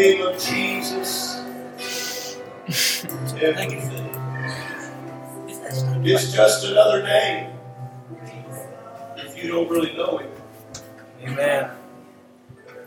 name 0.00 0.26
of 0.26 0.38
Jesus, 0.38 1.36
everything. 3.40 4.10
It's 6.04 6.32
just 6.32 6.66
another 6.66 7.02
name. 7.02 7.50
If 9.16 9.42
you 9.42 9.50
don't 9.50 9.70
really 9.70 9.96
know 9.96 10.18
it. 10.18 10.30
Amen. 11.22 11.70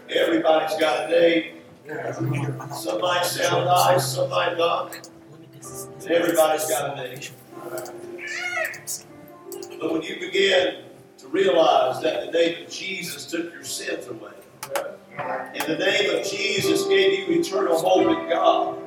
everybody's 0.10 0.78
got 0.78 1.06
a 1.06 1.12
name. 1.12 1.56
Some 2.74 3.02
might 3.02 3.26
sound 3.26 3.66
nice, 3.66 4.14
some 4.14 4.30
might 4.30 4.56
not. 4.56 5.10
But 6.00 6.12
everybody's 6.12 6.70
got 6.70 6.94
a 6.94 7.04
name. 7.04 7.20
But 9.80 9.94
when 9.94 10.04
you 10.04 10.20
begin 10.20 10.84
to 11.18 11.28
realize 11.28 12.02
that 12.04 12.28
the 12.28 12.32
name 12.32 12.66
of 12.66 12.72
Jesus 12.72 13.26
took 13.26 13.52
your 13.52 13.64
sins 13.64 14.06
away, 14.08 14.34
and 15.20 15.62
the 15.64 15.78
name 15.78 16.16
of 16.18 16.26
Jesus 16.26 16.86
gave 16.88 17.28
you 17.28 17.40
eternal 17.40 17.78
hope 17.80 18.08
in 18.08 18.30
God, 18.30 18.78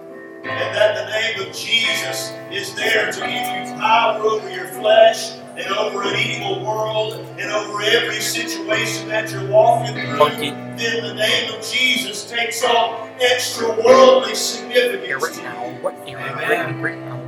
and 0.44 0.76
that 0.76 0.94
the 0.96 1.10
name 1.10 1.48
of 1.48 1.54
Jesus 1.54 2.32
is 2.50 2.74
there 2.74 3.12
to 3.12 3.20
give 3.20 3.68
you 3.68 3.74
power 3.80 4.20
over 4.22 4.50
your 4.50 4.66
flesh 4.68 5.32
and 5.56 5.66
over 5.74 6.02
an 6.02 6.16
evil 6.18 6.64
world 6.64 7.14
and 7.38 7.50
over 7.52 7.82
every 7.82 8.20
situation 8.20 9.08
that 9.08 9.30
you're 9.30 9.46
walking 9.50 9.94
through, 9.94 10.16
Monkey. 10.16 10.50
then 10.50 11.02
the 11.04 11.14
name 11.14 11.52
of 11.54 11.62
Jesus 11.64 12.28
takes 12.30 12.64
on 12.64 13.10
extra 13.20 13.68
worldly 13.68 14.28
Here 14.28 14.34
significance. 14.36 15.22
right 15.22 15.36
you. 15.36 15.42
now. 15.42 15.78
What? 15.82 16.08
Here 16.08 16.18
Amen. 16.18 16.80
right 16.80 16.98
now. 16.98 17.18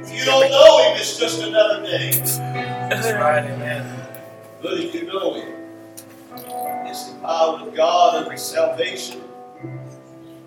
If 0.00 0.12
you 0.12 0.24
don't 0.26 0.50
know 0.50 0.78
him, 0.84 0.96
it's 0.98 1.18
just 1.18 1.42
another 1.42 1.82
name. 1.82 2.12
That's 2.22 3.12
right, 3.12 3.44
amen. 3.50 3.94
But 4.62 4.74
if 4.74 4.94
you 4.94 5.06
know 5.06 5.34
him, 5.34 5.54
it's 6.88 7.04
the 7.04 7.18
power 7.20 7.60
of 7.60 7.74
God 7.74 8.28
and 8.28 8.38
salvation. 8.38 9.20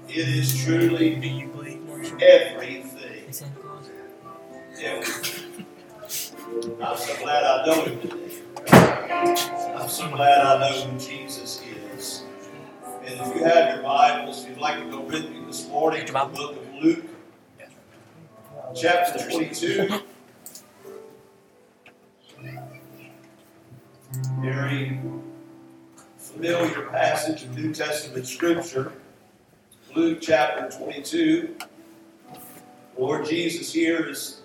It 0.08 0.28
is 0.28 0.64
truly 0.64 1.16
Do 1.16 1.28
you 1.28 1.48
believe 1.48 1.82
Marshall? 1.88 2.18
everything. 2.22 3.30
Is 3.30 3.38
Santa 3.38 3.60
Claus? 3.60 3.90
everything. 4.82 5.66
I'm 6.82 6.98
so 6.98 7.16
glad 7.22 7.44
I 7.44 7.66
know 7.66 7.86
him 7.86 8.02
today. 8.02 8.42
I'm 9.76 9.88
so 9.90 10.10
glad 10.10 10.42
I 10.46 10.70
know 10.70 10.82
who 10.82 11.00
Jesus 11.00 11.62
is. 11.96 12.24
And 13.06 13.20
if 13.20 13.36
you 13.36 13.44
have 13.44 13.76
your 13.76 13.84
Bibles, 13.84 14.44
if 14.44 14.50
you'd 14.50 14.58
like 14.58 14.80
to 14.84 14.90
go 14.90 15.02
with 15.02 15.30
me 15.30 15.44
this 15.46 15.68
morning 15.70 16.06
to 16.06 16.14
the 16.14 16.26
book 16.26 16.56
of 16.58 16.84
Luke, 16.84 17.06
chapter 18.76 19.30
22. 19.30 20.02
Very 24.42 25.00
familiar 26.32 26.88
passage 26.88 27.44
of 27.44 27.58
New 27.58 27.74
Testament 27.74 28.26
Scripture. 28.26 28.94
Luke 29.96 30.20
chapter 30.22 30.70
22. 30.78 31.56
Lord 32.98 33.26
Jesus 33.26 33.74
here 33.74 34.08
is 34.08 34.42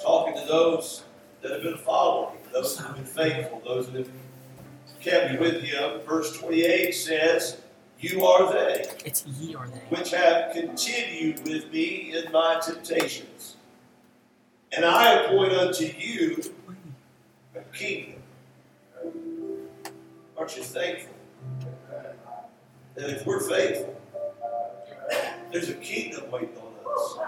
talking 0.00 0.34
to 0.34 0.46
those 0.46 1.04
that 1.40 1.50
have 1.52 1.62
been 1.62 1.78
following, 1.78 2.36
those 2.52 2.76
that 2.76 2.86
have 2.88 2.96
been 2.96 3.04
faithful, 3.06 3.62
those 3.64 3.90
that 3.92 4.06
have 4.06 4.10
kept 5.00 5.40
with 5.40 5.62
him. 5.62 6.00
Verse 6.06 6.38
28 6.38 6.92
says, 6.92 7.56
You 8.00 8.24
are 8.26 8.52
they 8.52 8.84
It's 9.04 9.26
ye 9.26 9.54
or 9.54 9.66
they. 9.66 9.96
which 9.96 10.10
have 10.10 10.52
continued 10.52 11.46
with 11.48 11.72
me 11.72 12.14
in 12.16 12.30
my 12.32 12.60
temptations. 12.62 13.56
And 14.76 14.84
I 14.84 15.12
appoint 15.14 15.52
unto 15.52 15.84
you 15.84 16.42
a 17.54 17.60
kingdom. 17.76 18.22
Aren't 20.36 20.56
you 20.56 20.62
thankful 20.64 21.13
that 22.94 23.10
if 23.10 23.26
we're 23.26 23.40
faithful, 23.40 24.00
there's 25.52 25.68
a 25.68 25.74
kingdom 25.74 26.30
waiting 26.30 26.56
on 26.58 26.72
us? 26.94 27.18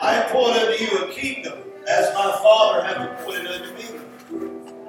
I 0.00 0.16
appoint 0.24 0.56
unto 0.56 0.84
you 0.84 1.04
a 1.04 1.12
kingdom, 1.12 1.58
as 1.88 2.12
my 2.14 2.32
Father 2.42 2.82
hath 2.82 3.20
appointed 3.20 3.46
unto 3.46 3.74
me, 3.74 3.84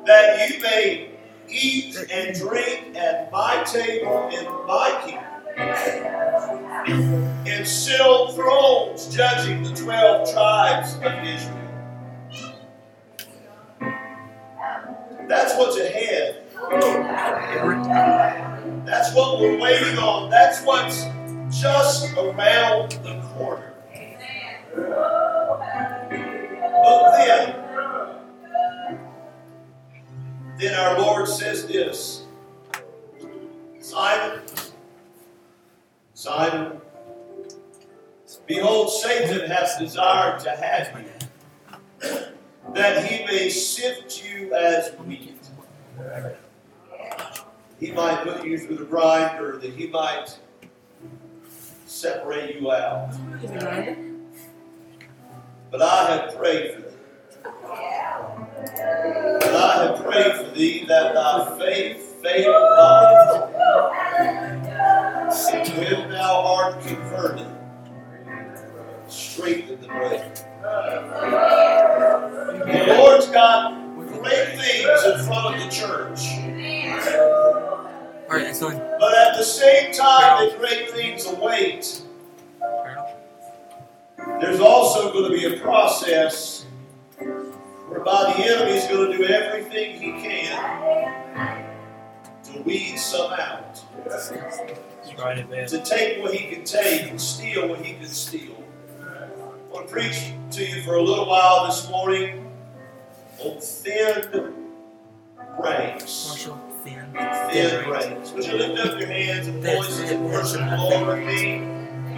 that 0.06 0.50
you 0.50 0.62
may 0.62 1.10
eat 1.50 1.96
and 2.12 2.36
drink 2.38 2.96
at 2.96 3.32
my 3.32 3.64
table 3.64 4.30
in 4.30 4.46
my 4.66 5.02
kingdom 5.06 5.24
and 7.46 7.68
sit 7.68 8.02
on 8.02 8.34
thrones 8.34 9.08
judging 9.14 9.62
the 9.64 9.74
twelve 9.76 10.32
tribes 10.34 10.96
of 10.96 11.14
Israel. 11.24 11.60
That's 15.28 15.56
what's 15.58 15.78
ahead. 15.78 16.44
That's 18.86 19.14
what 19.16 19.40
we're 19.40 19.58
waiting 19.58 19.98
on. 19.98 20.30
That's 20.30 20.62
what's 20.64 21.06
just 21.50 22.14
around 22.18 22.92
the 23.04 23.22
corner. 23.34 23.74
But 26.84 27.12
then, 27.18 27.56
then 30.58 30.74
our 30.76 31.00
Lord 31.00 31.28
says 31.28 31.66
this 31.66 32.26
Simon, 33.80 34.42
Simon, 36.14 36.82
behold, 38.46 38.92
Satan 38.92 39.50
hath 39.50 39.80
desired 39.80 40.40
to 40.42 40.50
have 40.52 41.00
you, 41.00 42.20
that 42.74 43.06
he 43.06 43.26
may 43.26 43.50
sift 43.50 44.24
you 44.26 44.54
as 44.54 44.92
wheat. 45.06 45.38
He 47.84 47.92
might 47.92 48.24
put 48.24 48.46
you 48.46 48.58
through 48.58 48.78
the 48.78 48.86
grinder, 48.86 49.58
that 49.58 49.74
he 49.74 49.88
might 49.88 50.40
separate 51.86 52.56
you 52.56 52.72
out. 52.72 53.14
But 55.70 55.82
I 55.82 56.12
have 56.12 56.34
prayed 56.38 56.76
for 56.76 56.82
thee. 56.82 56.96
But 57.44 59.54
I 59.54 59.84
have 59.84 60.02
prayed 60.02 60.36
for 60.38 60.50
thee 60.56 60.86
that 60.88 61.14
thy 61.14 61.58
faith 61.60 62.22
fail 62.24 62.54
not. 62.54 63.52
When 65.76 66.10
thou 66.10 66.42
art 66.42 66.82
converted, 66.86 67.48
strengthen 69.10 69.82
the 69.82 69.88
brethren. 69.88 70.32
The 72.66 72.96
Lord's 72.98 73.28
got 73.28 73.74
great 73.98 74.58
things 74.58 75.04
in 75.04 75.20
front 75.26 75.56
of 75.56 75.62
the 75.62 75.68
church. 75.70 76.33
Great 80.58 80.92
things 80.92 81.26
await, 81.26 82.02
there's 84.40 84.60
also 84.60 85.12
going 85.12 85.32
to 85.32 85.38
be 85.38 85.56
a 85.56 85.60
process 85.60 86.66
whereby 87.88 88.34
the 88.36 88.46
enemy 88.46 88.72
is 88.72 88.86
going 88.88 89.12
to 89.12 89.18
do 89.18 89.26
everything 89.26 90.00
he 90.00 90.12
can 90.22 91.64
to 92.44 92.62
weed 92.62 92.98
some 92.98 93.32
out, 93.34 93.82
right, 95.18 95.68
to 95.68 95.82
take 95.84 96.22
what 96.22 96.34
he 96.34 96.54
can 96.54 96.64
take 96.64 97.10
and 97.10 97.20
steal 97.20 97.68
what 97.68 97.80
he 97.80 97.94
can 97.94 98.08
steal. 98.08 98.64
I 99.02 99.28
want 99.72 99.88
to 99.88 99.94
preach 99.94 100.34
to 100.52 100.66
you 100.66 100.82
for 100.84 100.96
a 100.96 101.02
little 101.02 101.28
while 101.28 101.66
this 101.66 101.90
morning 101.90 102.52
on 103.40 103.60
thin 103.60 104.54
ranks. 105.60 106.48
Thin. 106.84 107.14
Would 107.14 108.46
you 108.46 108.58
lift 108.58 108.86
up 108.86 109.00
your 109.00 109.08
hands 109.08 109.48
and 109.48 109.64
voices 109.64 110.12
and 110.12 110.26
worship 110.26 110.60
the 110.60 110.78
Lord 110.78 111.18
with 111.20 111.28
me? 111.28 111.62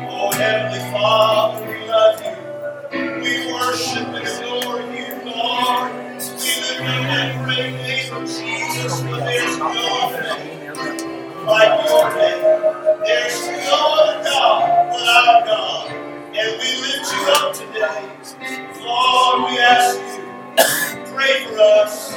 Oh, 0.10 0.32
Heavenly 0.34 0.80
Father, 0.92 1.68
we 1.68 1.88
love 1.88 2.22
you. 2.22 3.22
We 3.22 3.54
worship 3.54 4.08
and 4.08 4.28
adore 4.28 4.82
you, 4.92 5.32
Lord. 5.32 5.92
We 5.94 6.18
lift 6.18 6.82
up 6.82 7.04
that 7.04 7.46
great 7.46 7.74
name 7.74 8.14
of 8.16 8.24
Jesus, 8.28 9.02
for 9.02 9.18
there's 9.18 9.58
no 9.60 9.74
name 9.74 11.46
like 11.46 11.90
your 11.90 12.16
name. 12.16 13.02
There's 13.06 13.48
no 13.70 13.96
other 14.00 14.24
God 14.24 14.90
but 14.90 15.08
our 15.08 15.46
God. 15.46 15.92
And 15.92 16.62
we 16.62 16.82
lift 16.82 17.14
you 17.14 17.22
up 17.34 17.54
today. 17.54 18.82
Lord, 18.84 19.52
we 19.52 19.60
ask 19.60 20.00
you, 20.00 21.14
pray 21.14 21.46
for 21.46 21.60
us. 21.60 22.14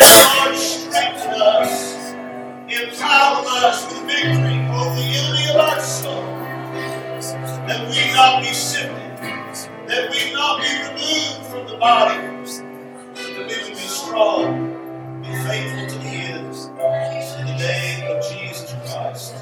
Lord, 0.00 0.56
strengthen 0.56 1.42
us. 1.42 2.12
Empower 2.68 3.44
us 3.46 3.86
with 3.92 4.02
victory 4.06 4.66
over 4.70 4.94
the 4.96 5.02
enemy 5.02 5.50
of 5.50 5.56
our 5.56 5.80
soul. 5.80 6.22
That 7.50 7.88
we 7.90 8.12
not 8.14 8.42
be 8.42 8.52
sifted. 8.54 8.94
That 9.88 10.10
we 10.10 10.32
not 10.32 10.60
be 10.62 10.68
removed 10.88 11.46
from 11.50 11.66
the 11.68 11.78
body. 11.78 12.18
That 13.14 13.36
we 13.38 13.44
would 13.44 13.68
be 13.68 13.74
strong. 13.76 15.22
Be 15.22 15.28
faithful 15.28 15.88
to 15.88 15.98
the 16.04 16.10
end. 16.10 16.56
In 17.40 17.46
the 17.46 17.58
name 17.58 18.16
of 18.16 18.24
Jesus 18.30 18.72
Christ. 18.92 19.34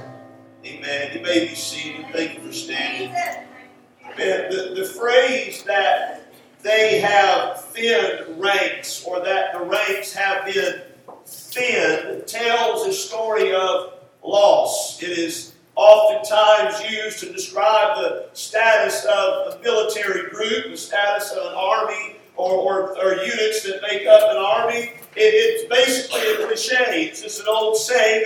Amen. 0.67 1.11
You 1.15 1.23
may 1.23 1.49
be 1.49 1.55
seated. 1.55 2.07
Thank 2.13 2.35
you 2.35 2.47
for 2.47 2.53
standing. 2.53 3.13
Man, 3.13 4.51
the, 4.51 4.75
the 4.77 4.85
phrase 4.85 5.63
that 5.65 6.28
they 6.63 7.01
have 7.01 7.65
thin 7.67 8.39
ranks 8.39 9.05
or 9.05 9.21
that 9.25 9.53
the 9.53 9.61
ranks 9.61 10.13
have 10.13 10.45
been 10.45 10.83
thin 11.27 12.23
tells 12.27 12.87
a 12.87 12.93
story 12.93 13.55
of 13.55 13.95
loss. 14.23 15.03
It 15.03 15.11
is 15.11 15.53
oftentimes 15.75 16.91
used 16.91 17.21
to 17.21 17.33
describe 17.33 17.97
the 17.97 18.29
status 18.33 19.05
of 19.05 19.55
a 19.55 19.61
military 19.63 20.29
group, 20.31 20.71
the 20.71 20.77
status 20.77 21.31
of 21.31 21.39
an 21.39 21.55
army, 21.55 22.17
or, 22.37 22.53
or, 22.53 22.99
or 22.99 23.15
units 23.15 23.63
that 23.65 23.81
make 23.83 24.07
up 24.07 24.31
an 24.31 24.37
army. 24.37 24.93
It, 25.17 25.35
it's 25.35 25.69
basically 25.69 26.21
a 26.21 26.47
cliche. 26.47 27.07
It's 27.07 27.23
just 27.23 27.41
an 27.41 27.47
old 27.49 27.77
saying 27.77 28.25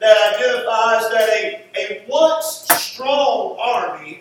that 0.00 0.34
identifies 0.34 1.10
that 1.10 1.28
a, 1.30 1.64
a 1.76 2.04
once 2.08 2.66
strong 2.72 3.56
army 3.60 4.20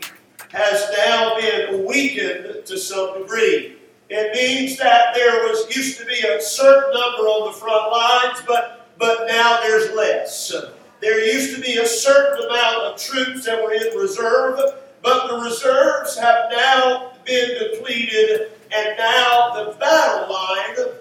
has 0.54 0.88
now 0.96 1.36
been 1.40 1.86
weakened 1.86 2.66
to 2.66 2.78
some 2.78 3.22
degree. 3.22 3.76
It 4.10 4.36
means 4.36 4.78
that 4.78 5.16
there 5.16 5.48
was 5.48 5.76
used 5.76 6.00
to 6.00 6.06
be 6.06 6.20
a 6.20 6.40
certain 6.40 6.94
number 6.94 7.24
on 7.24 7.52
the 7.52 7.58
front 7.58 7.92
lines, 7.92 8.44
but 8.48 8.88
but 9.00 9.28
now 9.28 9.60
there's 9.62 9.92
less. 9.96 10.54
There 11.02 11.26
used 11.26 11.56
to 11.56 11.62
be 11.62 11.78
a 11.78 11.86
certain 11.86 12.46
amount 12.46 12.84
of 12.84 13.02
troops 13.02 13.46
that 13.46 13.62
were 13.62 13.74
in 13.74 13.98
reserve, 13.98 14.60
but 15.02 15.28
the 15.28 15.44
reserves 15.44 16.18
have 16.18 16.52
now 16.52 17.14
been 17.26 17.50
depleted, 17.60 18.52
and 18.72 18.98
now 18.98 19.52
the 19.56 19.76
battle 19.80 20.32
line 20.32 20.94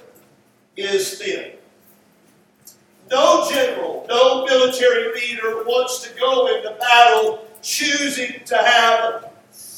is 0.77 1.19
thin. 1.19 1.53
No 3.11 3.47
general, 3.51 4.07
no 4.09 4.47
military 4.47 5.13
leader 5.13 5.63
wants 5.65 6.03
to 6.03 6.19
go 6.19 6.47
into 6.57 6.75
battle 6.81 7.47
choosing 7.61 8.41
to 8.47 8.57
have 8.57 9.32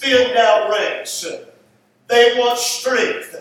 filled 0.05 0.37
out 0.37 0.71
ranks. 0.71 1.27
They 2.09 2.35
want 2.39 2.59
strength. 2.59 3.35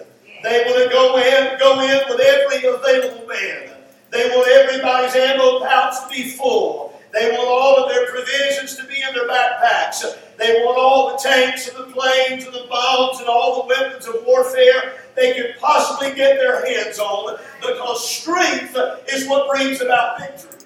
They 0.44 0.64
want 0.66 0.84
to 0.84 0.90
go 0.90 1.18
in, 1.18 1.60
go 1.60 1.82
in 1.82 2.10
with 2.10 2.20
every 2.20 2.58
available 2.70 3.28
man. 3.28 3.70
They 4.12 4.30
want 4.30 4.48
everybody's 4.50 5.16
ammo 5.16 5.60
pouch 5.60 5.96
to 6.04 6.10
be 6.10 6.30
full. 6.30 7.00
They 7.12 7.30
want 7.32 7.48
all 7.48 7.84
of 7.84 7.92
their 7.92 8.10
provisions 8.10 8.76
to 8.78 8.86
be 8.86 8.96
in 8.96 9.14
their 9.14 9.28
backpacks. 9.28 10.04
They 10.38 10.64
want 10.64 10.78
all 10.80 11.12
the 11.12 11.18
tanks 11.18 11.68
and 11.68 11.78
the 11.78 11.92
planes 11.92 12.46
and 12.46 12.54
the 12.54 12.66
bombs 12.70 13.20
and 13.20 13.28
all 13.28 13.62
the 13.62 13.68
weapons 13.68 14.08
of 14.08 14.24
warfare 14.26 14.96
they 15.16 15.34
could 15.34 15.56
possibly 15.60 16.16
get 16.16 16.38
their 16.38 16.66
hands 16.66 16.98
on 16.98 17.38
because 17.62 18.10
strength 18.10 18.76
is 19.14 19.28
what 19.28 19.50
brings 19.50 19.82
about 19.82 20.20
victory. 20.20 20.63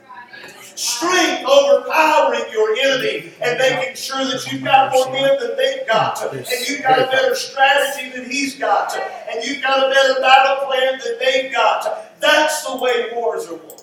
Strength 0.77 1.43
overpowering 1.43 2.51
your 2.51 2.75
enemy 2.75 3.33
and 3.41 3.57
making 3.57 3.95
sure 3.95 4.23
that 4.25 4.45
you've 4.51 4.63
got 4.63 4.93
more 4.93 5.11
men 5.11 5.35
than 5.39 5.57
they've 5.57 5.87
got, 5.87 6.21
and 6.31 6.45
you've 6.67 6.83
got 6.83 6.99
a 6.99 7.07
better 7.07 7.33
strategy 7.33 8.11
than 8.11 8.29
he's 8.29 8.59
got, 8.59 8.95
and 8.95 9.43
you've 9.43 9.63
got 9.63 9.79
a 9.83 9.89
better 9.89 10.21
battle 10.21 10.67
plan 10.67 10.99
than 11.03 11.17
they've 11.17 11.51
got. 11.51 12.19
That's 12.19 12.63
the 12.63 12.77
way 12.77 13.09
wars 13.15 13.47
are 13.47 13.55
won. 13.55 13.77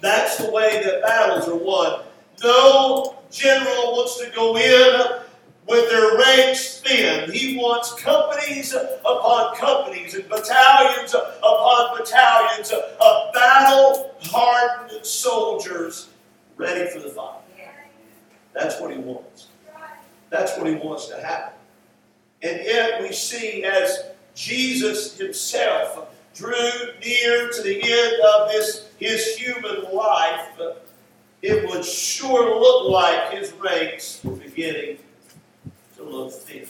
That's 0.00 0.36
the 0.36 0.52
way 0.52 0.84
that 0.84 1.02
battles 1.02 1.48
are 1.48 1.56
won. 1.56 2.02
No 2.44 3.16
general 3.32 3.92
wants 3.92 4.18
to 4.20 4.30
go 4.30 4.56
in 4.56 5.20
with 5.68 5.88
their 5.90 6.18
ranks 6.18 6.80
thin. 6.80 7.30
He 7.30 7.56
wants 7.56 7.94
companies 7.94 8.74
upon 8.74 9.56
companies 9.56 10.14
and 10.14 10.28
battalions 10.28 11.14
upon 11.14 11.98
battalions 11.98 12.72
of 12.72 13.32
battle 13.32 14.14
hardened 14.22 15.04
soldiers 15.04 16.08
ready 16.56 16.90
for 16.90 17.00
the 17.00 17.08
fight. 17.08 17.40
That's 18.54 18.80
what 18.80 18.92
he 18.92 18.98
wants. 18.98 19.48
That's 20.30 20.56
what 20.58 20.66
he 20.66 20.74
wants 20.74 21.06
to 21.08 21.22
happen. 21.22 21.54
And 22.42 22.60
yet 22.64 23.00
we 23.00 23.12
see 23.12 23.64
as 23.64 24.04
Jesus 24.34 25.16
himself 25.16 26.08
drew 26.34 26.54
near 27.04 27.50
to 27.50 27.62
the 27.62 27.80
end 27.82 28.22
of 28.34 28.50
this 28.50 28.88
his 28.98 29.36
human 29.36 29.92
life, 29.92 30.48
it 31.42 31.68
would 31.68 31.84
sure 31.84 32.58
look 32.58 32.90
like 32.90 33.32
his 33.32 33.52
ranks 33.54 34.20
were 34.24 34.36
beginning 34.36 34.98
look 36.12 36.32
thin. 36.32 36.66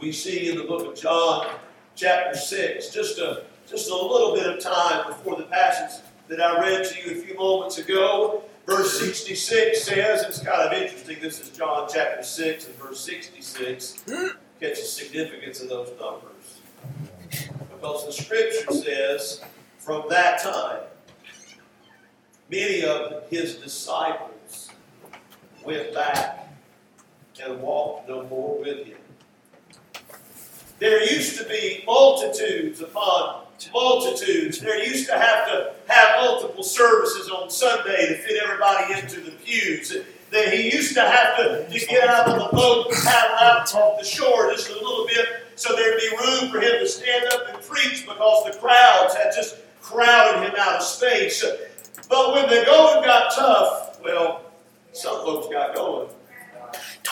We 0.00 0.12
see 0.12 0.50
in 0.50 0.58
the 0.58 0.64
book 0.64 0.86
of 0.86 1.00
John, 1.00 1.48
chapter 1.94 2.36
6, 2.36 2.90
just 2.90 3.18
a, 3.18 3.44
just 3.68 3.90
a 3.90 3.94
little 3.94 4.34
bit 4.34 4.46
of 4.46 4.60
time 4.62 5.06
before 5.08 5.36
the 5.36 5.44
passage 5.44 6.02
that 6.28 6.40
I 6.40 6.60
read 6.60 6.84
to 6.84 7.00
you 7.00 7.18
a 7.18 7.24
few 7.24 7.36
moments 7.36 7.78
ago. 7.78 8.42
Verse 8.66 8.98
66 8.98 9.84
says, 9.84 10.22
it's 10.24 10.40
kind 10.40 10.60
of 10.60 10.72
interesting, 10.72 11.18
this 11.20 11.40
is 11.40 11.50
John 11.50 11.88
chapter 11.92 12.22
6 12.22 12.66
and 12.66 12.74
verse 12.76 13.00
66. 13.00 14.04
Catch 14.06 14.36
the 14.58 14.74
significance 14.76 15.60
of 15.60 15.68
those 15.68 15.90
numbers. 16.00 16.60
Because 17.30 18.06
the 18.06 18.12
scripture 18.12 18.72
says, 18.72 19.42
from 19.78 20.04
that 20.10 20.42
time, 20.42 20.80
many 22.50 22.84
of 22.84 23.28
his 23.30 23.56
disciples 23.56 24.70
went 25.64 25.94
back 25.94 26.45
and 27.44 27.60
walked 27.60 28.08
no 28.08 28.24
more 28.24 28.58
with 28.58 28.86
him. 28.86 28.96
There 30.78 31.02
used 31.02 31.38
to 31.38 31.44
be 31.48 31.82
multitudes 31.86 32.80
upon 32.80 33.46
multitudes. 33.72 34.60
There 34.60 34.84
used 34.84 35.06
to 35.08 35.14
have 35.14 35.46
to 35.46 35.74
have 35.88 36.16
multiple 36.20 36.62
services 36.62 37.30
on 37.30 37.50
Sunday 37.50 38.08
to 38.08 38.14
fit 38.16 38.42
everybody 38.42 39.00
into 39.00 39.20
the 39.20 39.30
pews. 39.30 39.96
That 40.32 40.52
he 40.52 40.70
used 40.74 40.94
to 40.94 41.02
have 41.02 41.36
to, 41.36 41.66
to 41.70 41.86
get 41.86 42.08
out 42.08 42.28
of 42.28 42.50
the 42.50 42.56
boat 42.56 42.88
and 42.88 42.96
paddle 43.04 43.36
out 43.38 43.74
off 43.74 43.98
the 43.98 44.04
shore 44.04 44.50
just 44.50 44.68
a 44.70 44.74
little 44.74 45.06
bit 45.06 45.26
so 45.54 45.74
there'd 45.74 45.98
be 45.98 46.08
room 46.18 46.50
for 46.50 46.60
him 46.60 46.80
to 46.80 46.86
stand 46.86 47.32
up 47.32 47.48
and 47.48 47.62
preach 47.62 48.06
because 48.06 48.44
the 48.44 48.58
crowds 48.58 49.14
had 49.14 49.32
just 49.34 49.56
crowded 49.80 50.46
him 50.46 50.54
out 50.58 50.76
of 50.76 50.82
space. 50.82 51.44
But 52.08 52.34
when 52.34 52.48
the 52.48 52.64
going 52.66 53.04
got 53.04 53.34
tough, 53.34 53.98
well, 54.04 54.42
some 54.92 55.24
folks 55.24 55.48
got 55.52 55.74
going. 55.74 56.08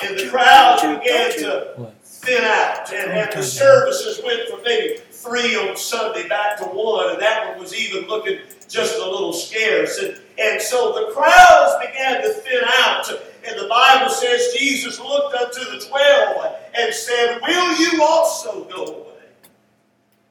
And 0.03 0.19
the 0.19 0.29
crowds 0.29 0.83
began 0.83 1.31
to 1.39 1.93
thin 2.03 2.45
out. 2.45 2.93
And, 2.93 3.13
and 3.13 3.33
the 3.33 3.43
services 3.43 4.21
went 4.25 4.49
from 4.49 4.63
maybe 4.63 4.99
three 5.11 5.57
on 5.57 5.77
Sunday 5.77 6.29
back 6.29 6.59
to 6.59 6.65
one, 6.65 7.13
and 7.13 7.23
that 7.23 7.51
one 7.51 7.61
was 7.61 7.75
even 7.75 8.09
looking 8.09 8.39
just 8.69 8.97
a 8.99 9.05
little 9.05 9.33
scarce. 9.33 9.99
And, 9.99 10.19
and 10.39 10.61
so 10.61 10.93
the 10.93 11.13
crowds 11.13 11.87
began 11.87 12.23
to 12.23 12.29
thin 12.33 12.63
out. 12.65 13.09
And 13.47 13.59
the 13.61 13.69
Bible 13.69 14.11
says 14.11 14.55
Jesus 14.59 14.99
looked 14.99 15.35
unto 15.35 15.71
the 15.71 15.85
twelve 15.87 16.57
and 16.77 16.93
said, 16.95 17.41
Will 17.43 17.79
you 17.79 18.03
also 18.03 18.65
go 18.65 18.85
away? 18.85 19.11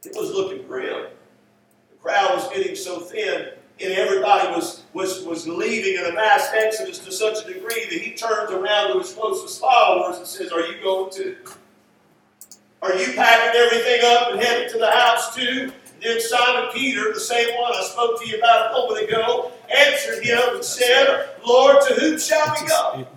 It 0.03 0.15
was 0.15 0.31
looking 0.31 0.65
grim. 0.67 1.07
The 1.89 1.95
crowd 2.01 2.35
was 2.35 2.49
getting 2.49 2.75
so 2.75 2.99
thin, 2.99 3.49
and 3.83 3.93
everybody 3.93 4.49
was, 4.49 4.83
was, 4.93 5.23
was 5.23 5.47
leaving 5.47 5.99
in 5.99 6.11
a 6.11 6.15
mass 6.15 6.51
exodus 6.55 6.99
to 6.99 7.11
such 7.11 7.43
a 7.43 7.53
degree 7.53 7.85
that 7.89 7.99
he 7.99 8.11
turns 8.11 8.51
around 8.51 8.93
to 8.93 8.99
his 8.99 9.13
closest 9.13 9.59
followers 9.59 10.17
and 10.17 10.27
says, 10.27 10.51
Are 10.51 10.61
you 10.61 10.81
going 10.81 11.11
to? 11.13 11.35
Are 12.81 12.95
you 12.95 13.13
packing 13.13 13.59
everything 13.59 14.01
up 14.03 14.31
and 14.31 14.41
heading 14.41 14.71
to 14.73 14.77
the 14.77 14.91
house 14.91 15.35
too? 15.35 15.71
Then 16.01 16.19
Simon 16.19 16.69
Peter, 16.73 17.13
the 17.13 17.19
same 17.19 17.47
one 17.57 17.71
I 17.73 17.81
spoke 17.83 18.21
to 18.21 18.27
you 18.27 18.37
about 18.37 18.71
a 18.71 18.73
moment 18.73 19.07
ago, 19.07 19.51
answered 19.73 20.23
him 20.23 20.39
and 20.55 20.63
said, 20.63 21.29
Lord, 21.47 21.77
to 21.87 21.93
whom 21.93 22.19
shall 22.19 22.53
we 22.59 22.67
go? 22.67 23.07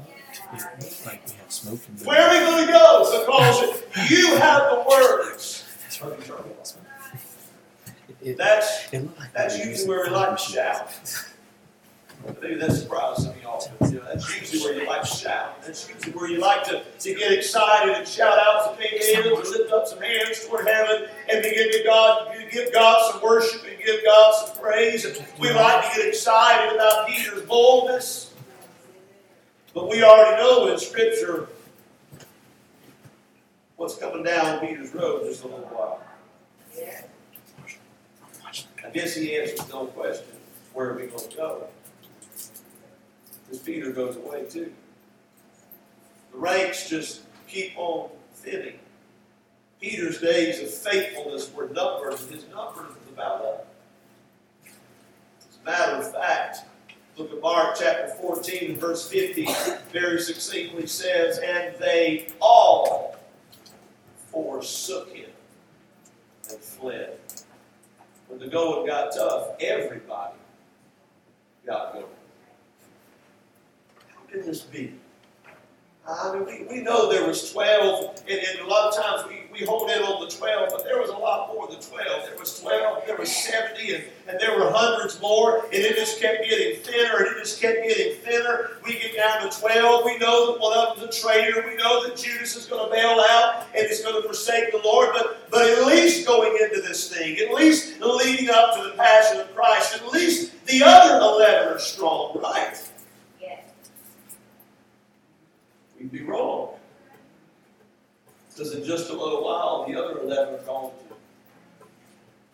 Where 2.04 2.23
are 2.23 2.32
we 2.32 2.38
going 2.38 2.66
to 2.66 2.73
go? 2.73 3.26
Because 3.26 4.11
you 4.11 4.37
have 4.37 4.70
the 4.70 4.85
words. 4.88 5.64
That's, 8.35 8.88
that's 9.35 9.59
usually 9.59 9.88
where 9.88 10.04
we 10.04 10.11
like 10.11 10.37
to 10.37 10.42
shout. 10.42 10.90
Maybe 12.42 12.56
that 12.56 12.73
surprises 12.73 13.25
some 13.25 13.35
of 13.35 13.42
y'all. 13.42 13.62
You 13.88 13.99
know, 13.99 14.04
that's 14.04 14.40
usually 14.40 14.62
where 14.62 14.83
you 14.83 14.88
like 14.88 15.02
to 15.02 15.06
shout. 15.06 15.62
That's 15.62 15.88
usually 15.88 16.12
where 16.12 16.28
you 16.28 16.38
like 16.38 16.64
to, 16.64 16.83
to 16.83 17.14
get 17.14 17.33
excited 17.33 17.95
and 17.95 18.06
shout 18.06 18.37
out 18.38 18.64
some 18.64 18.76
big 18.78 19.00
hands 19.00 19.26
or 19.26 19.37
lift 19.37 19.73
up 19.73 19.87
some 19.87 20.00
hands 20.00 20.45
toward 20.45 20.66
heaven 20.66 21.09
and 21.30 21.42
begin 21.42 21.71
to 21.71 21.83
God 21.85 22.37
give 22.50 22.73
God 22.73 23.12
some 23.12 23.23
worship 23.23 23.62
and 23.68 23.78
give 23.85 24.04
God 24.04 24.47
some 24.47 24.59
praise. 24.59 25.04
We 25.38 25.50
like 25.52 25.92
to 25.92 25.99
get 25.99 26.09
excited 26.09 26.75
about 26.75 27.06
Peter's 27.06 27.42
boldness. 27.42 28.33
But 29.75 29.90
we 29.90 30.02
already 30.02 30.42
know 30.42 30.73
in 30.73 30.78
Scripture 30.78 31.49
what's 33.76 33.97
coming 33.97 34.23
down 34.23 34.61
Peter's 34.61 34.95
road 34.95 35.25
just 35.25 35.45
a 35.45 35.49
little 35.49 35.66
while. 35.66 36.00
I 38.87 38.90
guess 38.90 39.14
he 39.14 39.37
answers 39.37 39.69
no 39.69 39.87
question. 39.87 40.26
Where 40.73 40.90
are 40.90 40.95
we 40.95 41.07
going 41.07 41.28
to 41.28 41.37
go? 41.37 41.66
Because 43.45 43.59
Peter 43.61 43.90
goes 43.90 44.16
away 44.16 44.45
too. 44.45 44.73
The 46.33 46.38
ranks 46.38 46.88
just 46.88 47.23
keep 47.49 47.73
on 47.76 48.11
thinning. 48.35 48.78
Peter's 49.81 50.21
days 50.21 50.61
of 50.61 50.73
faithfulness 50.73 51.52
were 51.52 51.69
numbered, 51.69 52.14
and 52.14 52.31
his 52.31 52.47
numbers 52.49 52.88
was 52.88 53.09
about 53.12 53.45
up. 53.45 53.66
As 54.64 55.59
a 55.62 55.64
matter 55.64 55.97
of 55.97 56.12
fact, 56.12 56.59
look 57.16 57.33
at 57.33 57.40
Mark 57.40 57.76
chapter 57.78 58.09
14, 58.21 58.76
verse 58.78 59.09
50, 59.09 59.49
very 59.93 60.21
succinctly 60.21 60.87
says, 60.87 61.38
And 61.38 61.75
they 61.78 62.28
all 62.40 63.16
forsook 64.31 65.14
him 65.14 65.31
and 66.50 66.59
fled. 66.59 67.19
When 68.28 68.38
the 68.40 68.49
going 68.49 68.87
got 68.87 69.14
tough, 69.14 69.50
everybody 69.61 70.35
got 71.64 71.92
going. 71.92 72.06
How 74.14 74.33
can 74.33 74.47
this 74.47 74.62
be? 74.62 74.95
I 76.09 76.33
mean, 76.33 76.47
we, 76.47 76.76
we 76.76 76.83
know 76.83 77.11
there 77.11 77.26
was 77.26 77.50
12, 77.50 78.23
and, 78.28 78.38
and 78.38 78.61
a 78.61 78.66
lot 78.66 78.88
of 78.88 79.02
times 79.02 79.28
we, 79.28 79.42
we 79.52 79.66
hold 79.66 79.90
in 79.90 80.02
on 80.02 80.25
the 80.25 80.30
12, 80.30 80.68
but 80.71 80.85
there 80.85 81.00
was 81.00 81.11
a 81.11 81.16
lot 81.16 81.52
more 81.52 81.66
than 81.66 81.80
12. 81.80 82.28
There 82.28 82.38
was 82.38 82.61
12, 82.61 83.06
there 83.06 83.16
was 83.16 83.35
70, 83.35 83.95
and, 83.95 84.04
and 84.28 84.38
there 84.38 84.56
were 84.56 84.71
hundreds 84.71 85.21
more, 85.21 85.64
and 85.64 85.75
it 85.75 85.97
just 85.97 86.21
kept 86.21 86.49
getting 86.49 86.80
thinner, 86.83 87.16
and 87.16 87.37
it 87.37 87.40
just 87.40 87.61
kept 87.61 87.83
getting 87.83 88.14
thinner. 88.21 88.78
We 88.85 88.92
get 88.92 89.16
down 89.16 89.50
to 89.50 89.61
12. 89.61 90.04
We 90.04 90.18
know 90.18 90.52
that 90.52 90.61
one 90.61 90.78
of 90.78 91.00
them's 91.00 91.16
a 91.16 91.23
traitor. 91.23 91.64
We 91.66 91.75
know 91.75 92.06
that 92.06 92.16
Judas 92.16 92.54
is 92.54 92.66
going 92.66 92.88
to 92.88 92.95
bail 92.95 93.18
out 93.28 93.64
and 93.76 93.90
is 93.90 94.02
going 94.02 94.23
to 94.23 94.23
forsake 94.23 94.71
the 94.71 94.80
Lord, 94.85 95.09
but, 95.12 95.50
but 95.50 95.68
at 95.68 95.87
least 95.87 96.25
going 96.25 96.56
into 96.62 96.83
this 96.83 97.12
thing, 97.12 97.37
at 97.38 97.52
least 97.52 98.00
leading 98.00 98.49
up 98.50 98.76
to 98.76 98.85
the 98.85 98.95
passion 98.97 99.40
of 99.40 99.52
Christ, 99.56 99.97
at 99.97 100.06
least 100.12 100.52
the 100.66 100.85
other 100.85 101.18
11 101.18 101.75
are 101.75 101.78
strong, 101.80 102.40
right? 102.40 102.76
We'd 105.99 106.12
be 106.12 106.23
wrong. 106.23 106.75
Because 108.49 108.75
in 108.75 108.85
just 108.85 109.11
a 109.11 109.12
little 109.12 109.44
while, 109.44 109.87
the 109.88 110.00
other 110.00 110.21
11 110.21 110.54
are 110.54 110.59
gone 110.59 110.90
too. 111.09 111.14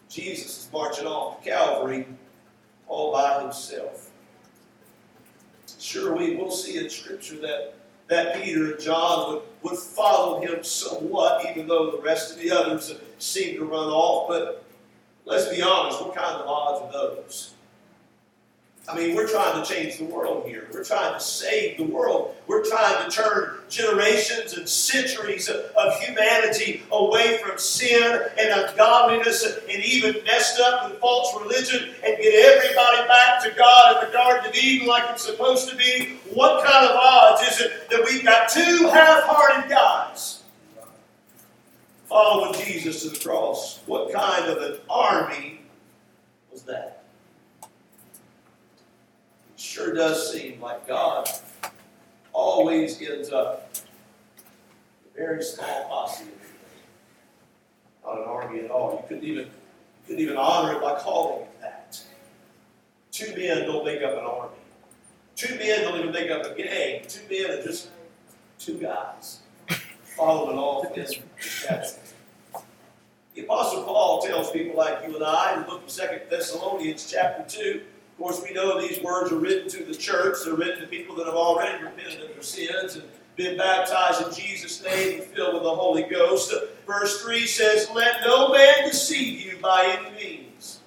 Jesus 0.08 0.64
is 0.64 0.72
marching 0.72 1.06
off 1.06 1.42
to 1.42 1.50
Calvary 1.50 2.06
all 2.88 3.12
by 3.12 3.42
himself. 3.42 4.10
Sure, 5.78 6.16
we 6.16 6.36
will 6.36 6.50
see 6.50 6.78
in 6.78 6.88
Scripture 6.88 7.36
that, 7.40 7.74
that 8.08 8.42
Peter 8.42 8.72
and 8.72 8.80
John 8.80 9.34
would, 9.34 9.42
would 9.62 9.78
follow 9.78 10.40
him 10.40 10.62
somewhat, 10.62 11.44
even 11.50 11.66
though 11.66 11.90
the 11.90 12.00
rest 12.00 12.32
of 12.32 12.40
the 12.40 12.50
others 12.50 12.94
seemed 13.18 13.58
to 13.58 13.64
run 13.64 13.88
off. 13.88 14.28
But 14.28 14.64
let's 15.24 15.48
be 15.54 15.62
honest, 15.62 16.00
what 16.00 16.14
kind 16.14 16.36
of 16.36 16.46
odds 16.46 16.82
are 16.82 16.92
those? 16.92 17.54
I 18.88 18.96
mean, 18.96 19.14
we're 19.14 19.28
trying 19.28 19.62
to 19.62 19.68
change 19.68 19.98
the 19.98 20.04
world 20.04 20.46
here. 20.46 20.66
We're 20.72 20.82
trying 20.82 21.14
to 21.14 21.20
save 21.20 21.78
the 21.78 21.84
world. 21.84 22.34
We're 22.48 22.64
trying 22.64 23.08
to 23.08 23.10
turn 23.14 23.60
generations 23.68 24.54
and 24.54 24.68
centuries 24.68 25.48
of, 25.48 25.56
of 25.76 26.00
humanity 26.00 26.82
away 26.90 27.38
from 27.38 27.58
sin 27.58 28.22
and 28.82 28.92
ungodliness 28.92 29.58
and, 29.68 29.84
even 29.84 30.24
messed 30.24 30.60
up 30.60 30.90
with 30.90 31.00
false 31.00 31.34
religion 31.40 31.94
and 32.04 32.16
get 32.18 32.34
everybody 32.34 33.08
back 33.08 33.42
to 33.42 33.50
God 33.56 34.02
in 34.02 34.08
the 34.08 34.12
Garden 34.12 34.48
of 34.50 34.54
Eden 34.54 34.86
like 34.86 35.04
it's 35.10 35.24
supposed 35.24 35.68
to 35.68 35.76
be. 35.76 36.18
What 36.32 36.64
kind 36.64 36.86
of 36.86 36.96
odds 36.96 37.42
is 37.42 37.60
it 37.60 37.90
that 37.90 38.02
we've 38.04 38.24
got 38.24 38.48
two 38.48 38.88
half 38.92 39.24
hearted 39.24 39.70
guys 39.70 40.42
following 42.08 42.54
Jesus 42.54 43.02
to 43.02 43.10
the 43.10 43.18
cross? 43.18 43.80
What 43.86 44.12
kind 44.12 44.46
of 44.46 44.58
an 44.58 44.78
army 44.88 45.60
was 46.50 46.62
that? 46.62 47.04
It 47.62 49.60
sure 49.60 49.94
does 49.94 50.32
seem 50.32 50.60
like 50.60 50.86
God 50.86 51.28
always 52.32 53.00
ends 53.02 53.30
up 53.30 53.70
a 55.14 55.18
very 55.18 55.42
small 55.42 55.88
posse. 55.88 56.24
Not 58.04 58.18
an 58.18 58.24
army 58.24 58.60
at 58.60 58.70
all. 58.70 58.92
You 58.92 59.08
couldn't 59.08 59.24
even 59.24 59.44
you 59.44 60.06
couldn't 60.06 60.22
even 60.22 60.36
honor 60.36 60.74
it 60.74 60.82
by 60.82 60.98
calling 61.00 61.42
it 61.42 61.60
that. 61.60 62.02
Two 63.10 63.34
men 63.36 63.66
don't 63.66 63.84
make 63.84 64.02
up 64.02 64.12
an 64.12 64.24
army. 64.24 64.56
Two 65.36 65.54
men 65.56 65.82
don't 65.82 65.98
even 65.98 66.12
make 66.12 66.30
up 66.30 66.44
a 66.44 66.54
gang. 66.54 67.02
Two 67.08 67.20
men 67.30 67.58
are 67.58 67.62
just 67.62 67.88
two 68.58 68.78
guys 68.78 69.40
following 70.16 70.58
all 70.58 70.90
this. 70.94 71.14
The 73.34 73.44
Apostle 73.44 73.84
Paul 73.84 74.22
tells 74.22 74.50
people 74.50 74.76
like 74.76 75.06
you 75.06 75.14
and 75.16 75.24
I 75.24 75.54
in 75.54 75.60
the 75.60 75.66
book 75.66 75.84
of 75.84 75.90
Second 75.90 76.22
Thessalonians 76.28 77.10
chapter 77.10 77.44
2 77.48 77.80
of 78.12 78.18
course, 78.18 78.42
we 78.46 78.52
know 78.54 78.80
these 78.80 79.02
words 79.02 79.32
are 79.32 79.38
written 79.38 79.68
to 79.70 79.84
the 79.84 79.94
church. 79.94 80.38
They're 80.44 80.54
written 80.54 80.80
to 80.82 80.86
people 80.86 81.16
that 81.16 81.26
have 81.26 81.34
already 81.34 81.82
repented 81.82 82.22
of 82.22 82.34
their 82.34 82.42
sins 82.42 82.96
and 82.96 83.04
been 83.36 83.56
baptized 83.56 84.26
in 84.26 84.34
Jesus' 84.34 84.82
name 84.84 85.20
and 85.20 85.30
filled 85.30 85.54
with 85.54 85.62
the 85.62 85.74
Holy 85.74 86.02
Ghost. 86.04 86.52
Verse 86.86 87.22
3 87.22 87.46
says, 87.46 87.88
Let 87.94 88.22
no 88.24 88.50
man 88.50 88.88
deceive 88.88 89.40
you 89.40 89.58
by 89.58 89.98
any 89.98 90.16
means. 90.16 90.80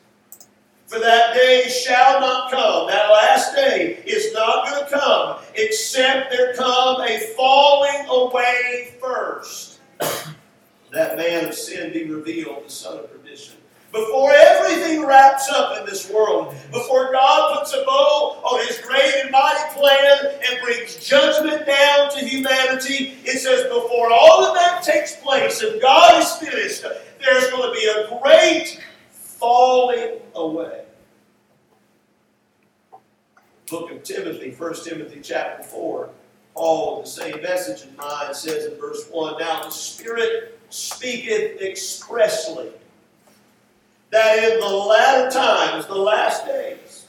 For 0.86 1.00
that 1.00 1.34
day 1.34 1.68
shall 1.68 2.20
not 2.20 2.52
come. 2.52 2.88
That 2.88 3.10
last 3.10 3.56
day 3.56 4.04
is 4.06 4.32
not 4.34 4.68
going 4.68 4.86
to 4.86 4.92
come 4.92 5.38
except 5.56 6.32
there 6.32 6.54
come 6.54 7.02
a 7.02 7.20
falling 7.36 8.06
away 8.08 8.96
first. 9.02 9.80
that 10.00 11.18
man 11.18 11.46
of 11.46 11.56
sin 11.56 11.92
be 11.92 12.06
revealed, 12.06 12.66
the 12.66 12.70
son 12.70 13.00
of 13.00 13.12
perdition 13.12 13.56
before 13.96 14.34
everything 14.34 15.06
wraps 15.06 15.50
up 15.50 15.80
in 15.80 15.86
this 15.86 16.10
world, 16.10 16.54
before 16.72 17.14
God 17.14 17.58
puts 17.58 17.74
a 17.74 17.84
bow 17.86 18.42
on 18.44 18.68
His 18.68 18.78
great 18.80 19.14
and 19.24 19.32
mighty 19.32 19.74
plan 19.74 20.36
and 20.46 20.62
brings 20.62 20.98
judgment 20.98 21.66
down 21.66 22.12
to 22.12 22.26
humanity, 22.26 23.18
it 23.24 23.40
says, 23.40 23.64
before 23.64 24.12
all 24.12 24.46
of 24.46 24.54
that 24.56 24.84
takes 24.84 25.16
place 25.16 25.62
and 25.62 25.82
God 25.82 26.22
is 26.22 26.32
finished, 26.34 26.84
there's 27.24 27.50
going 27.52 27.70
to 27.70 27.80
be 27.80 27.86
a 27.86 28.20
great 28.22 28.82
falling 29.10 30.20
away. 30.36 30.84
Book 33.70 33.92
of 33.92 34.04
Timothy, 34.04 34.52
1 34.52 34.74
Timothy 34.84 35.22
chapter 35.24 35.64
4, 35.64 36.10
Paul, 36.54 36.98
with 36.98 37.06
the 37.06 37.12
same 37.12 37.42
message 37.42 37.88
in 37.88 37.96
mind, 37.96 38.36
says 38.36 38.66
in 38.66 38.78
verse 38.78 39.08
1 39.10 39.40
Now 39.40 39.64
the 39.64 39.70
Spirit 39.70 40.60
speaketh 40.70 41.62
expressly 41.62 42.72
that 44.16 44.50
in 44.50 44.60
the 44.62 44.70
latter 44.70 45.30
times, 45.30 45.88
the 45.88 45.94
last 45.94 46.46
days, 46.46 47.06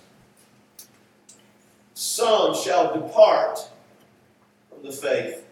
some 1.94 2.52
shall 2.52 2.92
depart 3.00 3.60
from 4.68 4.82
the 4.82 4.90
faith, 4.90 5.44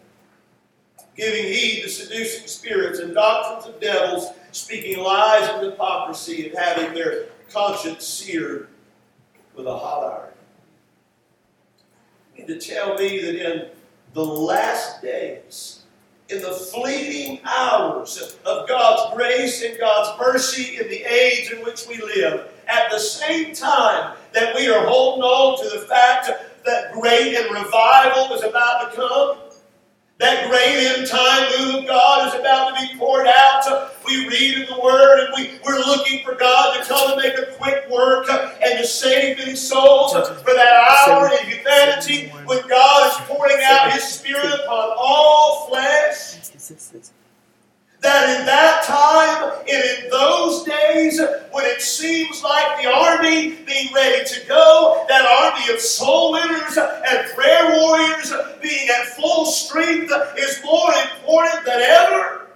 giving 1.16 1.44
heed 1.44 1.82
to 1.82 1.88
seducing 1.88 2.48
spirits 2.48 2.98
and 2.98 3.14
doctrines 3.14 3.72
of 3.72 3.80
devils, 3.80 4.30
speaking 4.50 4.98
lies 4.98 5.48
and 5.50 5.64
hypocrisy, 5.64 6.48
and 6.48 6.58
having 6.58 6.92
their 6.92 7.26
conscience 7.52 8.04
seared 8.04 8.66
with 9.54 9.68
a 9.68 9.78
hot 9.78 10.12
iron. 10.12 10.32
You 12.36 12.46
to 12.46 12.58
tell 12.58 12.96
me 12.96 13.20
that 13.20 13.36
in 13.36 13.68
the 14.12 14.24
last 14.24 15.02
days, 15.02 15.83
in 16.30 16.40
the 16.40 16.52
fleeting 16.52 17.40
hours 17.44 18.38
of 18.46 18.68
God's 18.68 19.14
grace 19.14 19.62
and 19.62 19.78
God's 19.78 20.18
mercy 20.18 20.78
in 20.80 20.88
the 20.88 21.02
age 21.04 21.50
in 21.50 21.62
which 21.64 21.86
we 21.86 21.98
live. 21.98 22.48
At 22.66 22.90
the 22.90 22.98
same 22.98 23.54
time 23.54 24.16
that 24.32 24.54
we 24.54 24.68
are 24.68 24.86
holding 24.86 25.22
on 25.22 25.62
to 25.62 25.78
the 25.78 25.84
fact 25.86 26.30
that 26.64 26.92
great 26.92 27.36
and 27.36 27.54
revival 27.54 28.34
is 28.34 28.42
about 28.42 28.90
to 28.90 28.96
come, 28.96 29.36
that 30.24 30.48
great 30.48 30.86
end 30.86 31.06
time 31.06 31.50
move 31.58 31.82
of 31.82 31.86
God 31.86 32.28
is 32.28 32.40
about 32.40 32.74
to 32.74 32.80
be 32.80 32.98
poured 32.98 33.26
out. 33.26 33.92
We 34.06 34.26
read 34.26 34.58
in 34.58 34.66
the 34.74 34.80
Word 34.80 35.24
and 35.24 35.34
we, 35.36 35.58
we're 35.64 35.78
looking 35.78 36.24
for 36.24 36.34
God 36.34 36.78
to 36.78 36.88
come 36.88 37.12
and 37.12 37.22
make 37.22 37.36
a 37.38 37.52
quick 37.56 37.88
work 37.90 38.28
and 38.30 38.78
to 38.78 38.86
save 38.86 39.38
many 39.38 39.54
souls 39.54 40.12
for 40.12 40.54
that 40.54 41.08
hour 41.08 41.28
in 41.28 41.46
humanity 41.46 42.28
when 42.46 42.66
God 42.68 43.10
is 43.10 43.26
pouring 43.26 43.58
out 43.64 43.92
His 43.92 44.04
Spirit 44.04 44.46
upon 44.46 44.94
all 44.96 45.68
flesh 45.68 46.36
that 48.04 48.38
in 48.38 48.46
that 48.46 48.84
time 48.84 49.64
and 49.66 50.04
in 50.04 50.10
those 50.10 50.62
days, 50.62 51.18
when 51.50 51.64
it 51.64 51.80
seems 51.80 52.42
like 52.42 52.80
the 52.82 52.88
army 52.88 53.56
being 53.64 53.92
ready 53.94 54.24
to 54.26 54.46
go, 54.46 55.04
that 55.08 55.24
army 55.24 55.74
of 55.74 55.80
soul 55.80 56.32
winners 56.32 56.76
and 56.76 57.28
prayer 57.34 57.80
warriors 57.80 58.32
being 58.62 58.88
at 58.90 59.06
full 59.06 59.46
strength 59.46 60.12
is 60.36 60.60
more 60.64 60.92
important 60.92 61.64
than 61.64 61.80
ever. 61.80 62.46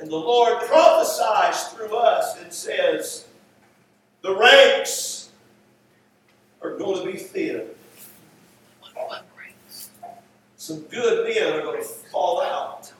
And 0.00 0.10
the 0.10 0.16
Lord 0.16 0.60
prophesies 0.64 1.68
through 1.68 1.96
us 1.96 2.36
and 2.42 2.52
says, 2.52 3.26
the 4.22 4.34
ranks 4.34 5.30
are 6.60 6.76
going 6.76 7.06
to 7.06 7.12
be 7.12 7.18
thin. 7.18 7.62
Some 10.62 10.82
good 10.82 11.26
men 11.26 11.54
are 11.54 11.62
going 11.62 11.82
to 11.82 11.84
fall 11.84 12.40
out. 12.40 12.92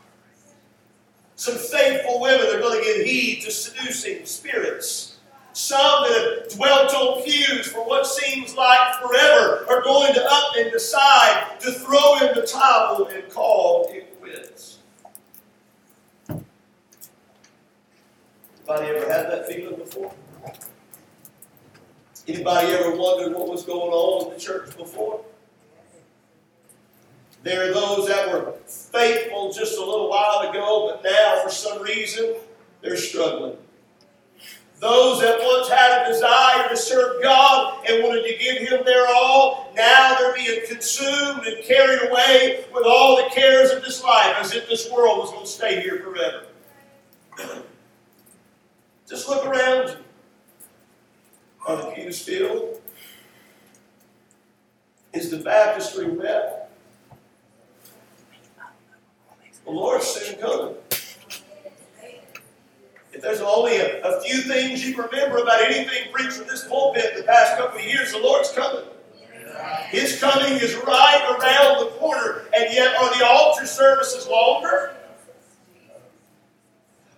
Some 1.36 1.54
faithful 1.54 2.20
women 2.20 2.48
are 2.48 2.58
going 2.58 2.80
to 2.80 2.84
give 2.84 3.06
heed 3.06 3.42
to 3.42 3.52
seducing 3.52 4.26
spirits. 4.26 5.20
Some 5.52 6.02
that 6.02 6.42
have 6.42 6.58
dwelt 6.58 6.92
on 6.92 7.22
pews 7.22 7.68
for 7.68 7.86
what 7.86 8.04
seems 8.04 8.56
like 8.56 9.00
forever 9.00 9.64
are 9.70 9.80
going 9.80 10.12
to 10.12 10.26
up 10.28 10.56
and 10.58 10.72
decide 10.72 11.60
to 11.60 11.70
throw 11.70 12.26
in 12.26 12.34
the 12.34 12.44
towel 12.44 13.06
and 13.06 13.30
call 13.30 13.86
it 13.92 14.20
quits. 14.20 14.78
Anybody 16.28 16.42
ever 18.88 19.08
had 19.08 19.30
that 19.30 19.46
feeling 19.46 19.76
before? 19.76 20.12
Anybody 22.26 22.72
ever 22.72 22.96
wondered 22.96 23.36
what 23.36 23.46
was 23.46 23.64
going 23.64 23.92
on 23.92 24.26
in 24.26 24.34
the 24.34 24.40
church 24.40 24.76
before? 24.76 25.24
There 27.42 27.68
are 27.68 27.74
those 27.74 28.06
that 28.06 28.30
were 28.30 28.52
faithful 28.66 29.52
just 29.52 29.76
a 29.76 29.80
little 29.80 30.08
while 30.08 30.48
ago, 30.48 30.92
but 30.92 31.02
now 31.04 31.42
for 31.42 31.50
some 31.50 31.82
reason 31.82 32.36
they're 32.82 32.96
struggling. 32.96 33.56
Those 34.78 35.20
that 35.20 35.38
once 35.40 35.68
had 35.68 36.02
a 36.02 36.12
desire 36.12 36.68
to 36.68 36.76
serve 36.76 37.22
God 37.22 37.84
and 37.88 38.02
wanted 38.02 38.24
to 38.24 38.36
give 38.36 38.68
Him 38.68 38.84
their 38.84 39.06
all, 39.08 39.72
now 39.76 40.16
they're 40.18 40.34
being 40.34 40.60
consumed 40.66 41.46
and 41.46 41.64
carried 41.64 42.10
away 42.10 42.64
with 42.74 42.84
all 42.84 43.16
the 43.16 43.30
cares 43.30 43.70
of 43.70 43.82
this 43.82 44.02
life 44.02 44.34
as 44.38 44.54
if 44.54 44.68
this 44.68 44.90
world 44.90 45.18
was 45.18 45.30
going 45.30 45.44
to 45.44 45.50
stay 45.50 45.80
here 45.80 46.00
forever. 46.00 46.46
Just 49.08 49.28
look 49.28 49.46
around 49.46 49.90
you. 49.90 49.96
Are 51.66 51.76
the 51.76 51.90
pews 51.92 52.20
filled? 52.20 52.80
Is 55.12 55.30
the 55.30 55.38
baptistry 55.38 56.08
wet? 56.08 56.61
The 59.72 59.78
Lord's 59.78 60.04
soon 60.04 60.38
coming. 60.38 60.74
If 63.14 63.22
there's 63.22 63.40
only 63.40 63.78
a, 63.78 64.02
a, 64.02 64.20
few 64.20 64.42
things 64.42 64.86
you 64.86 64.94
remember 64.94 65.38
about 65.38 65.62
anything 65.62 66.12
preached 66.12 66.34
from 66.34 66.46
this 66.46 66.68
pulpit 66.68 67.14
the 67.16 67.22
past 67.22 67.56
couple 67.56 67.78
of 67.78 67.84
years, 67.86 68.12
the 68.12 68.18
Lord's 68.18 68.52
coming. 68.52 68.84
His 69.88 70.20
coming 70.20 70.52
is 70.60 70.74
right 70.86 71.38
around 71.40 71.86
the 71.86 71.90
corner, 71.92 72.42
and 72.54 72.70
yet 72.70 72.94
are 73.00 73.18
the 73.18 73.24
altar 73.26 73.64
services 73.64 74.28
longer? 74.28 74.94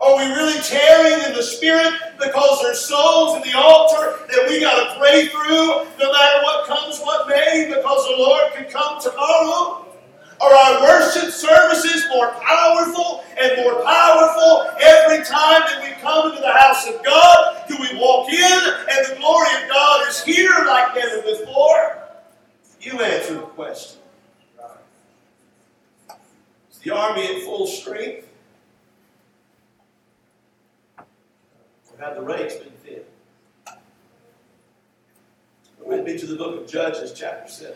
Are 0.00 0.16
we 0.16 0.32
really 0.34 0.60
tearing 0.62 1.24
in 1.26 1.34
the 1.34 1.42
Spirit 1.42 1.92
because 2.20 2.62
there's 2.62 2.78
souls 2.78 3.34
in 3.34 3.42
the 3.50 3.58
altar 3.58 4.28
that 4.28 4.46
we 4.48 4.60
got 4.60 4.94
to 4.94 5.00
pray 5.00 5.26
through 5.26 5.66
no 5.98 6.12
matter 6.12 6.42
what 6.44 6.68
comes, 6.68 7.00
what 7.00 7.26
may, 7.26 7.64
because 7.66 8.06
the 8.06 8.16
Lord 8.16 8.52
can 8.52 8.70
come 8.70 9.02
tomorrow? 9.02 9.83
Are 10.40 10.52
our 10.52 10.82
worship 10.82 11.30
services 11.30 12.04
more 12.10 12.30
powerful 12.40 13.24
and 13.40 13.56
more 13.62 13.82
powerful 13.84 14.70
every 14.80 15.24
time 15.24 15.62
that 15.62 15.80
we 15.82 15.90
come 16.02 16.30
into 16.30 16.40
the 16.40 16.52
house 16.52 16.86
of 16.88 17.02
God? 17.04 17.62
Do 17.68 17.76
we 17.80 17.98
walk 17.98 18.28
in 18.30 18.60
and 18.90 19.06
the 19.06 19.16
glory 19.18 19.48
of 19.62 19.68
God 19.68 20.08
is 20.08 20.22
here 20.22 20.50
like 20.66 20.94
never 20.94 21.22
before? 21.22 21.98
You 22.80 23.00
answer 23.00 23.34
the 23.34 23.40
question. 23.40 24.00
Is 26.70 26.78
the 26.82 26.90
army 26.90 27.36
at 27.36 27.42
full 27.42 27.66
strength? 27.66 28.28
Or 30.98 32.04
have 32.04 32.16
the 32.16 32.22
ranks 32.22 32.56
been 32.56 32.72
thin? 32.84 33.02
With 35.80 36.04
me 36.04 36.18
to 36.18 36.26
the 36.26 36.36
book 36.36 36.62
of 36.62 36.68
Judges, 36.68 37.12
chapter 37.12 37.50
7. 37.50 37.74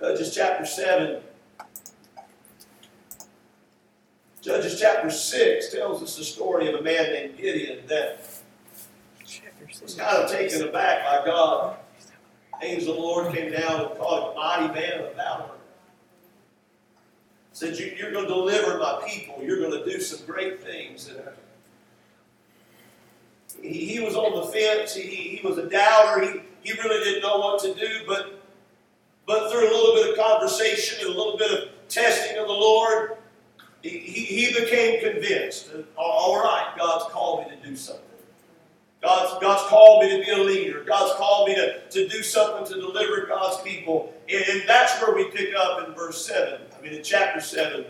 Uh, 0.00 0.12
Judges 0.12 0.34
chapter 0.34 0.64
7. 0.64 1.20
Judges 4.40 4.80
chapter 4.80 5.10
6 5.10 5.72
tells 5.74 6.02
us 6.02 6.16
the 6.16 6.24
story 6.24 6.72
of 6.72 6.80
a 6.80 6.82
man 6.82 7.12
named 7.12 7.36
Gideon 7.36 7.86
that 7.86 8.26
was 9.82 9.94
kind 9.94 10.16
of 10.16 10.30
taken 10.30 10.62
aback 10.62 11.04
by 11.04 11.26
God. 11.26 11.76
Angel 12.62 12.92
of 12.92 12.96
the 12.96 13.02
Lord 13.02 13.34
came 13.34 13.52
down 13.52 13.80
and 13.80 13.98
called 13.98 14.32
him 14.32 14.32
a 14.32 14.34
mighty 14.40 14.80
man 14.80 15.00
of 15.00 15.14
valor. 15.16 15.50
Said, 17.52 17.78
You're 17.78 18.10
going 18.10 18.26
to 18.26 18.32
deliver 18.32 18.78
my 18.78 19.02
people. 19.06 19.42
You're 19.42 19.58
going 19.58 19.72
to 19.72 19.84
do 19.84 20.00
some 20.00 20.24
great 20.26 20.62
things. 20.62 21.08
And 21.08 21.20
he, 23.62 23.84
he 23.84 24.00
was 24.00 24.14
on 24.14 24.34
the 24.40 24.46
fence. 24.46 24.94
He, 24.94 25.02
he 25.36 25.46
was 25.46 25.58
a 25.58 25.68
doubter. 25.68 26.22
He, 26.22 26.40
he 26.62 26.72
really 26.80 27.04
didn't 27.04 27.22
know 27.22 27.38
what 27.38 27.60
to 27.62 27.74
do. 27.74 28.00
But 28.06 28.39
but 29.30 29.48
through 29.48 29.60
a 29.60 29.70
little 29.70 29.94
bit 29.94 30.10
of 30.10 30.26
conversation 30.26 31.06
and 31.06 31.14
a 31.14 31.16
little 31.16 31.38
bit 31.38 31.52
of 31.52 31.68
testing 31.88 32.36
of 32.36 32.48
the 32.48 32.52
Lord, 32.52 33.16
he, 33.80 33.90
he 34.00 34.60
became 34.60 35.00
convinced. 35.00 35.70
All 35.96 36.42
right, 36.42 36.74
God's 36.76 37.04
called 37.12 37.46
me 37.46 37.56
to 37.56 37.68
do 37.68 37.76
something. 37.76 38.02
God's, 39.00 39.40
God's 39.40 39.68
called 39.68 40.02
me 40.02 40.18
to 40.18 40.24
be 40.24 40.32
a 40.32 40.42
leader. 40.42 40.82
God's 40.82 41.14
called 41.14 41.46
me 41.46 41.54
to, 41.54 41.80
to 41.90 42.08
do 42.08 42.24
something 42.24 42.74
to 42.74 42.80
deliver 42.80 43.24
God's 43.26 43.62
people. 43.62 44.12
And, 44.28 44.44
and 44.48 44.62
that's 44.68 45.00
where 45.00 45.14
we 45.14 45.30
pick 45.30 45.54
up 45.56 45.86
in 45.86 45.94
verse 45.94 46.26
7. 46.26 46.62
I 46.76 46.82
mean, 46.82 46.94
in 46.94 47.04
chapter 47.04 47.40
7. 47.40 47.84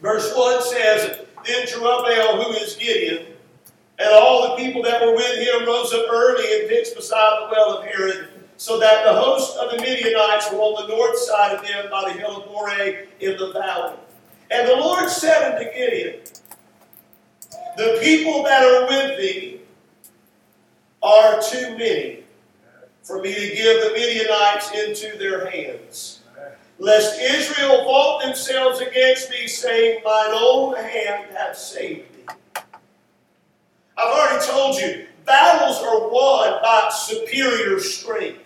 Verse 0.00 0.32
1 0.36 0.62
says, 0.62 1.18
Then 1.44 1.66
Jerubbaal, 1.66 2.44
who 2.44 2.52
is 2.52 2.76
Gideon, 2.76 3.26
and 3.98 4.08
all 4.12 4.50
the 4.50 4.62
people 4.62 4.84
that 4.84 5.04
were 5.04 5.16
with 5.16 5.36
him 5.36 5.66
rose 5.66 5.92
up 5.92 6.06
early 6.08 6.60
and 6.60 6.68
pitched 6.68 6.94
beside 6.94 7.40
the 7.40 7.48
well 7.50 7.78
of 7.78 7.84
Harod 7.86 8.33
so 8.56 8.78
that 8.78 9.04
the 9.04 9.12
host 9.12 9.56
of 9.56 9.70
the 9.70 9.78
Midianites 9.78 10.50
were 10.52 10.58
on 10.58 10.86
the 10.86 10.96
north 10.96 11.18
side 11.18 11.56
of 11.56 11.66
them 11.66 11.90
by 11.90 12.12
the 12.12 12.18
hill 12.18 12.42
of 12.42 12.50
Moreh 12.50 13.06
in 13.20 13.36
the 13.36 13.52
valley. 13.52 13.96
And 14.50 14.68
the 14.68 14.76
Lord 14.76 15.08
said 15.08 15.54
unto 15.54 15.70
Gideon, 15.72 16.20
The 17.76 17.98
people 18.02 18.42
that 18.44 18.62
are 18.62 18.86
with 18.86 19.18
thee 19.18 19.60
are 21.02 21.40
too 21.40 21.76
many 21.76 22.24
for 23.02 23.20
me 23.20 23.34
to 23.34 23.54
give 23.54 23.82
the 23.82 23.90
Midianites 23.92 24.70
into 24.72 25.18
their 25.18 25.50
hands. 25.50 26.20
Lest 26.78 27.20
Israel 27.20 27.84
vaunt 27.84 28.24
themselves 28.24 28.80
against 28.80 29.30
me, 29.30 29.46
saying, 29.46 30.00
Mine 30.04 30.30
own 30.34 30.74
hand 30.74 31.26
hath 31.32 31.56
saved 31.56 32.12
me. 32.16 32.24
I've 33.96 34.18
already 34.18 34.44
told 34.44 34.76
you, 34.76 35.06
battles 35.24 35.78
are 35.78 36.08
won 36.08 36.60
by 36.62 36.90
superior 36.92 37.78
strength. 37.78 38.43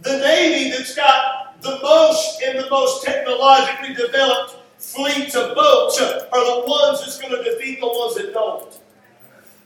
The 0.00 0.18
Navy 0.18 0.70
that's 0.70 0.94
got 0.94 1.60
the 1.60 1.78
most 1.82 2.40
and 2.42 2.58
the 2.58 2.70
most 2.70 3.04
technologically 3.04 3.94
developed 3.94 4.56
fleets 4.78 5.34
of 5.34 5.54
boats 5.54 6.00
are 6.00 6.20
the 6.30 6.64
ones 6.66 7.00
that's 7.00 7.18
going 7.20 7.32
to 7.32 7.42
defeat 7.42 7.80
the 7.80 7.86
ones 7.86 8.14
that 8.14 8.32
don't. 8.32 8.78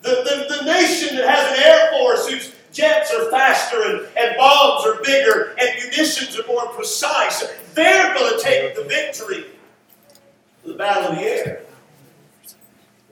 The, 0.01 0.09
the, 0.49 0.57
the 0.57 0.65
nation 0.65 1.17
that 1.17 1.29
has 1.29 1.59
an 1.59 1.65
air 1.65 1.91
force 1.93 2.29
whose 2.29 2.55
jets 2.73 3.13
are 3.13 3.31
faster 3.31 3.83
and, 3.83 4.09
and 4.17 4.37
bombs 4.37 4.87
are 4.87 5.03
bigger 5.03 5.55
and 5.59 5.69
munitions 5.83 6.39
are 6.39 6.47
more 6.47 6.67
precise, 6.69 7.45
they're 7.75 8.15
going 8.15 8.37
to 8.37 8.43
take 8.43 8.75
the 8.75 8.85
victory. 8.85 9.47
The 10.65 10.75
battle 10.75 11.13
of 11.13 11.19
the 11.19 11.23
air. 11.23 11.63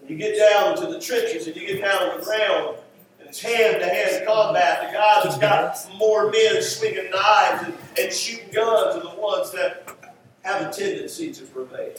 When 0.00 0.11
you 0.11 0.16
get 0.16 0.38
down 0.38 0.76
into 0.76 0.92
the 0.92 1.00
trenches 1.00 1.46
and 1.46 1.56
you 1.56 1.66
get 1.66 1.83
down 1.83 2.11
on 2.11 2.18
the 2.18 2.24
ground, 2.24 2.78
it's 3.31 3.40
hand-to-hand 3.40 4.27
combat. 4.27 4.88
The 4.88 4.93
guys 4.93 5.23
that's 5.23 5.38
got 5.38 5.97
more 5.97 6.33
men 6.33 6.61
swinging 6.62 7.11
knives 7.11 7.64
and, 7.64 7.75
and 7.97 8.12
shooting 8.12 8.51
guns 8.53 8.97
are 8.97 9.03
the 9.03 9.21
ones 9.21 9.53
that 9.53 10.16
have 10.43 10.62
a 10.62 10.73
tendency 10.73 11.33
to 11.33 11.45
prevail. 11.45 11.93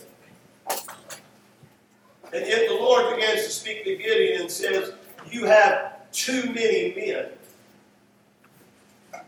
And 2.33 2.45
yet 2.45 2.67
the 2.67 2.75
Lord 2.75 3.15
begins 3.15 3.45
to 3.45 3.49
speak 3.49 3.85
to 3.85 3.95
Gideon 3.95 4.41
and 4.41 4.51
says, 4.51 4.91
You 5.29 5.45
have 5.45 6.11
too 6.11 6.47
many 6.47 6.93
men. 6.95 7.29
It 9.13 9.21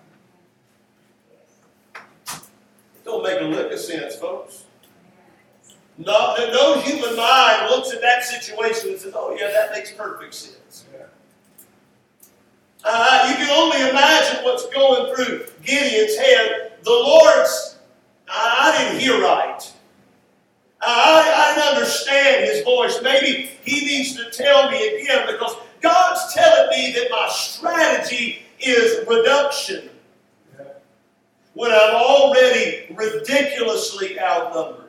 don't 3.06 3.24
make 3.24 3.40
a 3.40 3.46
lick 3.46 3.72
of 3.72 3.80
sense, 3.80 4.18
folks. 4.18 4.66
No, 5.98 6.36
no 6.38 6.82
human 6.82 7.16
mind 7.16 7.70
looks 7.70 7.94
at 7.94 8.02
that 8.02 8.26
situation 8.26 8.90
and 8.90 9.00
says, 9.00 9.14
Oh, 9.16 9.38
yeah, 9.40 9.52
that 9.52 9.72
makes 9.72 9.94
perfect 9.94 10.34
sense. 10.34 10.58
Uh, 12.84 13.28
you 13.30 13.36
can 13.36 13.50
only 13.50 13.90
imagine 13.90 14.44
what's 14.44 14.68
going 14.70 15.16
through 15.16 15.46
Gideon's 15.64 16.18
head. 16.18 16.74
The 16.84 16.90
Lord's, 16.90 17.78
I 18.28 18.76
didn't 18.78 19.00
hear 19.00 19.22
right. 19.22 19.74
I, 20.82 21.34
I 21.34 21.56
didn't 21.56 21.78
understand 21.78 22.46
his 22.46 22.64
voice. 22.64 23.00
Maybe 23.02 23.52
he 23.64 23.86
needs 23.86 24.16
to 24.18 24.30
tell 24.32 24.70
me 24.70 25.02
again 25.02 25.28
because 25.28 25.56
God's 25.82 26.34
telling 26.34 26.70
me 26.72 26.94
that 26.94 27.08
my 27.10 27.30
strategy 27.32 28.44
is 28.60 29.08
reduction 29.08 29.90
when 31.54 31.72
I'm 31.72 31.96
already 31.96 32.94
ridiculously 32.94 34.20
outnumbered. 34.20 34.83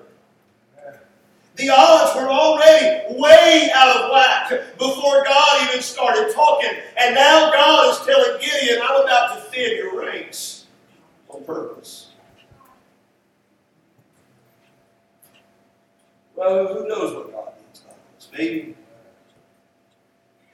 The 1.56 1.70
odds 1.70 2.16
were 2.16 2.28
already 2.28 3.14
way 3.16 3.70
out 3.72 3.96
of 3.96 4.10
whack 4.10 4.76
before 4.76 5.22
God 5.24 5.68
even 5.68 5.82
started 5.82 6.34
talking. 6.34 6.70
And 7.00 7.14
now 7.14 7.52
God 7.52 7.92
is 7.92 8.04
telling 8.04 8.40
Gideon, 8.40 8.80
I'm 8.82 9.02
about 9.02 9.36
to 9.36 9.50
thin 9.50 9.76
your 9.76 10.00
ranks 10.00 10.66
on 11.28 11.44
purpose. 11.44 12.10
Well, 16.34 16.74
who 16.74 16.88
knows 16.88 17.14
what 17.14 17.32
God 17.32 17.52
means 17.62 17.80
by 17.80 17.94
this? 18.16 18.28
Maybe 18.36 18.76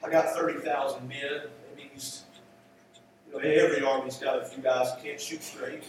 I 0.03 0.09
got 0.09 0.35
30,000 0.35 1.07
men. 1.07 1.19
Maybe 1.75 1.89
he's, 1.91 2.23
you 3.27 3.33
know, 3.33 3.39
every 3.39 3.83
army's 3.83 4.17
got 4.17 4.39
a 4.39 4.45
few 4.45 4.61
guys 4.61 4.91
who 4.91 5.03
can't 5.03 5.19
shoot 5.19 5.41
straight. 5.41 5.83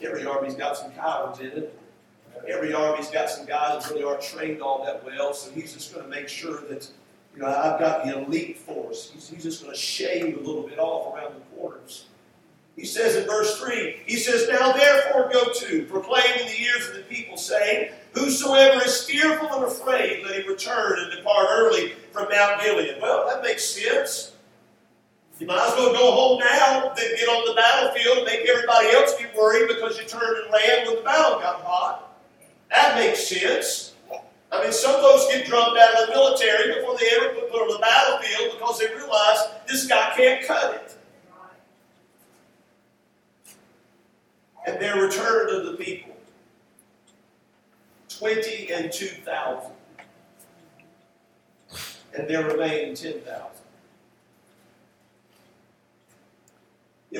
Every 0.00 0.24
army's 0.24 0.54
got 0.54 0.78
some 0.78 0.92
cowards 0.92 1.40
in 1.40 1.46
it. 1.46 1.78
Every 2.48 2.72
army's 2.72 3.10
got 3.10 3.30
some 3.30 3.46
guys 3.46 3.84
that 3.84 3.90
really 3.90 4.04
aren't 4.04 4.22
trained 4.22 4.60
all 4.60 4.84
that 4.84 5.04
well, 5.04 5.34
so 5.34 5.50
he's 5.50 5.72
just 5.72 5.94
going 5.94 6.04
to 6.04 6.10
make 6.10 6.28
sure 6.28 6.60
that, 6.68 6.88
you 7.34 7.42
know, 7.42 7.48
I've 7.48 7.80
got 7.80 8.04
the 8.04 8.22
elite 8.22 8.58
force. 8.58 9.10
He's, 9.14 9.28
he's 9.28 9.42
just 9.42 9.62
going 9.62 9.74
to 9.74 9.80
shave 9.80 10.36
a 10.36 10.40
little 10.40 10.62
bit 10.62 10.78
off 10.78 11.14
around 11.14 11.34
the 11.34 11.56
corners. 11.56 12.06
He 12.76 12.84
says 12.84 13.14
in 13.16 13.26
verse 13.26 13.58
3, 13.60 14.00
he 14.06 14.16
says, 14.16 14.48
Now 14.48 14.72
therefore 14.72 15.30
go 15.32 15.52
to, 15.52 15.84
proclaim 15.84 16.40
in 16.40 16.46
the 16.46 16.60
ears 16.60 16.88
of 16.88 16.96
the 16.96 17.02
people, 17.02 17.36
saying, 17.36 17.92
Whosoever 18.14 18.84
is 18.84 19.04
fearful 19.04 19.48
and 19.52 19.64
afraid, 19.64 20.24
let 20.24 20.40
him 20.40 20.48
return 20.48 20.98
and 20.98 21.10
depart 21.12 21.46
early 21.50 21.92
from 22.12 22.28
Mount 22.30 22.62
Gilead. 22.62 22.98
Well, 23.00 23.26
that 23.28 23.42
makes 23.42 23.64
sense. 23.64 24.32
You 25.38 25.48
might 25.48 25.66
as 25.68 25.76
well 25.76 25.92
go 25.92 26.12
home 26.12 26.38
now 26.38 26.92
than 26.94 27.16
get 27.16 27.28
on 27.28 27.44
the 27.48 27.60
battlefield 27.60 28.18
and 28.18 28.26
make 28.26 28.48
everybody 28.48 28.90
else 28.90 29.18
get 29.18 29.34
worried 29.36 29.66
because 29.68 29.98
you 29.98 30.04
turned 30.04 30.22
and 30.44 30.52
ran 30.52 30.86
when 30.86 30.96
the 30.96 31.02
battle 31.02 31.40
got 31.40 31.60
hot. 31.62 32.13
That 32.70 32.96
makes 32.96 33.28
sense. 33.28 33.94
I 34.52 34.62
mean, 34.62 34.72
some 34.72 35.00
folks 35.00 35.26
get 35.32 35.46
drummed 35.46 35.76
out 35.76 36.02
of 36.02 36.08
the 36.08 36.12
military 36.14 36.74
before 36.74 36.96
they 36.98 37.08
ever 37.16 37.34
put 37.34 37.60
on 37.60 37.68
the 37.68 37.78
battlefield 37.78 38.52
because 38.52 38.78
they 38.78 38.86
realize 38.94 39.38
this 39.66 39.86
guy 39.86 40.12
can't 40.16 40.46
cut 40.46 40.74
it. 40.74 40.98
And 44.66 44.80
there 44.80 45.00
returned 45.00 45.50
to 45.50 45.70
the 45.70 45.76
people 45.76 46.16
twenty 48.08 48.72
and 48.72 48.92
two 48.92 49.08
thousand. 49.08 49.72
And 52.16 52.28
there 52.28 52.46
remain 52.46 52.94
ten 52.94 53.20
thousand. 53.20 53.50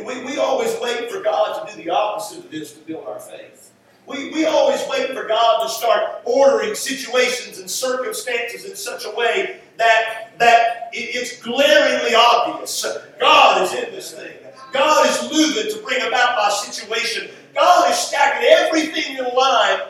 we, 0.02 0.24
we 0.24 0.38
always 0.38 0.76
wait 0.80 1.10
for 1.10 1.20
God 1.20 1.68
to 1.68 1.76
do 1.76 1.82
the 1.82 1.90
opposite 1.90 2.44
of 2.44 2.50
this 2.50 2.72
to 2.72 2.80
build 2.80 3.06
our 3.06 3.20
faith. 3.20 3.70
We, 4.06 4.30
we 4.30 4.44
always 4.44 4.82
wait 4.88 5.14
for 5.14 5.26
God 5.26 5.62
to 5.62 5.68
start 5.68 6.20
ordering 6.24 6.74
situations 6.74 7.58
and 7.58 7.70
circumstances 7.70 8.64
in 8.64 8.76
such 8.76 9.06
a 9.06 9.10
way 9.16 9.60
that, 9.78 10.32
that 10.38 10.90
it, 10.92 11.14
it's 11.14 11.40
glaringly 11.40 12.14
obvious. 12.14 12.86
God 13.18 13.62
is 13.62 13.72
in 13.72 13.92
this 13.92 14.12
thing. 14.12 14.36
God 14.72 15.06
is 15.08 15.32
moving 15.32 15.72
to 15.72 15.82
bring 15.84 16.02
about 16.02 16.36
my 16.36 16.50
situation. 16.50 17.30
God 17.54 17.90
is 17.90 17.96
stacking 17.96 18.48
everything 18.50 19.16
in 19.16 19.34
line 19.34 19.80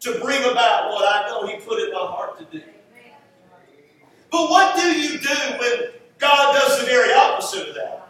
to 0.00 0.18
bring 0.20 0.42
about 0.50 0.90
what 0.90 1.04
I 1.04 1.28
know 1.28 1.46
He 1.46 1.60
put 1.60 1.80
in 1.80 1.92
my 1.92 1.98
heart 1.98 2.38
to 2.38 2.58
do. 2.58 2.64
But 4.30 4.50
what 4.50 4.74
do 4.74 4.90
you 4.90 5.20
do 5.20 5.34
when 5.60 5.90
God 6.18 6.54
does 6.54 6.80
the 6.80 6.86
very 6.86 7.12
opposite 7.12 7.68
of 7.68 7.74
that? 7.76 8.01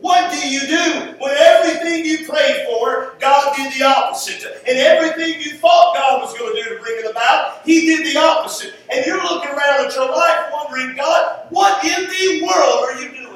What 0.00 0.30
do 0.30 0.48
you 0.48 0.60
do 0.60 1.14
when 1.18 1.36
everything 1.36 2.04
you 2.04 2.24
prayed 2.26 2.66
for, 2.66 3.14
God 3.18 3.56
did 3.56 3.72
the 3.72 3.84
opposite? 3.84 4.44
And 4.66 4.78
everything 4.78 5.40
you 5.40 5.56
thought 5.58 5.96
God 5.96 6.22
was 6.22 6.38
going 6.38 6.54
to 6.54 6.62
do 6.62 6.76
to 6.76 6.82
bring 6.82 6.98
it 6.98 7.10
about, 7.10 7.62
He 7.64 7.86
did 7.86 8.06
the 8.06 8.18
opposite. 8.18 8.74
And 8.92 9.04
you're 9.04 9.22
looking 9.22 9.50
around 9.50 9.86
at 9.86 9.94
your 9.94 10.08
life 10.08 10.52
wondering, 10.52 10.96
God, 10.96 11.46
what 11.50 11.84
in 11.84 12.04
the 12.04 12.46
world 12.46 12.84
are 12.84 13.00
you 13.00 13.08
doing? 13.10 13.28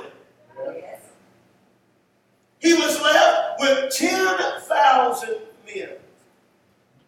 He 2.60 2.74
was 2.74 3.00
left 3.02 3.60
with 3.60 3.92
10,000 3.92 5.28
men. 5.66 5.88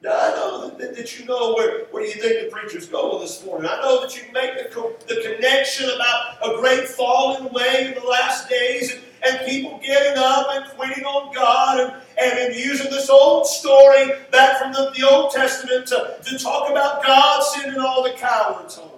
Now, 0.03 0.11
I 0.11 0.31
know 0.31 0.69
that, 0.69 0.97
that, 0.97 1.19
you 1.19 1.25
know 1.27 1.55
where, 1.55 1.85
where 1.87 2.05
you 2.05 2.13
think 2.13 2.45
the 2.45 2.51
preacher's 2.51 2.89
going 2.89 3.23
this 3.23 3.43
morning. 3.47 3.71
I 3.71 3.81
know 3.81 4.03
that 4.03 4.17
you 4.17 4.25
make 4.33 4.59
the, 4.59 4.95
the 5.07 5.23
connection 5.23 5.89
about 5.89 6.39
a 6.45 6.61
great 6.61 6.89
falling 6.89 7.47
away 7.49 7.87
in 7.87 7.95
the 7.95 8.07
last 8.07 8.51
days 8.51 8.93
and, 8.93 9.04
and 9.27 9.47
people 9.47 9.81
getting 9.83 10.17
up 10.17 10.47
and 10.51 10.65
quitting 10.77 11.05
on 11.05 11.35
God 11.35 11.81
and, 12.21 12.39
and, 12.39 12.55
using 12.55 12.91
this 12.91 13.09
old 13.09 13.47
story 13.47 14.13
back 14.31 14.59
from 14.59 14.73
the, 14.73 14.93
the 14.97 15.09
Old 15.09 15.33
Testament 15.33 15.87
to, 15.89 16.17
to 16.25 16.39
talk 16.39 16.71
about 16.71 17.05
God 17.05 17.43
sending 17.43 17.81
all 17.81 18.03
the 18.03 18.13
cowards 18.13 18.77
home. 18.77 18.91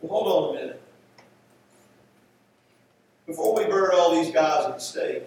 Well, 0.00 0.22
hold 0.22 0.28
on 0.28 0.56
a 0.56 0.60
minute. 0.60 0.82
Before 3.26 3.54
we 3.56 3.64
burn 3.64 3.90
all 3.94 4.14
these 4.14 4.32
guys 4.32 4.64
at 4.64 4.74
the 4.74 4.80
stake, 4.80 5.24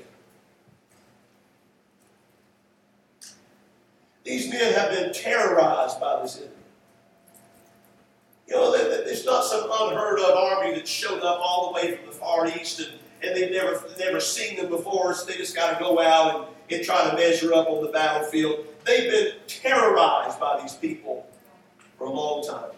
These 4.24 4.50
men 4.50 4.74
have 4.74 4.91
been 4.91 5.13
terrorized 5.13 6.00
by 6.00 6.22
this 6.22 6.38
enemy. 6.38 6.61
You 8.51 8.57
know, 8.57 8.73
it's 8.75 9.23
not 9.25 9.45
some 9.45 9.63
unheard 9.63 10.19
of 10.19 10.35
army 10.35 10.73
that 10.75 10.85
showed 10.85 11.21
up 11.21 11.39
all 11.41 11.67
the 11.67 11.75
way 11.75 11.95
from 11.95 12.05
the 12.05 12.11
Far 12.11 12.47
East 12.47 12.81
and, 12.81 12.91
and 13.23 13.33
they've 13.33 13.49
never, 13.49 13.81
never 13.97 14.19
seen 14.19 14.57
them 14.57 14.67
before, 14.67 15.13
so 15.13 15.25
they 15.25 15.37
just 15.37 15.55
got 15.55 15.77
to 15.77 15.81
go 15.81 16.01
out 16.01 16.35
and, 16.69 16.75
and 16.75 16.85
try 16.85 17.09
to 17.09 17.15
measure 17.15 17.53
up 17.53 17.69
on 17.69 17.81
the 17.81 17.89
battlefield. 17.93 18.65
They've 18.85 19.09
been 19.09 19.35
terrorized 19.47 20.37
by 20.37 20.59
these 20.61 20.73
people 20.73 21.25
for 21.97 22.07
a 22.07 22.09
long 22.09 22.45
time. 22.45 22.71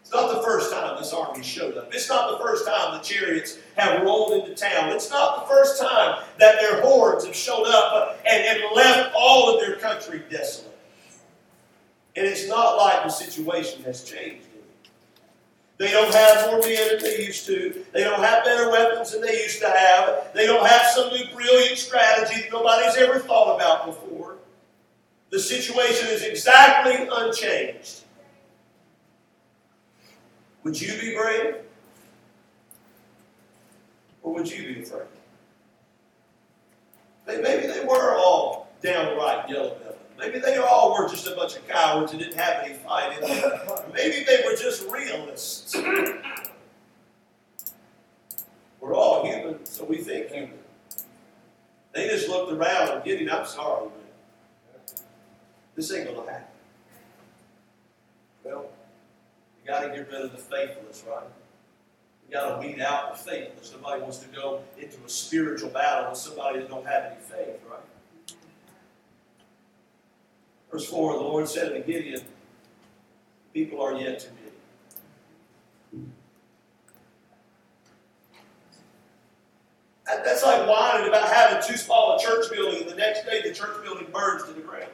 It's 0.00 0.10
not 0.10 0.34
the 0.34 0.42
first 0.42 0.72
time 0.72 0.96
this 0.98 1.12
army 1.12 1.42
showed 1.42 1.76
up. 1.76 1.92
It's 1.92 2.08
not 2.08 2.30
the 2.30 2.42
first 2.42 2.66
time 2.66 2.94
the 2.94 3.00
chariots 3.00 3.58
have 3.76 4.00
rolled 4.00 4.32
into 4.32 4.54
town. 4.54 4.92
It's 4.92 5.10
not 5.10 5.42
the 5.42 5.54
first 5.54 5.78
time 5.78 6.22
that 6.38 6.58
their 6.58 6.80
hordes 6.80 7.26
have 7.26 7.36
showed 7.36 7.66
up 7.66 8.18
and, 8.26 8.42
and 8.46 8.62
left 8.74 9.12
all 9.14 9.54
of 9.54 9.60
their 9.60 9.76
country 9.76 10.22
desolate. 10.30 10.74
And 12.16 12.24
it's 12.24 12.48
not 12.48 12.78
like 12.78 13.04
the 13.04 13.10
situation 13.10 13.82
has 13.82 14.04
changed. 14.04 14.46
They 15.82 15.90
don't 15.90 16.14
have 16.14 16.46
more 16.46 16.60
men 16.60 16.88
than 16.90 17.02
they 17.02 17.24
used 17.24 17.44
to. 17.46 17.84
They 17.92 18.04
don't 18.04 18.22
have 18.22 18.44
better 18.44 18.70
weapons 18.70 19.10
than 19.10 19.20
they 19.20 19.42
used 19.42 19.60
to 19.62 19.68
have. 19.68 20.32
They 20.32 20.46
don't 20.46 20.64
have 20.64 20.86
some 20.92 21.08
new 21.08 21.24
brilliant 21.34 21.76
strategy 21.76 22.42
that 22.42 22.52
nobody's 22.52 22.94
ever 22.94 23.18
thought 23.18 23.56
about 23.56 23.86
before. 23.86 24.36
The 25.30 25.40
situation 25.40 26.06
is 26.10 26.22
exactly 26.22 27.08
unchanged. 27.10 28.02
Would 30.62 30.80
you 30.80 30.92
be 31.00 31.16
brave? 31.16 31.56
Or 34.22 34.34
would 34.34 34.48
you 34.48 34.62
be 34.62 34.82
afraid? 34.82 35.08
Maybe 37.26 37.66
they 37.66 37.84
were 37.84 38.14
all 38.14 38.68
downright 38.84 39.50
yellow 39.50 39.76
Maybe 40.22 40.38
they 40.38 40.56
all 40.56 40.94
were 40.94 41.08
just 41.08 41.26
a 41.26 41.34
bunch 41.34 41.56
of 41.56 41.66
cowards 41.66 42.12
and 42.12 42.20
didn't 42.20 42.38
have 42.38 42.62
any 42.62 42.74
fight 42.74 43.20
in 43.20 43.28
them. 43.28 43.60
Maybe 43.92 44.24
they 44.24 44.44
were 44.46 44.54
just 44.54 44.88
realists. 44.88 45.74
We're 48.80 48.94
all 48.94 49.24
human, 49.26 49.66
so 49.66 49.82
we 49.84 49.96
think 49.96 50.28
human. 50.30 50.52
They 51.92 52.06
just 52.08 52.28
looked 52.28 52.52
around 52.52 52.90
and 52.90 53.04
Gideon, 53.04 53.30
I'm 53.30 53.44
sorry, 53.46 53.86
man. 53.86 53.94
This 55.74 55.92
ain't 55.92 56.14
gonna 56.14 56.30
happen. 56.30 56.46
Well, 58.44 58.66
you 59.60 59.68
gotta 59.68 59.88
get 59.88 60.08
rid 60.08 60.22
of 60.22 60.30
the 60.30 60.38
faithless, 60.38 61.02
right? 61.08 61.26
You 62.28 62.32
gotta 62.32 62.64
weed 62.64 62.80
out 62.80 63.16
the 63.16 63.30
faithless. 63.30 63.70
Somebody 63.70 64.02
wants 64.02 64.18
to 64.18 64.28
go 64.28 64.62
into 64.78 64.98
a 65.04 65.08
spiritual 65.08 65.70
battle 65.70 66.10
with 66.10 66.18
somebody 66.18 66.60
that 66.60 66.68
don't 66.68 66.86
have 66.86 67.06
any 67.06 67.20
faith, 67.20 67.60
right? 67.68 67.80
Verse 70.72 70.86
4 70.86 71.12
The 71.12 71.20
Lord 71.20 71.48
said 71.48 71.72
to 71.72 71.80
Gideon, 71.80 72.22
People 73.52 73.82
are 73.82 73.92
yet 73.94 74.18
to 74.20 74.28
be. 74.30 74.36
That's 80.06 80.42
like 80.42 80.68
whining 80.68 81.08
about 81.08 81.28
having 81.28 81.62
too 81.66 81.76
small 81.76 82.16
a 82.16 82.22
church 82.22 82.50
building, 82.50 82.82
and 82.82 82.90
the 82.90 82.96
next 82.96 83.24
day 83.26 83.42
the 83.42 83.52
church 83.52 83.82
building 83.84 84.06
burns 84.12 84.44
to 84.44 84.52
the 84.52 84.60
ground. 84.60 84.90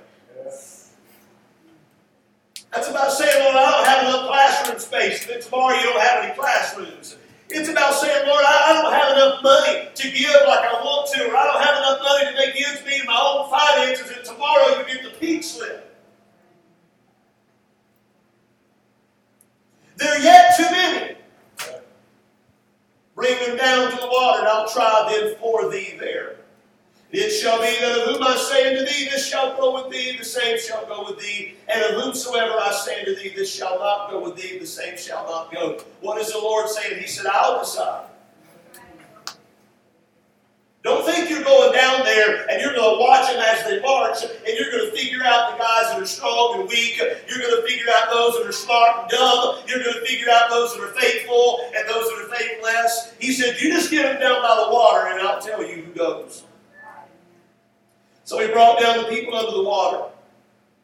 That's 2.73 2.88
about 2.88 3.12
saying, 3.12 3.45
Lord, 3.45 3.57
I 3.57 3.71
don't 3.71 3.87
have 3.87 4.09
enough 4.09 4.27
classroom 4.29 4.79
space, 4.79 5.23
and 5.23 5.35
then 5.35 5.43
tomorrow 5.43 5.75
you 5.77 5.83
don't 5.85 6.01
have 6.01 6.25
any 6.25 6.35
classrooms. 6.35 7.17
It's 7.51 7.69
about 7.69 7.95
saying, 7.95 8.27
Lord, 8.27 8.45
I 8.47 8.83
don't 8.83 8.93
have 8.93 9.17
enough 9.17 9.43
money 9.43 9.88
to 9.95 10.11
give 10.11 10.35
like 10.47 10.61
I 10.69 10.75
want 10.85 11.11
to, 11.14 11.31
or 11.31 11.37
I 11.37 11.45
don't 11.45 11.62
have 11.64 11.77
enough 11.79 12.01
money 12.03 12.27
to 12.27 12.33
make 12.37 12.69
ends 12.69 12.85
meet 12.85 13.01
in 13.01 13.07
my 13.07 13.19
own 13.19 13.49
finances, 13.49 14.11
tomorrow 14.49 14.79
you 14.79 14.95
get 14.95 15.03
the 15.05 15.19
pink 15.19 15.43
slip. 15.43 15.85
There 19.97 20.15
are 20.15 20.23
yet 20.23 20.57
too 20.57 20.71
many. 20.71 21.17
Bring 23.15 23.37
them 23.47 23.57
down 23.57 23.91
to 23.91 23.97
the 23.97 24.07
water, 24.07 24.41
and 24.41 24.49
I'll 24.49 24.69
try 24.69 25.13
them 25.13 25.35
for 25.41 25.71
thee 25.71 25.97
there. 25.99 26.37
It 27.11 27.31
shall 27.31 27.59
be 27.59 27.75
that 27.81 27.99
of 27.99 28.15
whom 28.15 28.23
I 28.23 28.37
say 28.37 28.69
unto 28.69 28.85
thee, 28.85 29.09
this 29.11 29.27
shall 29.27 29.57
go 29.57 29.75
with 29.75 29.91
thee, 29.91 30.17
the 30.17 30.25
same 30.25 30.59
shall 30.61 30.87
go 30.87 31.07
with 31.11 31.19
thee. 31.19 31.55
And 31.67 31.83
of 31.83 32.03
whomsoever 32.03 32.53
I 32.53 32.71
say 32.71 33.01
unto 33.01 33.17
thee, 33.17 33.33
this 33.35 33.53
shall 33.53 33.79
not 33.79 34.11
go 34.11 34.23
with 34.23 34.37
thee, 34.37 34.59
the 34.59 34.67
same 34.67 34.97
shall 34.97 35.25
not 35.25 35.51
go. 35.51 35.83
What 36.01 36.21
is 36.21 36.33
the 36.33 36.39
Lord 36.39 36.69
saying? 36.69 37.01
He 37.01 37.09
said, 37.09 37.27
I'll 37.27 37.61
decide. 37.61 38.09
Think 41.09 41.31
you're 41.31 41.42
going 41.42 41.73
down 41.73 42.05
there 42.05 42.49
and 42.51 42.61
you're 42.61 42.75
going 42.75 42.97
to 42.97 43.01
watch 43.01 43.33
them 43.33 43.40
as 43.40 43.64
they 43.64 43.81
march 43.81 44.23
and 44.23 44.59
you're 44.59 44.71
going 44.71 44.90
to 44.90 44.97
figure 44.97 45.25
out 45.25 45.53
the 45.53 45.59
guys 45.59 45.92
that 45.92 46.03
are 46.03 46.07
strong 46.07 46.61
and 46.61 46.68
weak. 46.68 46.99
You're 46.99 47.38
going 47.38 47.57
to 47.57 47.66
figure 47.66 47.87
out 47.94 48.11
those 48.11 48.37
that 48.37 48.47
are 48.47 48.53
smart 48.53 49.01
and 49.01 49.11
dumb. 49.11 49.57
You're 49.66 49.83
going 49.83 49.94
to 49.94 50.05
figure 50.05 50.29
out 50.31 50.51
those 50.51 50.75
that 50.75 50.83
are 50.83 50.92
faithful 51.01 51.61
and 51.77 51.88
those 51.88 52.09
that 52.09 52.25
are 52.25 52.37
faithless. 52.37 53.14
He 53.18 53.33
said, 53.33 53.61
You 53.61 53.73
just 53.73 53.90
get 53.90 54.03
them 54.03 54.21
down 54.21 54.42
by 54.42 54.64
the 54.64 54.73
water 54.73 55.09
and 55.09 55.27
I'll 55.27 55.40
tell 55.40 55.64
you 55.64 55.83
who 55.83 55.92
goes. 55.92 56.44
So 58.25 58.38
he 58.40 58.53
brought 58.53 58.81
down 58.81 58.99
the 58.99 59.09
people 59.09 59.35
under 59.35 59.53
the 59.53 59.62
water. 59.62 60.12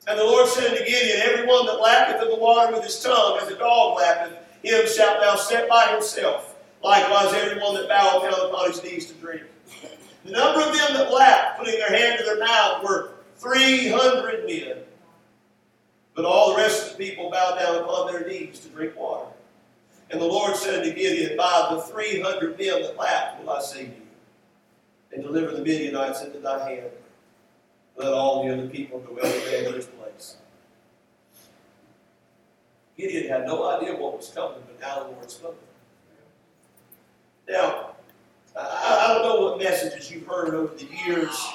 And 0.08 0.18
the 0.18 0.24
Lord 0.24 0.48
said 0.48 0.76
to 0.76 0.84
Gideon, 0.84 1.20
Every 1.24 1.46
one 1.46 1.66
that 1.66 1.80
lappeth 1.80 2.22
of 2.22 2.28
the 2.28 2.36
water 2.36 2.72
with 2.72 2.84
his 2.84 3.00
tongue, 3.00 3.38
as 3.42 3.48
a 3.48 3.58
dog 3.58 3.98
lappeth, 3.98 4.32
him 4.62 4.86
shalt 4.88 5.20
thou 5.20 5.36
set 5.36 5.68
by 5.68 5.88
himself 5.88 6.54
Likewise, 6.84 7.32
everyone 7.32 7.74
that 7.74 7.88
boweth 7.88 8.30
down 8.30 8.50
upon 8.50 8.70
his 8.70 8.84
knees 8.84 9.06
to 9.06 9.14
drink. 9.14 9.42
The 10.24 10.30
number 10.30 10.60
of 10.60 10.76
them 10.76 10.94
that 10.94 11.12
laughed, 11.12 11.58
putting 11.58 11.78
their 11.78 11.90
hand 11.90 12.18
to 12.18 12.24
their 12.24 12.38
mouth, 12.38 12.82
were 12.82 13.12
300 13.36 14.46
men. 14.46 14.78
But 16.14 16.24
all 16.24 16.50
the 16.50 16.56
rest 16.56 16.92
of 16.92 16.96
the 16.96 17.04
people 17.04 17.30
bowed 17.30 17.58
down 17.58 17.82
upon 17.82 18.12
their 18.12 18.26
knees 18.26 18.60
to 18.60 18.68
drink 18.68 18.96
water. 18.96 19.30
And 20.10 20.20
the 20.20 20.26
Lord 20.26 20.56
said 20.56 20.78
unto 20.78 20.94
Gideon, 20.94 21.36
By 21.36 21.68
the 21.70 21.80
300 21.82 22.58
men 22.58 22.82
that 22.82 22.96
laughed 22.96 23.42
will 23.42 23.50
I 23.50 23.60
save 23.60 23.88
you, 23.88 24.02
and 25.12 25.22
deliver 25.22 25.52
the 25.52 25.62
Midianites 25.62 26.22
into 26.22 26.38
thy 26.38 26.70
hand. 26.70 26.90
Let 27.96 28.12
all 28.12 28.44
the 28.44 28.52
other 28.52 28.68
people 28.68 29.00
go 29.00 29.16
elsewhere 29.16 29.64
to 29.64 29.72
this 29.72 29.86
place. 29.86 30.36
Gideon 32.96 33.28
had 33.28 33.46
no 33.46 33.68
idea 33.68 33.96
what 33.96 34.16
was 34.16 34.28
coming, 34.28 34.62
but 34.66 34.80
now 34.80 35.04
the 35.04 35.10
Lord 35.10 35.30
spoke. 35.30 35.60
Now, 37.48 37.90
I, 38.56 38.60
I 38.60 39.14
don't 39.14 39.22
know 39.22 39.40
what 39.40 39.53
messages 39.64 40.10
you've 40.10 40.26
heard 40.26 40.54
over 40.54 40.74
the 40.74 40.86
years 41.06 41.52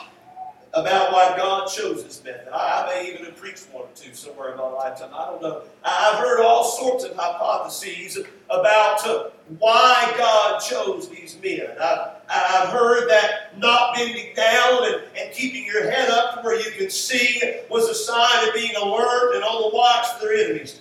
about 0.74 1.12
why 1.12 1.36
God 1.38 1.68
chose 1.68 2.04
this 2.04 2.24
method. 2.24 2.48
I, 2.54 2.86
may 2.88 3.12
even 3.12 3.26
have 3.26 3.36
preached 3.36 3.68
one 3.72 3.84
or 3.84 3.90
two 3.96 4.14
somewhere 4.14 4.52
in 4.52 4.58
my 4.58 4.68
lifetime. 4.68 5.10
I 5.14 5.26
don't 5.26 5.42
know. 5.42 5.64
I, 5.84 6.12
have 6.12 6.20
heard 6.20 6.44
all 6.44 6.64
sorts 6.64 7.04
of 7.04 7.16
hypotheses 7.16 8.20
about 8.50 9.34
why 9.58 10.14
God 10.18 10.60
chose 10.60 11.10
these 11.10 11.38
men. 11.44 11.68
I, 11.80 12.14
I've 12.30 12.70
heard 12.70 13.10
that 13.10 13.58
not 13.58 13.96
bending 13.96 14.36
down 14.36 14.86
and, 14.86 15.04
and 15.18 15.34
keeping 15.34 15.66
your 15.66 15.90
head 15.90 16.10
up 16.10 16.44
where 16.44 16.60
you 16.60 16.72
can 16.78 16.90
see 16.90 17.42
was 17.70 17.90
a 17.90 17.96
sign 17.96 18.48
of 18.48 18.54
being 18.54 18.76
alert 18.76 19.36
and 19.36 19.44
on 19.44 19.70
the 19.70 19.76
watch 19.76 20.08
for 20.20 20.28
their 20.28 20.46
enemies. 20.46 20.80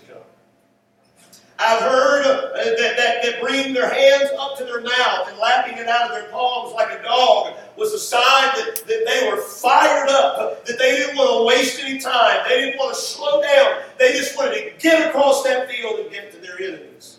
I've 1.60 1.80
heard 1.80 2.24
uh, 2.24 2.52
that, 2.54 2.76
that, 2.78 3.22
that 3.22 3.40
bringing 3.40 3.74
their 3.74 3.92
hands 3.92 4.30
up 4.38 4.56
to 4.58 4.64
their 4.64 4.80
mouth 4.80 5.28
and 5.28 5.38
lapping 5.38 5.76
it 5.76 5.88
out 5.88 6.08
of 6.08 6.10
their 6.12 6.30
palms 6.30 6.72
like 6.72 6.96
a 6.98 7.02
dog 7.02 7.56
was 7.76 7.92
a 7.92 7.98
sign 7.98 8.22
that, 8.22 8.84
that 8.86 9.04
they 9.06 9.28
were 9.28 9.40
fired 9.42 10.08
up, 10.08 10.64
that 10.66 10.78
they 10.78 10.96
didn't 10.96 11.16
want 11.16 11.40
to 11.40 11.46
waste 11.46 11.80
any 11.80 11.98
time. 11.98 12.44
They 12.48 12.60
didn't 12.60 12.78
want 12.78 12.94
to 12.94 13.00
slow 13.00 13.42
down. 13.42 13.82
They 13.98 14.12
just 14.12 14.36
wanted 14.36 14.54
to 14.54 14.70
get 14.78 15.08
across 15.08 15.42
that 15.42 15.68
field 15.68 15.98
and 15.98 16.10
get 16.12 16.30
to 16.32 16.38
their 16.38 16.60
enemies. 16.62 17.18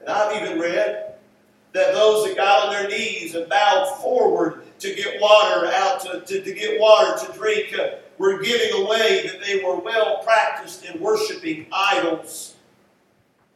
And 0.00 0.10
I've 0.10 0.42
even 0.42 0.60
read 0.60 1.14
that 1.72 1.94
those 1.94 2.26
that 2.26 2.36
got 2.36 2.66
on 2.66 2.74
their 2.74 2.88
knees 2.88 3.34
and 3.34 3.48
bowed 3.48 3.98
forward 4.02 4.64
to 4.80 4.94
get 4.94 5.20
water 5.20 5.70
out, 5.74 6.00
to, 6.00 6.20
to, 6.20 6.42
to 6.42 6.52
get 6.52 6.78
water 6.78 7.26
to 7.26 7.32
drink, 7.32 7.74
uh, 7.78 7.96
were 8.18 8.42
giving 8.42 8.84
away 8.84 9.26
that 9.26 9.40
they 9.44 9.62
were 9.64 9.76
well 9.76 10.22
practiced 10.22 10.84
in 10.84 11.00
worshiping 11.00 11.66
idols. 11.72 12.56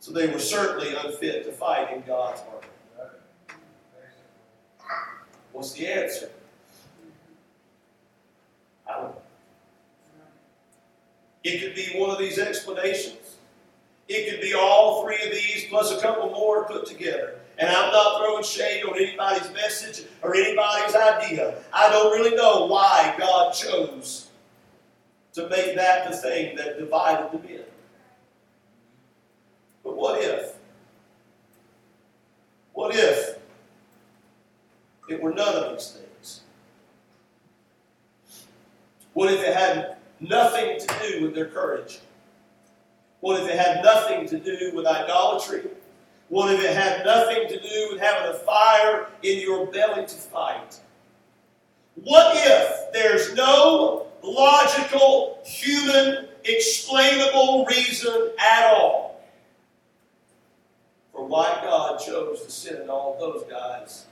So 0.03 0.11
they 0.11 0.27
were 0.27 0.41
certainly 0.41 0.97
unfit 0.97 1.45
to 1.45 1.53
fight 1.53 1.93
in 1.95 2.03
God's 2.03 2.43
army. 2.53 3.61
What's 5.53 5.75
the 5.75 5.87
answer? 5.87 6.29
I 8.85 8.95
don't 8.95 9.03
know. 9.05 9.23
It 11.45 11.61
could 11.61 11.77
be 11.77 11.97
one 12.01 12.11
of 12.11 12.19
these 12.19 12.41
explanations. 12.41 13.37
It 14.09 14.29
could 14.29 14.41
be 14.41 14.55
all 14.55 15.05
three 15.05 15.23
of 15.25 15.31
these 15.31 15.67
plus 15.69 15.93
a 15.93 16.01
couple 16.01 16.31
more 16.31 16.65
put 16.65 16.85
together. 16.85 17.37
And 17.59 17.71
I'm 17.71 17.93
not 17.93 18.19
throwing 18.19 18.43
shade 18.43 18.83
on 18.83 18.97
anybody's 18.97 19.53
message 19.53 20.05
or 20.21 20.35
anybody's 20.35 20.97
idea. 20.97 21.63
I 21.73 21.89
don't 21.91 22.11
really 22.11 22.35
know 22.35 22.67
why 22.67 23.15
God 23.17 23.53
chose 23.53 24.31
to 25.35 25.49
make 25.49 25.77
that 25.77 26.11
the 26.11 26.17
thing 26.17 26.57
that 26.57 26.81
divided 26.81 27.31
the 27.31 27.49
men. 27.49 27.62
But 29.85 29.97
what 29.97 30.23
if? 30.23 30.55
What 32.73 32.95
if 32.95 33.39
it 35.09 35.21
were 35.21 35.33
none 35.33 35.55
of 35.55 35.73
these 35.73 35.91
things? 35.91 36.41
What 39.13 39.33
if 39.33 39.41
it 39.41 39.55
had 39.55 39.97
nothing 40.21 40.79
to 40.79 40.87
do 41.03 41.23
with 41.23 41.35
their 41.35 41.47
courage? 41.47 42.01
What 43.21 43.41
if 43.41 43.49
it 43.49 43.59
had 43.59 43.85
nothing 43.85 44.27
to 44.29 44.39
do 44.39 44.73
with 44.75 44.87
idolatry? 44.87 45.65
What 46.29 46.53
if 46.55 46.65
it 46.65 46.75
had 46.75 47.05
nothing 47.05 47.47
to 47.49 47.61
do 47.61 47.89
with 47.93 48.01
having 48.01 48.35
a 48.35 48.39
fire 48.39 49.09
in 49.23 49.41
your 49.41 49.67
belly 49.67 50.07
to 50.07 50.15
fight? 50.15 50.81
What 51.95 52.33
if 52.35 52.93
there's 52.93 53.35
no 53.35 54.07
logical, 54.23 55.39
human, 55.45 56.29
explainable 56.45 57.67
reason 57.67 58.31
at 58.39 58.73
all 58.73 59.12
for 61.23 61.29
why 61.29 61.61
God 61.63 62.01
chose 62.01 62.43
to 62.43 62.51
send 62.51 62.91
all 62.91 63.17
those 63.19 63.45
guys 63.49 64.07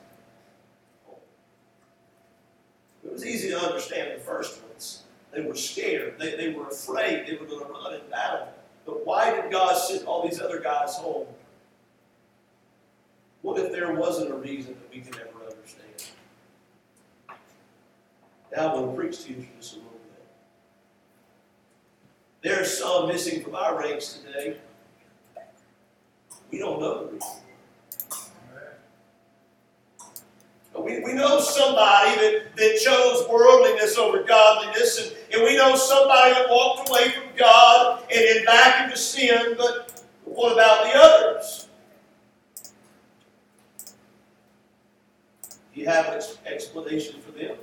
It 3.03 3.11
was 3.11 3.27
easy 3.27 3.49
to 3.49 3.59
understand 3.59 4.13
the 4.15 4.23
first 4.23 4.63
ones. 4.63 5.05
They 5.33 5.41
were 5.41 5.57
scared. 5.57 6.19
They, 6.19 6.37
they 6.37 6.51
were 6.51 6.69
afraid 6.69 7.27
they 7.27 7.37
were 7.37 7.47
going 7.47 7.65
to 7.65 7.73
run 7.73 7.95
in 7.95 8.01
battle. 8.11 8.49
But 8.85 9.07
why 9.07 9.35
did 9.35 9.51
God 9.51 9.75
send 9.75 10.07
all 10.07 10.29
these 10.29 10.39
other 10.39 10.61
guys 10.61 10.97
home? 10.97 11.27
What 13.41 13.59
if 13.59 13.73
there 13.73 13.95
wasn't 13.95 14.31
a 14.31 14.35
reason 14.35 14.75
that 14.75 14.95
we 14.95 15.01
could 15.01 15.17
ever 15.17 15.51
understand? 15.51 16.11
Now 18.55 18.69
I'm 18.69 18.75
going 18.75 18.91
to 18.91 19.03
preach 19.03 19.25
to 19.25 19.33
you 19.33 19.47
just 19.59 19.73
a 19.73 19.77
little 19.77 19.93
bit. 19.93 20.23
There's 22.43 22.79
some 22.79 23.09
missing 23.09 23.43
from 23.43 23.55
our 23.55 23.79
ranks 23.79 24.19
today. 24.25 24.59
We 26.51 26.59
don't 26.59 26.81
know 26.81 27.07
the 27.07 27.13
reason. 27.13 27.29
We, 30.79 31.01
we 31.01 31.13
know 31.13 31.41
somebody 31.41 32.17
that, 32.17 32.57
that 32.57 32.81
chose 32.83 33.29
worldliness 33.29 33.99
over 33.99 34.23
godliness, 34.23 34.99
and, 34.99 35.17
and 35.35 35.43
we 35.43 35.57
know 35.57 35.77
somebody 35.77 36.33
that 36.33 36.49
walked 36.49 36.89
away 36.89 37.11
from 37.11 37.25
God 37.37 38.05
and, 38.11 38.39
and 38.39 38.47
back 38.47 38.85
into 38.85 38.97
sin, 38.97 39.57
but 39.59 40.03
what 40.25 40.53
about 40.53 40.85
the 40.85 40.93
others? 40.95 41.69
Do 45.75 45.81
you 45.81 45.87
have 45.87 46.07
an 46.07 46.23
explanation 46.47 47.21
for 47.21 47.33
them? 47.33 47.57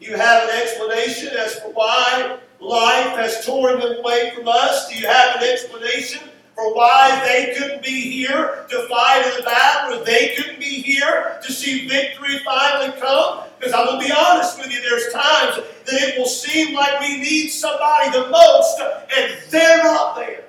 Do 0.00 0.06
you 0.06 0.16
have 0.16 0.48
an 0.48 0.62
explanation 0.62 1.34
as 1.36 1.56
to 1.56 1.68
why 1.74 2.38
life 2.60 3.16
has 3.16 3.44
torn 3.44 3.80
them 3.80 3.98
away 3.98 4.32
from 4.34 4.48
us? 4.48 4.88
Do 4.88 4.98
you 4.98 5.06
have 5.06 5.36
an 5.36 5.48
explanation 5.48 6.20
for 6.56 6.74
why 6.74 7.20
they 7.22 7.54
couldn't 7.54 7.82
be 7.82 8.00
here 8.10 8.64
to 8.70 8.88
fight 8.88 9.26
in 9.26 9.36
the 9.36 9.42
battle, 9.42 10.00
or 10.00 10.04
they 10.04 10.34
couldn't 10.34 10.58
be 10.58 10.80
here 10.80 11.38
to 11.44 11.52
see 11.52 11.86
victory 11.86 12.38
finally 12.44 12.98
come. 12.98 13.44
Because 13.58 13.74
I'm 13.74 13.84
going 13.84 14.00
to 14.00 14.06
be 14.06 14.12
honest 14.12 14.58
with 14.58 14.72
you, 14.72 14.80
there's 14.80 15.12
times 15.12 15.56
that 15.84 16.02
it 16.02 16.18
will 16.18 16.26
seem 16.26 16.74
like 16.74 16.98
we 17.00 17.18
need 17.18 17.48
somebody 17.48 18.10
the 18.10 18.28
most, 18.30 18.80
and 18.80 19.36
they're 19.50 19.84
not 19.84 20.16
there. 20.16 20.44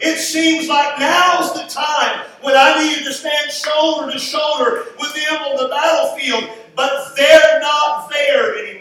It 0.00 0.18
seems 0.18 0.68
like 0.68 0.98
now's 0.98 1.52
the 1.54 1.66
time 1.68 2.24
when 2.42 2.54
I 2.56 2.84
need 2.84 3.04
to 3.04 3.12
stand 3.12 3.50
shoulder 3.50 4.12
to 4.12 4.18
shoulder 4.18 4.86
with 4.98 5.14
them 5.14 5.42
on 5.42 5.56
the 5.56 5.68
battlefield, 5.68 6.56
but 6.76 7.14
they're 7.16 7.60
not 7.60 8.10
there 8.10 8.58
anymore. 8.58 8.71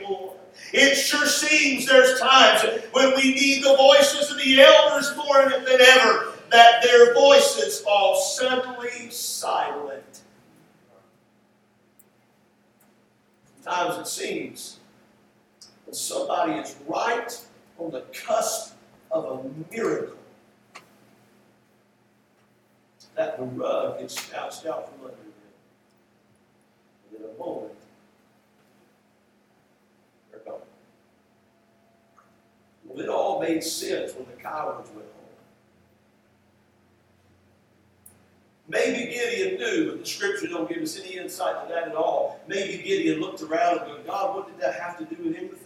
It 0.73 0.95
sure 0.95 1.25
seems 1.27 1.85
there's 1.85 2.19
times 2.19 2.63
when 2.93 3.13
we 3.15 3.33
need 3.33 3.63
the 3.63 3.75
voices 3.75 4.31
of 4.31 4.37
the 4.37 4.61
elders 4.61 5.13
more 5.17 5.49
than 5.49 5.81
ever 5.81 6.33
that 6.51 6.83
their 6.83 7.13
voices 7.13 7.79
fall 7.81 8.15
suddenly 8.15 9.09
silent. 9.09 10.21
Sometimes 13.61 13.97
it 13.99 14.07
seems 14.07 14.79
when 15.85 15.93
somebody 15.93 16.53
is 16.53 16.75
right 16.87 17.45
on 17.77 17.91
the 17.91 18.01
cusp 18.13 18.75
of 19.11 19.25
a 19.25 19.73
miracle, 19.75 20.17
that 23.15 23.37
the 23.37 23.43
rug 23.43 23.99
gets 23.99 24.19
snatched 24.19 24.65
out 24.65 24.89
from 24.89 25.05
under 25.05 25.17
them. 25.17 25.33
And 27.11 27.19
in 27.19 27.29
a 27.29 27.37
moment, 27.37 27.73
they're 30.31 30.39
gone. 30.39 30.61
Well, 32.85 32.90
it 33.03 33.09
all 33.09 33.39
made 33.39 33.63
sense 33.63 34.13
when 34.13 34.25
the 34.25 34.41
cowards 34.41 34.89
went 34.89 34.99
home. 34.99 35.05
Maybe 38.67 39.11
Gideon 39.11 39.59
knew, 39.59 39.91
but 39.91 39.99
the 39.99 40.05
scripture 40.05 40.47
don't 40.47 40.69
give 40.69 40.81
us 40.81 40.99
any 40.99 41.17
insight 41.17 41.67
to 41.67 41.73
that 41.73 41.89
at 41.89 41.95
all. 41.95 42.39
Maybe 42.47 42.81
Gideon 42.81 43.19
looked 43.19 43.41
around 43.41 43.79
and 43.79 43.87
go, 43.87 43.97
God, 44.05 44.35
what 44.35 44.47
did 44.47 44.59
that 44.61 44.79
have 44.79 44.97
to 44.99 45.05
do 45.05 45.21
with 45.23 45.35
anything? 45.35 45.57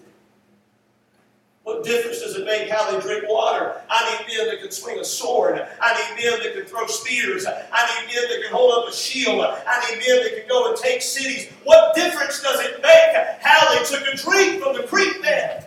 What 1.66 1.84
difference 1.84 2.22
does 2.22 2.36
it 2.36 2.46
make 2.46 2.70
how 2.70 2.92
they 2.92 3.00
drink 3.00 3.26
water? 3.28 3.82
I 3.90 4.18
need 4.20 4.38
men 4.38 4.48
that 4.50 4.62
can 4.62 4.70
swing 4.70 5.00
a 5.00 5.04
sword. 5.04 5.68
I 5.82 5.94
need 5.96 6.24
men 6.24 6.40
that 6.44 6.54
can 6.54 6.66
throw 6.66 6.86
spears. 6.86 7.48
I 7.48 7.52
need 7.52 8.14
men 8.14 8.30
that 8.30 8.44
can 8.44 8.52
hold 8.52 8.72
up 8.84 8.88
a 8.88 8.96
shield. 8.96 9.42
I 9.42 9.90
need 9.90 9.98
men 10.08 10.24
that 10.24 10.38
can 10.38 10.48
go 10.48 10.70
and 10.70 10.78
take 10.78 11.02
cities. 11.02 11.50
What 11.64 11.96
difference 11.96 12.40
does 12.40 12.60
it 12.60 12.84
make 12.84 13.40
how 13.42 13.74
they 13.74 13.84
took 13.84 14.02
a 14.02 14.16
drink 14.16 14.62
from 14.62 14.76
the 14.76 14.84
creek 14.84 15.24
bed? 15.24 15.65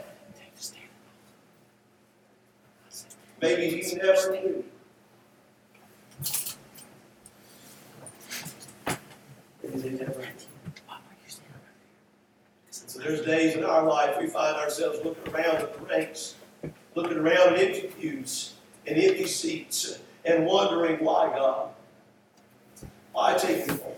Maybe 3.40 3.66
you 3.66 3.96
never 3.96 4.32
knew. 4.32 4.64
So 12.70 12.98
there's 13.00 13.24
days 13.24 13.54
in 13.54 13.64
our 13.64 13.84
life 13.84 14.16
we 14.18 14.26
find 14.26 14.56
ourselves 14.56 14.98
looking 15.04 15.32
around 15.32 15.56
at 15.56 15.78
the 15.78 15.86
ranks, 15.86 16.34
looking 16.94 17.18
around 17.18 17.54
at 17.54 17.58
empty 17.58 17.92
pews 17.98 18.54
and 18.86 18.98
empty 18.98 19.26
seats, 19.26 20.00
and 20.24 20.46
wondering 20.46 21.04
why 21.04 21.28
God? 21.28 21.68
Why 23.12 23.34
take 23.34 23.66
them 23.66 23.78
home? 23.78 23.92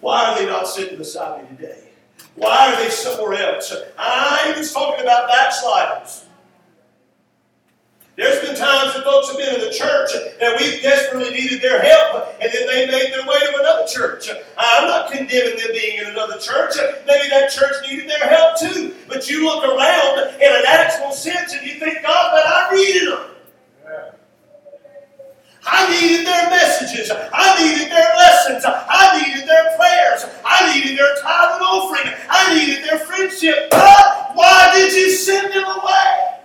Why 0.00 0.26
are 0.26 0.38
they 0.38 0.46
not 0.46 0.68
sitting 0.68 0.96
beside 0.96 1.42
me 1.42 1.56
today? 1.56 1.88
Why 2.34 2.72
are 2.72 2.82
they 2.82 2.88
somewhere 2.88 3.34
else? 3.34 3.74
I'm 3.98 4.50
even 4.50 4.66
talking 4.66 5.02
about 5.02 5.28
backsliders. 5.28 6.24
There's 8.22 8.38
been 8.38 8.54
times 8.54 8.94
that 8.94 9.02
folks 9.02 9.34
have 9.34 9.36
been 9.36 9.52
in 9.52 9.60
the 9.66 9.74
church 9.74 10.14
that 10.38 10.54
we've 10.54 10.80
desperately 10.80 11.34
needed 11.34 11.60
their 11.60 11.82
help, 11.82 12.38
and 12.40 12.46
then 12.54 12.66
they 12.70 12.86
made 12.86 13.10
their 13.10 13.26
way 13.26 13.34
to 13.50 13.58
another 13.58 13.82
church. 13.90 14.30
I'm 14.56 14.86
not 14.86 15.10
condemning 15.10 15.58
them 15.58 15.74
being 15.74 15.98
in 15.98 16.06
another 16.06 16.38
church. 16.38 16.78
Maybe 17.04 17.28
that 17.30 17.50
church 17.50 17.82
needed 17.82 18.08
their 18.08 18.22
help 18.30 18.60
too. 18.60 18.94
But 19.08 19.28
you 19.28 19.42
look 19.42 19.64
around 19.66 20.38
in 20.38 20.52
an 20.54 20.62
actual 20.68 21.10
sense 21.10 21.52
and 21.52 21.66
you 21.66 21.80
think, 21.80 22.00
God, 22.02 22.30
but 22.30 22.46
I 22.46 22.70
needed 22.70 23.10
them. 23.10 23.26
I 25.66 25.90
needed 25.90 26.24
their 26.24 26.48
messages. 26.48 27.10
I 27.10 27.58
needed 27.58 27.90
their 27.90 28.14
lessons. 28.22 28.62
I 28.64 29.18
needed 29.18 29.48
their 29.48 29.76
prayers. 29.76 30.30
I 30.46 30.72
needed 30.72 30.96
their 30.96 31.16
time 31.22 31.58
and 31.58 31.62
offering. 31.62 32.14
I 32.30 32.54
needed 32.54 32.84
their 32.84 33.00
friendship. 33.00 33.70
But 33.70 34.30
why 34.34 34.70
did 34.74 34.92
you 34.92 35.10
send 35.10 35.52
them 35.52 35.64
away? 35.64 36.41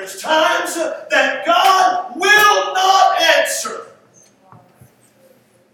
There's 0.00 0.18
times 0.18 0.76
that 0.76 1.44
God 1.44 2.16
will 2.16 2.72
not 2.72 3.20
answer 3.20 3.88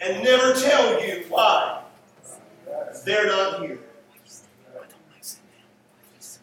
and 0.00 0.24
never 0.24 0.52
tell 0.52 1.00
you 1.00 1.24
why 1.28 1.82
they're 3.04 3.28
not 3.28 3.62
here. 3.62 3.78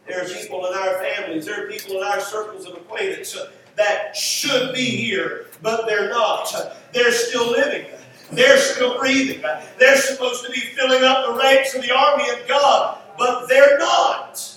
There 0.08 0.24
are 0.24 0.28
people 0.28 0.66
in 0.66 0.74
our 0.74 1.04
families, 1.04 1.46
there 1.46 1.66
are 1.66 1.70
people 1.70 1.98
in 1.98 2.04
our 2.04 2.22
circles 2.22 2.66
of 2.66 2.76
acquaintance 2.76 3.38
that 3.76 4.16
should 4.16 4.74
be 4.74 4.86
here, 4.86 5.48
but 5.62 5.86
they're 5.86 6.10
not. 6.10 6.54
They're 6.94 7.12
still 7.12 7.52
living. 7.52 7.86
They're 8.32 8.60
still 8.60 8.98
breathing. 8.98 9.44
They're 9.78 9.98
supposed 9.98 10.46
to 10.46 10.52
be 10.52 10.60
filling 10.60 11.04
up 11.04 11.28
the 11.28 11.38
ranks 11.38 11.76
of 11.76 11.82
the 11.82 11.92
army 11.92 12.30
of 12.30 12.48
God, 12.48 13.00
but 13.18 13.48
they're 13.50 13.78
not. 13.78 14.53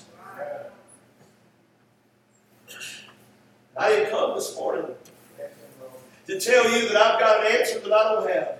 I 3.79 3.91
didn't 3.91 4.11
come 4.11 4.35
this 4.35 4.57
morning 4.57 4.87
to 6.27 6.41
tell 6.41 6.71
you 6.71 6.89
that 6.89 6.97
I've 6.97 7.21
got 7.21 7.45
an 7.45 7.53
answer 7.59 7.79
that 7.81 7.93
I 7.93 8.13
don't 8.15 8.29
have. 8.29 8.59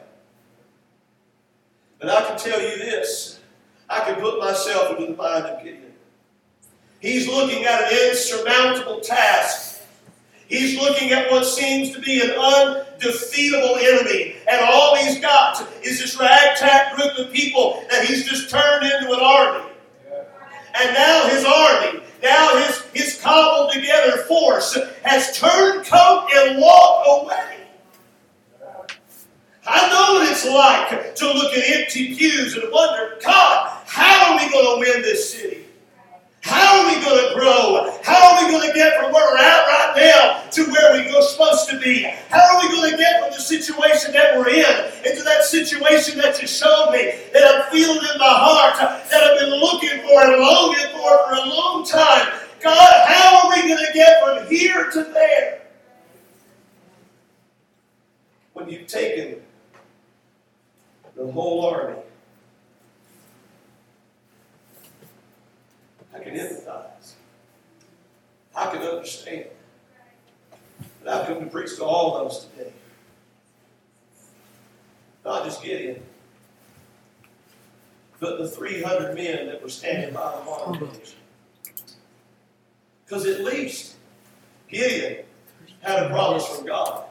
But 1.99 2.11
I 2.11 2.29
can 2.29 2.39
tell 2.39 2.61
you 2.61 2.77
this 2.77 3.41
I 3.89 4.01
can 4.01 4.17
put 4.17 4.39
myself 4.39 4.99
into 4.99 5.13
the 5.13 5.17
mind 5.17 5.47
of 5.47 5.63
Gideon. 5.63 5.93
He's 7.01 7.27
looking 7.29 7.65
at 7.65 7.93
an 7.93 8.11
insurmountable 8.11 9.01
task. 9.01 9.81
He's 10.49 10.79
looking 10.79 11.13
at 11.13 11.31
what 11.31 11.45
seems 11.45 11.93
to 11.93 12.01
be 12.01 12.21
an 12.21 12.31
undefeatable 12.31 13.77
enemy. 13.77 14.37
And 14.49 14.61
all 14.69 14.97
he's 14.97 15.21
got 15.21 15.67
is 15.83 16.01
this 16.01 16.19
ragtag 16.19 16.97
group 16.97 17.19
of 17.19 17.33
people 17.33 17.83
that 17.91 18.05
he's 18.05 18.29
just 18.29 18.51
turned 18.51 18.85
into 18.85 19.13
an 19.13 19.21
army. 19.21 19.71
And 20.79 20.95
now 20.95 21.29
his 21.29 21.45
army, 21.45 22.06
now 22.23 22.57
his, 22.65 22.81
his 22.95 23.21
cobbled 23.21 23.73
together 23.73 24.19
force 24.25 24.79
has 25.03 25.39
turned 25.39 25.87
coat 25.87 26.29
and 26.37 26.61
walked 26.61 27.09
away. 27.25 27.53
I 29.69 29.89
know 29.89 30.21
what 30.21 30.31
it's 30.31 30.47
like 30.47 31.15
to 31.17 31.27
look 31.27 31.53
at 31.53 31.81
empty 31.81 32.15
pews 32.15 32.55
and 32.55 32.71
wonder, 32.71 33.19
God, 33.25 33.83
how 33.87 34.33
are 34.33 34.37
we 34.39 34.51
going 34.51 34.85
to 34.85 34.93
win 34.93 35.03
this 35.03 35.33
city? 35.35 35.66
How 36.47 36.79
are 36.79 36.87
we 36.87 37.03
going 37.05 37.29
to 37.29 37.35
grow? 37.35 37.99
How 38.05 38.37
are 38.39 38.45
we 38.45 38.53
going 38.53 38.71
to 38.71 38.73
get 38.73 38.95
from 39.01 39.13
where 39.13 39.27
we're 39.33 39.37
at 39.37 39.67
right 39.67 39.95
now 39.97 40.49
to 40.49 40.63
where 40.71 40.93
we're 40.93 41.23
supposed 41.23 41.69
to 41.71 41.81
be? 41.81 42.05
How 42.31 42.55
are 42.55 42.63
we 42.63 42.69
going 42.69 42.93
to 42.93 42.97
get 42.97 43.21
from 43.21 43.33
the 43.33 43.41
situation 43.41 44.13
that 44.13 44.39
we're 44.39 44.51
in 44.51 44.93
into 45.05 45.25
that 45.25 45.43
situation 45.43 46.19
that 46.19 46.41
you 46.41 46.47
showed 46.47 46.93
me, 46.93 47.19
that 47.33 47.43
I'm 47.43 47.73
feeling 47.73 47.97
in 47.99 48.19
my 48.21 48.31
heart, 48.31 48.77
that 48.79 49.25
I've 49.25 49.41
been 49.41 49.59
looking 49.59 50.07
for 50.07 50.23
and 50.23 50.41
longing 50.41 50.87
for 50.93 51.11
for 51.27 51.35
a 51.35 51.49
long 51.49 51.85
time? 51.85 52.33
God, 52.61 53.09
how 53.09 53.43
are 53.43 53.57
we 53.57 53.63
going 53.67 53.85
to 53.85 53.93
get 53.93 54.23
from 54.23 54.47
here 54.47 54.89
to 54.93 55.03
there? 55.03 55.63
When 58.53 58.69
you've 58.69 58.87
taken 58.87 59.43
the 61.17 61.27
whole 61.27 61.67
army 61.67 61.99
I 66.17 66.23
can 66.23 66.35
empathize. 66.35 67.13
I 68.55 68.71
can 68.71 68.83
understand. 68.83 69.47
But 71.03 71.13
I've 71.13 71.27
come 71.27 71.41
to 71.41 71.47
preach 71.47 71.77
to 71.77 71.85
all 71.85 72.25
those 72.25 72.47
today. 72.47 72.73
Not 75.25 75.45
just 75.45 75.63
Gideon, 75.63 76.03
but 78.21 78.39
the 78.39 78.49
300 78.49 79.15
men 79.15 79.47
that 79.47 79.63
were 79.63 79.69
standing 79.69 80.15
by 80.15 80.37
the 80.37 80.49
water 80.49 80.87
Because 83.05 83.27
at 83.27 83.41
least 83.41 83.97
Gideon 84.69 85.25
had 85.81 86.05
a 86.05 86.09
promise 86.09 86.47
from 86.47 86.67
God. 86.67 87.05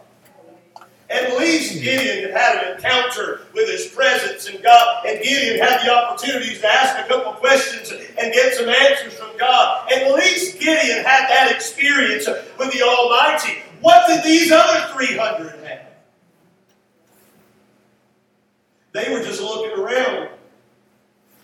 At 1.10 1.38
least 1.38 1.84
Gideon 1.84 2.32
had 2.32 2.64
an 2.64 2.76
encounter 2.76 3.42
with 3.54 3.70
his 3.70 3.86
presence 3.88 4.50
and 4.50 4.62
God, 4.64 5.06
and 5.06 5.22
Gideon 5.22 5.60
had 5.60 5.86
the 5.86 5.94
opportunities 5.94 6.60
to 6.62 6.68
ask 6.68 7.06
a 7.06 7.08
couple 7.08 7.34
questions 7.34 7.92
and 7.92 8.34
get 8.34 8.56
some 8.56 8.68
answers 8.68 9.14
from 9.14 9.38
God. 9.38 9.92
At 9.92 10.12
least 10.16 10.60
Gideon 10.60 11.04
had 11.04 11.30
that 11.30 11.52
experience 11.56 12.28
with 12.58 12.74
the 12.74 12.82
Almighty. 12.82 13.60
What 13.82 14.08
did 14.08 14.24
these 14.24 14.52
other 14.52 14.92
300 14.94 15.64
have? 15.64 15.82
They 18.94 19.14
were 19.14 19.22
just 19.22 19.42
looking 19.42 19.78
around 19.78 20.30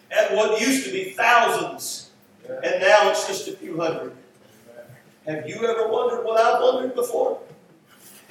at 0.09 0.33
what 0.33 0.59
used 0.59 0.85
to 0.85 0.91
be 0.91 1.11
thousands, 1.11 2.09
and 2.47 2.81
now 2.81 3.11
it's 3.11 3.27
just 3.27 3.47
a 3.47 3.51
few 3.51 3.79
hundred. 3.79 4.13
Have 5.27 5.47
you 5.47 5.63
ever 5.65 5.87
wondered 5.87 6.23
what 6.25 6.39
I've 6.39 6.61
wondered 6.61 6.95
before? 6.95 7.41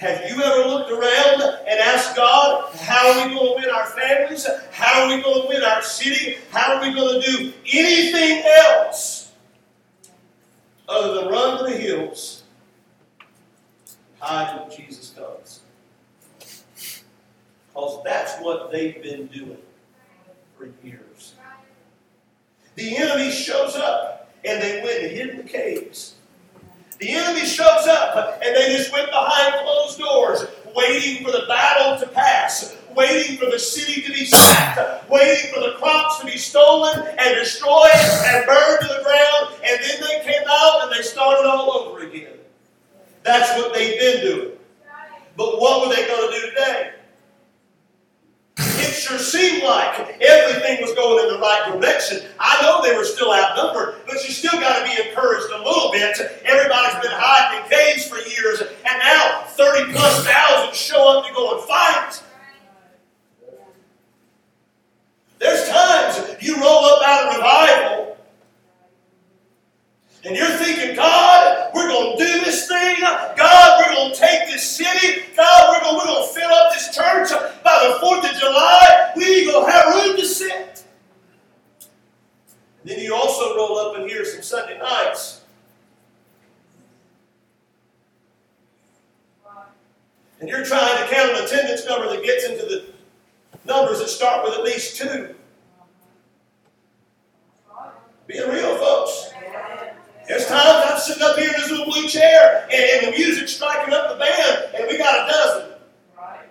Have 0.00 0.30
you 0.30 0.42
ever 0.42 0.66
looked 0.66 0.90
around 0.90 1.42
and 1.68 1.78
asked 1.78 2.16
God, 2.16 2.74
how 2.74 3.10
are 3.10 3.28
we 3.28 3.34
going 3.34 3.48
to 3.48 3.66
win 3.66 3.74
our 3.74 3.84
families? 3.84 4.46
How 4.70 5.02
are 5.02 5.14
we 5.14 5.22
going 5.22 5.42
to 5.42 5.48
win 5.48 5.62
our 5.62 5.82
city? 5.82 6.38
How 6.50 6.72
are 6.72 6.80
we 6.80 6.94
going 6.94 7.20
to 7.20 7.30
do 7.30 7.52
anything 7.70 8.42
else 8.46 9.32
other 10.88 11.20
than 11.20 11.28
run 11.30 11.58
to 11.58 11.70
the 11.70 11.76
hills 11.76 12.44
hide 14.20 14.58
when 14.58 14.74
Jesus 14.74 15.10
comes? 15.10 15.60
Because 17.68 18.02
that's 18.02 18.38
what 18.38 18.72
they've 18.72 19.02
been 19.02 19.26
doing 19.26 19.58
for 20.56 20.70
years. 20.82 21.34
The 22.74 22.96
enemy 22.96 23.30
shows 23.30 23.76
up 23.76 24.32
and 24.46 24.62
they 24.62 24.80
went 24.82 25.02
and 25.02 25.12
hid 25.12 25.28
in 25.28 25.36
the 25.36 25.42
caves. 25.42 26.14
The 27.00 27.12
enemy 27.12 27.46
shows 27.46 27.86
up 27.86 28.40
and 28.44 28.54
they 28.54 28.76
just 28.76 28.92
went 28.92 29.10
behind 29.10 29.54
closed 29.62 29.98
doors, 29.98 30.44
waiting 30.76 31.24
for 31.24 31.32
the 31.32 31.46
battle 31.48 31.98
to 31.98 32.06
pass, 32.12 32.76
waiting 32.94 33.38
for 33.38 33.46
the 33.46 33.58
city 33.58 34.02
to 34.02 34.12
be 34.12 34.26
sacked, 34.26 35.08
waiting 35.08 35.50
for 35.52 35.60
the 35.60 35.76
crops 35.78 36.20
to 36.20 36.26
be 36.26 36.36
stolen 36.36 36.98
and 37.18 37.34
destroyed 37.36 37.88
and 37.94 38.46
burned 38.46 38.80
to 38.82 38.88
the 38.88 39.02
ground, 39.02 39.54
and 39.64 39.80
then 39.82 40.00
they 40.02 40.30
came 40.30 40.46
out 40.46 40.82
and 40.82 40.92
they 40.92 41.02
started 41.02 41.48
all 41.48 41.72
over 41.72 42.00
again. 42.00 42.34
That's 43.22 43.58
what 43.58 43.72
they've 43.72 43.98
been 43.98 44.20
doing. 44.20 44.50
But 45.38 45.58
what 45.58 45.88
were 45.88 45.94
they 45.94 46.06
going 46.06 46.30
to 46.30 46.38
do 46.38 46.50
today? 46.50 46.92
Seemed 49.00 49.62
like 49.62 50.20
everything 50.20 50.82
was 50.82 50.92
going 50.94 51.24
in 51.24 51.32
the 51.32 51.40
right 51.40 51.72
direction. 51.72 52.22
I 52.38 52.60
know 52.62 52.82
they 52.82 52.94
were 52.96 53.04
still 53.04 53.32
outnumbered, 53.32 54.02
but 54.06 54.16
you 54.26 54.32
still 54.32 54.60
got 54.60 54.78
to 54.78 54.84
be 54.84 55.08
encouraged 55.08 55.50
a 55.52 55.58
little 55.58 55.90
bit. 55.90 56.18
Everybody's 56.44 57.00
been 57.00 57.10
hiding 57.12 57.64
in 57.64 57.70
caves 57.70 58.06
for 58.06 58.16
years, 58.16 58.60
and 58.60 58.98
now 58.98 59.44
30 59.46 59.92
plus 59.92 60.26
thousand 60.26 60.74
show 60.74 61.18
up 61.18 61.26
to 61.26 61.32
go 61.32 61.58
and 61.58 61.66
fight. 61.66 62.22
There's 65.38 65.68
times 65.68 66.42
you 66.42 66.60
roll 66.60 66.84
up 66.84 67.02
out 67.02 67.28
of 67.28 67.36
revival 67.36 68.09
and 70.24 70.36
you're 70.36 70.48
thinking, 70.48 70.96
God, 70.96 71.70
we're 71.74 71.88
going 71.88 72.18
to 72.18 72.24
do 72.24 72.44
this 72.44 72.68
thing. 72.68 72.96
God, 73.00 73.84
we're 73.86 73.94
going 73.94 74.12
to 74.12 74.18
take 74.18 74.48
this 74.48 74.68
city. 74.68 75.22
God, 75.36 75.68
we're 75.70 75.80
going, 75.80 75.96
we're 75.96 76.12
going 76.12 76.26
to 76.26 76.34
fill 76.34 76.50
up 76.50 76.72
this 76.72 76.94
church 76.94 77.30
by 77.64 77.88
the 77.88 78.06
4th 78.06 78.30
of 78.30 78.38
July. 78.38 79.12
We 79.16 79.40
ain't 79.40 79.50
going 79.50 79.66
to 79.66 79.72
have 79.72 79.94
room 79.94 80.16
to 80.16 80.26
sit. 80.26 80.84
And 82.82 82.90
then 82.90 82.98
you 83.00 83.14
also 83.14 83.56
roll 83.56 83.78
up 83.78 83.98
in 83.98 84.08
here 84.08 84.24
some 84.24 84.42
Sunday 84.42 84.78
nights. 84.78 85.40
and 90.40 90.48
you're 90.48 90.64
trying 90.64 90.96
to 90.96 91.14
count 91.14 91.30
an 91.30 91.44
attendance 91.44 91.86
number 91.86 92.08
that 92.08 92.24
gets 92.24 92.44
into 92.46 92.64
the 92.64 92.86
numbers 93.66 93.98
that 93.98 94.08
start 94.08 94.42
with 94.42 94.54
at 94.54 94.64
least 94.64 94.96
two. 94.96 95.34
Being 98.26 98.48
real, 98.48 98.76
folks. 98.76 99.30
There's 100.30 100.46
times 100.46 100.86
I'm 100.88 100.96
sitting 100.96 101.24
up 101.24 101.36
here 101.36 101.48
in 101.48 101.54
this 101.60 101.72
little 101.72 101.86
blue 101.86 102.06
chair 102.06 102.68
and, 102.70 102.72
and 102.72 103.06
the 103.08 103.18
music's 103.18 103.56
striking 103.56 103.92
up 103.92 104.12
the 104.12 104.16
band, 104.16 104.76
and 104.76 104.86
we 104.88 104.96
got 104.96 105.28
a 105.28 105.32
dozen. 105.32 105.72
Right. 106.16 106.48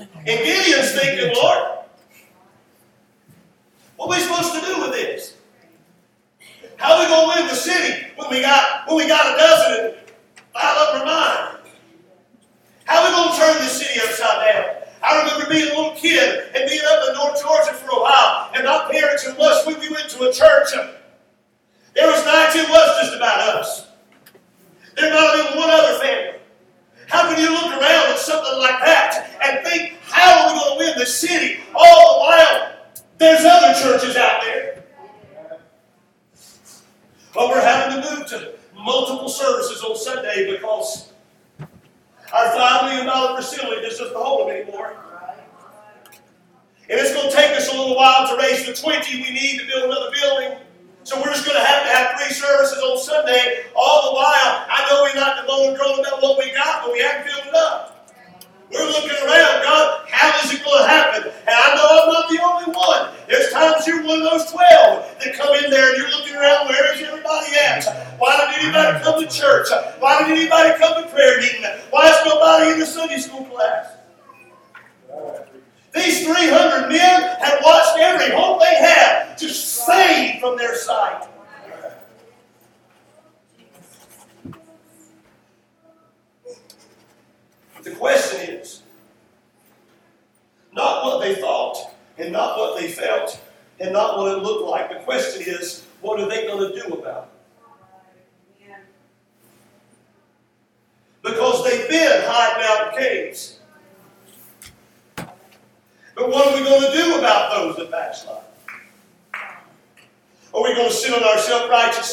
And 0.00 0.24
Gideon's 0.26 0.92
thinking, 0.92 1.34
Lord, 1.36 1.80
what 3.96 4.06
are 4.06 4.08
we 4.08 4.20
supposed 4.20 4.54
to 4.54 4.60
do 4.62 4.80
with 4.80 4.92
this? 4.92 5.36
How 6.78 6.94
are 6.94 7.00
we 7.00 7.08
gonna 7.08 7.40
win 7.42 7.46
the 7.46 7.54
city 7.54 8.06
when 8.16 8.30
we 8.30 8.40
got 8.40 8.88
when 8.88 8.96
we 8.96 9.06
got 9.06 9.34
a 9.34 9.36
dozen 9.36 9.84
and 9.84 9.94
five 10.54 10.76
up 10.78 10.94
our 10.94 11.04
mind? 11.04 11.35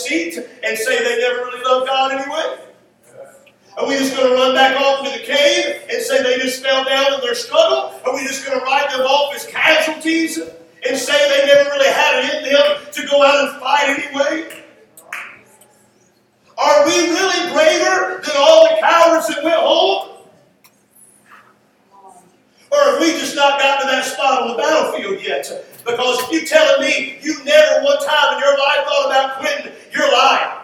Seat 0.04 0.38
and 0.38 0.78
say 0.78 1.04
they 1.04 1.20
never 1.20 1.46
really 1.46 1.64
loved 1.64 1.88
God 1.88 2.12
anyway? 2.12 2.60
Are 3.78 3.88
we 3.88 3.98
just 3.98 4.16
going 4.16 4.30
to 4.30 4.36
run 4.36 4.54
back 4.54 4.80
off 4.80 5.04
to 5.04 5.20
the 5.20 5.26
cave 5.26 5.82
and 5.90 6.02
say 6.02 6.22
they 6.22 6.38
just 6.38 6.62
fell 6.62 6.86
down 6.86 7.16
in 7.16 7.22
their 7.22 7.34
struggle? 7.34 8.00
Are 8.06 8.14
we 8.14 8.22
just 8.28 8.46
going 8.46 8.60
to 8.60 8.64
write 8.64 8.90
them 8.92 9.02
off 9.02 9.36
as 9.36 9.46
casualties 9.46 10.38
and 10.38 10.98
say 10.98 11.14
they 11.14 11.48
never 11.48 11.70
really 11.72 11.90
had 11.90 12.24
it 12.24 12.46
in 12.46 12.54
them 12.54 12.92
to 12.92 13.08
go 13.08 13.24
out 13.24 13.50
and 13.50 13.60
fight 13.60 13.90
anyway? 13.90 14.64
Are 16.56 16.86
we 16.86 16.92
really 16.92 17.52
braver 17.52 18.22
than 18.24 18.36
all 18.38 18.70
the 18.70 18.80
cowards 18.80 19.28
that 19.28 19.44
went 19.44 19.56
home? 19.56 20.10
Or 22.72 22.78
have 22.78 23.00
we 23.00 23.12
just 23.14 23.36
not 23.36 23.60
gotten 23.60 23.88
to 23.88 23.92
that 23.92 24.06
spot 24.06 24.44
on 24.44 24.48
the 24.50 24.56
battlefield 24.56 25.22
yet? 25.24 25.73
Because 25.86 26.24
if 26.24 26.32
you're 26.32 26.46
telling 26.46 26.82
me 26.82 27.20
you 27.22 27.44
never 27.44 27.84
one 27.84 28.00
time 28.06 28.36
in 28.36 28.40
your 28.40 28.58
life 28.58 28.86
thought 28.86 29.06
about 29.08 29.40
quitting, 29.40 29.72
you're 29.92 30.12
lying. 30.12 30.60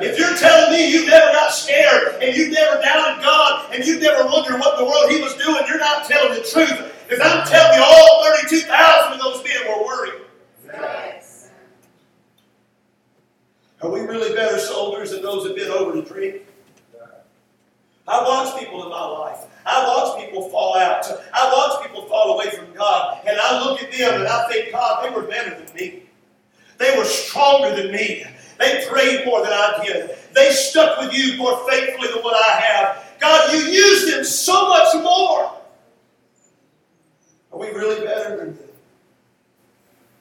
If 0.00 0.18
you're 0.18 0.36
telling 0.36 0.72
me 0.72 0.90
you 0.90 1.06
never 1.06 1.32
got 1.32 1.52
scared 1.52 2.22
and 2.22 2.36
you 2.36 2.50
never 2.50 2.80
doubted 2.80 3.22
God 3.22 3.72
and 3.72 3.84
you 3.84 4.00
never 4.00 4.24
wondered 4.26 4.58
what 4.58 4.78
the 4.78 4.84
world 4.84 5.10
He 5.10 5.20
was 5.20 5.34
doing, 5.34 5.62
you're 5.68 5.78
not 5.78 6.06
telling 6.06 6.34
the 6.34 6.46
truth. 6.46 6.92
Because 7.08 7.20
I'm 7.22 7.46
telling 7.46 7.78
you, 7.78 7.84
all 7.84 8.24
32,000 8.24 9.12
of 9.12 9.18
those 9.20 9.44
men 9.44 9.68
were 9.68 9.84
worried. 9.84 10.22
Yes. 10.66 11.50
Are 13.82 13.90
we 13.90 14.00
really 14.00 14.34
better 14.34 14.58
soldiers 14.58 15.10
than 15.10 15.22
those 15.22 15.42
that 15.44 15.50
have 15.50 15.68
been 15.68 15.70
over 15.70 15.92
to 15.92 16.02
drink? 16.02 16.42
I 18.06 18.22
watch 18.22 18.58
people 18.58 18.84
in 18.84 18.90
my 18.90 19.06
life. 19.06 19.46
I 19.64 19.86
watch 19.86 20.20
people 20.20 20.48
fall 20.50 20.76
out. 20.76 21.06
I 21.32 21.50
watch 21.52 21.82
people 21.86 22.04
fall 22.06 22.34
away 22.34 22.50
from 22.50 22.72
God. 22.74 23.20
And 23.26 23.38
I 23.40 23.64
look 23.64 23.82
at 23.82 23.90
them 23.92 24.20
and 24.20 24.28
I 24.28 24.46
think, 24.48 24.72
God, 24.72 25.04
they 25.04 25.14
were 25.14 25.26
better 25.26 25.50
than 25.58 25.74
me. 25.74 26.02
They 26.78 26.96
were 26.98 27.04
stronger 27.04 27.74
than 27.74 27.92
me. 27.92 28.24
They 28.58 28.86
prayed 28.88 29.24
more 29.24 29.42
than 29.42 29.52
I 29.52 29.82
did. 29.84 30.16
They 30.34 30.50
stuck 30.50 31.00
with 31.00 31.14
you 31.14 31.36
more 31.38 31.68
faithfully 31.68 32.08
than 32.08 32.22
what 32.22 32.34
I 32.34 32.60
have. 32.60 33.04
God, 33.20 33.52
you 33.52 33.60
used 33.60 34.12
them 34.12 34.24
so 34.24 34.68
much 34.68 34.94
more. 35.02 35.56
Are 37.52 37.58
we 37.58 37.68
really 37.68 38.04
better 38.04 38.36
than 38.36 38.56
them? 38.56 38.68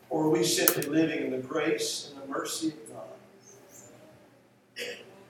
Or 0.09 0.25
are 0.25 0.29
we 0.29 0.43
simply 0.43 0.83
living 0.83 1.25
in 1.25 1.31
the 1.31 1.39
grace 1.39 2.11
and 2.13 2.21
the 2.21 2.27
mercy 2.27 2.67
of 2.67 2.93
God? 2.93 3.03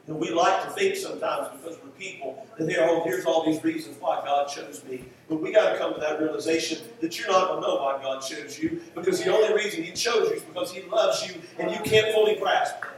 And 0.08 0.20
we 0.20 0.30
like 0.32 0.64
to 0.66 0.70
think 0.72 0.98
sometimes 0.98 1.48
because 1.58 1.78
people 2.04 2.46
that 2.58 2.70
here, 2.70 2.86
oh, 2.90 3.02
here's 3.06 3.26
all 3.26 3.46
these 3.46 3.64
reasons 3.64 3.96
why 4.00 4.22
God 4.26 4.48
chose 4.48 4.84
me. 4.84 5.06
But 5.30 5.42
we 5.42 5.52
got 5.52 5.72
to 5.72 5.78
come 5.78 5.94
to 5.94 6.00
that 6.02 6.20
realization 6.20 6.80
that 7.00 7.18
you're 7.18 7.30
not 7.30 7.48
going 7.48 7.62
to 7.62 7.68
know 7.68 7.76
why 7.76 8.02
God 8.02 8.20
chose 8.22 8.60
you 8.60 8.82
because 8.94 9.24
the 9.24 9.34
only 9.34 9.54
reason 9.54 9.84
He 9.84 9.92
chose 9.92 10.30
you 10.30 10.36
is 10.36 10.44
because 10.44 10.74
He 10.74 10.82
loves 10.84 11.26
you 11.26 11.36
and 11.60 11.72
you 11.72 11.80
can't 11.80 12.14
fully 12.14 12.36
grasp 12.36 12.76
it. 12.84 12.90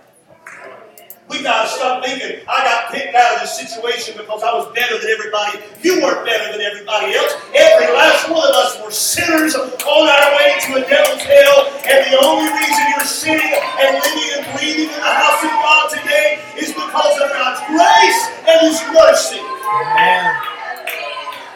We 1.27 1.41
got 1.41 1.63
to 1.63 1.69
stop 1.69 2.05
thinking, 2.05 2.45
I 2.47 2.63
got 2.65 2.93
picked 2.93 3.15
out 3.15 3.35
of 3.35 3.41
this 3.41 3.57
situation 3.57 4.13
because 4.15 4.43
I 4.43 4.53
was 4.53 4.69
better 4.77 4.93
than 5.01 5.09
everybody. 5.09 5.57
You 5.81 6.01
weren't 6.01 6.23
better 6.23 6.51
than 6.53 6.61
everybody 6.61 7.17
else. 7.17 7.33
Every 7.49 7.89
last 7.97 8.29
one 8.29 8.45
of 8.45 8.53
us 8.53 8.77
were 8.77 8.93
sinners 8.93 9.55
on 9.55 10.05
our 10.05 10.29
way 10.37 10.53
to 10.69 10.69
a 10.77 10.83
devil's 10.85 11.25
hell. 11.25 11.73
And 11.81 12.13
the 12.13 12.21
only 12.21 12.45
reason 12.53 12.83
you're 12.93 13.09
sitting 13.09 13.41
and 13.41 13.89
living 14.05 14.29
and 14.37 14.45
breathing 14.53 14.89
in 14.93 15.01
the 15.01 15.13
house 15.17 15.41
of 15.41 15.49
God 15.49 15.89
today 15.97 16.37
is 16.61 16.69
because 16.77 17.17
of 17.17 17.29
God's 17.33 17.61
grace 17.73 18.34
His 18.65 18.81
mercy. 18.91 19.37
Amen. 19.37 20.35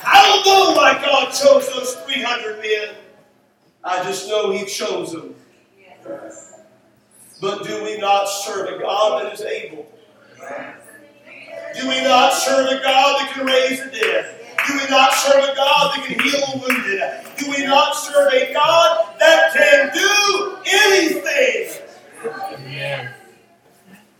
I 0.05 0.43
don't 0.43 0.45
know 0.45 0.79
why 0.79 0.93
God 1.03 1.31
chose 1.33 1.67
those 1.73 1.95
300 2.05 2.61
men. 2.61 2.95
I 3.83 4.03
just 4.03 4.27
know 4.27 4.51
He 4.51 4.65
chose 4.65 5.13
them. 5.13 5.33
But 7.41 7.63
do 7.63 7.83
we 7.83 7.97
not 7.97 8.25
serve 8.25 8.75
a 8.75 8.79
God 8.79 9.23
that 9.23 9.33
is 9.33 9.41
able? 9.41 9.91
Do 11.73 11.87
we 11.87 11.99
not 12.03 12.33
serve 12.33 12.67
a 12.67 12.83
God 12.83 13.19
that 13.19 13.31
can 13.33 13.45
raise 13.47 13.83
the 13.83 13.89
dead? 13.89 14.35
Do 14.67 14.73
we 14.75 14.87
not 14.87 15.11
serve 15.13 15.43
a 15.45 15.55
God 15.55 15.95
that 15.95 16.05
can 16.05 16.19
heal 16.19 16.39
the 16.41 16.59
wounded? 16.59 17.37
Do 17.37 17.49
we 17.49 17.65
not 17.65 17.95
serve 17.95 18.31
a 18.33 18.53
God 18.53 19.15
that 19.17 19.53
can 19.53 19.91
do 19.95 20.57
anything? 20.67 21.87
Amen. 22.53 23.13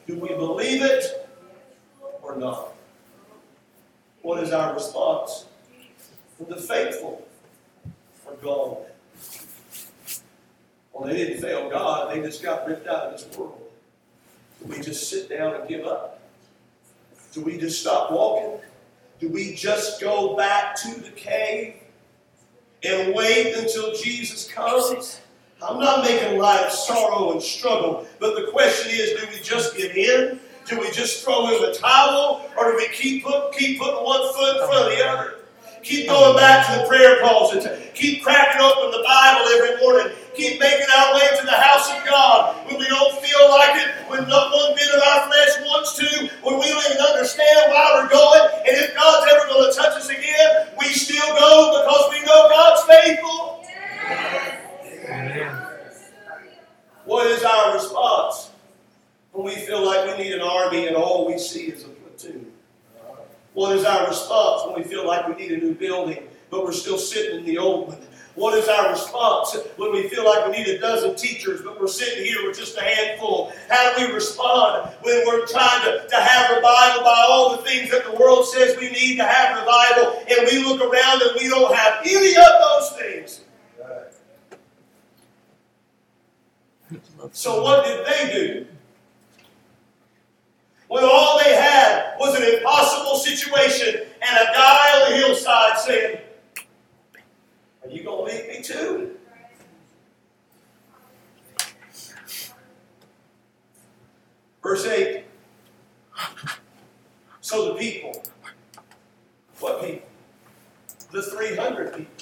Do 0.08 0.18
we 0.18 0.30
believe 0.30 0.82
it 0.82 1.30
or 2.24 2.36
not? 2.36 2.69
What 4.22 4.44
is 4.44 4.52
our 4.52 4.74
response? 4.74 5.46
For 6.38 6.46
the 6.46 6.58
faithful 6.62 7.26
are 8.28 8.36
gone. 8.36 8.78
Well, 10.94 11.08
they 11.08 11.18
didn't 11.18 11.42
fail 11.42 11.70
God, 11.70 12.14
they 12.14 12.22
just 12.22 12.44
got 12.44 12.68
ripped 12.68 12.88
out 12.88 13.04
of 13.04 13.12
this 13.14 13.38
world. 13.38 13.62
Do 14.62 14.70
we 14.70 14.82
just 14.82 15.10
sit 15.10 15.30
down 15.30 15.56
and 15.56 15.68
give 15.68 15.86
up? 15.86 16.20
Do 17.32 17.42
we 17.42 17.58
just 17.58 17.82
stop 17.82 18.12
walking? 18.12 18.60
Do 19.20 19.30
we 19.30 19.54
just 19.54 20.02
go 20.02 20.36
back 20.36 20.76
to 20.82 21.00
the 21.00 21.12
cave 21.12 21.76
and 22.84 23.14
wait 23.14 23.56
until 23.56 23.94
Jesus 23.96 24.52
comes? 24.52 25.22
I'm 25.62 25.80
not 25.80 26.04
making 26.04 26.40
light 26.40 26.66
of 26.66 26.72
sorrow 26.72 27.32
and 27.34 27.42
struggle, 27.42 28.08
but 28.20 28.36
the 28.36 28.52
question 28.52 28.92
is 28.92 29.20
do 29.20 29.28
we 29.30 29.40
just 29.42 29.76
give 29.76 29.96
in? 29.96 30.40
Do 30.70 30.80
we 30.80 30.92
just 30.92 31.24
throw 31.26 31.48
in 31.50 31.62
the 31.64 31.74
towel, 31.74 32.46
or 32.56 32.72
do 32.72 32.78
we 32.78 32.88
keep 32.90 33.24
put, 33.24 33.52
keep 33.54 33.80
putting 33.80 34.06
one 34.06 34.22
foot 34.34 34.62
in 34.62 34.68
front 34.68 34.86
of 34.86 34.98
the 34.98 35.04
other? 35.04 35.36
Keep 35.82 36.10
going 36.10 36.38
back 36.38 36.68
to 36.68 36.82
the 36.82 36.88
prayer 36.88 37.20
closet. 37.22 37.96
Keep 37.96 38.22
cracking 38.22 38.62
open 38.62 38.92
the 38.92 39.04
Bible 39.04 39.50
every 39.50 39.82
morning. 39.82 40.14
Keep 40.36 40.60
making 40.60 40.86
our 40.96 41.16
way 41.16 41.26
to 41.40 41.46
the 41.46 41.58
house 41.58 41.90
of 41.90 42.06
God 42.06 42.68
when 42.68 42.78
we 42.78 42.86
don't 42.86 43.18
feel 43.18 43.50
like 43.50 43.82
it, 43.82 43.90
when 44.10 44.30
not 44.30 44.54
one 44.54 44.76
bit 44.76 44.94
of 44.94 45.02
our 45.02 45.26
flesh 45.26 45.58
wants 45.66 45.98
to, 45.98 46.30
when 46.44 46.60
we 46.60 46.70
don't 46.70 46.86
even 46.86 47.02
understand 47.02 47.74
why 47.74 47.90
we're 47.96 48.10
going. 48.10 48.42
And 48.68 48.78
if 48.78 48.94
God's 48.94 49.26
ever 49.34 49.50
going 49.50 49.72
to 49.72 49.76
touch 49.76 49.98
us 49.98 50.10
again, 50.10 50.68
we 50.78 50.86
still 50.94 51.34
go 51.34 51.82
because 51.82 52.14
we 52.14 52.24
know 52.28 52.48
God's 52.48 52.84
faithful. 52.84 53.66
Amen. 55.10 55.66
What 57.06 57.26
is 57.26 57.44
our 57.44 57.74
response 57.74 58.52
when 59.32 59.46
we 59.46 59.56
feel 59.56 59.86
like 59.86 60.18
we 60.18 60.24
need 60.24 60.34
an 60.34 60.42
army 60.42 60.88
and 60.88 60.96
all 60.96 61.28
we 61.28 61.38
see 61.38 61.68
is 61.68 61.84
a 61.84 61.88
platoon? 61.88 62.52
What 63.54 63.76
is 63.76 63.86
our 63.86 64.08
response 64.08 64.66
when 64.66 64.76
we 64.76 64.84
feel 64.84 65.06
like 65.06 65.28
we 65.28 65.36
need 65.36 65.52
a 65.52 65.58
new 65.58 65.74
building, 65.74 66.24
but 66.50 66.64
we're 66.64 66.72
still 66.72 66.98
sitting 66.98 67.40
in 67.40 67.46
the 67.46 67.58
old 67.58 67.90
one? 67.90 67.98
What 68.36 68.58
is 68.58 68.70
our 68.70 68.92
response 68.92 69.58
when 69.76 69.92
we 69.92 70.08
feel 70.08 70.24
like 70.24 70.46
we 70.46 70.54
need 70.54 70.68
a 70.68 70.80
dozen 70.80 71.16
teachers, 71.16 71.62
but 71.62 71.80
we're 71.80 71.88
sitting 71.88 72.24
here 72.24 72.48
with 72.48 72.58
just 72.58 72.78
a 72.78 72.82
handful? 72.82 73.52
How 73.70 73.98
do 73.98 74.08
we 74.08 74.14
respond 74.14 74.94
when 75.02 75.28
we're 75.28 75.46
trying 75.46 75.84
to, 75.84 76.08
to 76.08 76.16
have 76.16 76.56
revival 76.56 77.04
by 77.04 77.26
all 77.28 77.58
the 77.58 77.64
things 77.64 77.92
that 77.92 78.06
the 78.06 78.16
world 78.18 78.46
says 78.46 78.78
we 78.78 78.92
need 78.92 79.18
to 79.18 79.26
have 79.26 79.60
revival, 79.60 80.24
and 80.30 80.48
we 80.50 80.64
look 80.64 80.80
around 80.80 81.22
and 81.22 81.32
we 81.36 81.50
don't 81.50 81.76
have 81.76 82.00
any 82.06 82.30
of 82.30 82.44
those 82.62 82.92
things? 82.98 83.42
So, 87.34 87.62
what 87.62 87.86
did 87.86 88.06
they 88.06 88.34
do? 88.34 88.68
When 90.90 91.04
all 91.04 91.38
they 91.38 91.54
had 91.54 92.16
was 92.20 92.36
an 92.36 92.44
impossible 92.44 93.16
situation 93.16 93.96
and 93.96 94.50
a 94.50 94.52
guy 94.52 94.90
on 94.96 95.12
the 95.12 95.18
hillside 95.18 95.78
saying, 95.78 96.18
Are 97.84 97.90
you 97.90 98.04
going 98.04 98.28
to 98.28 98.36
leave 98.36 98.48
me 98.48 98.64
too? 98.64 99.16
Verse 104.64 104.86
8. 104.88 105.26
So 107.42 107.74
the 107.74 107.80
people, 107.80 108.24
what 109.60 109.84
people? 109.84 110.10
The 111.12 111.22
300 111.22 111.98
people. 111.98 112.14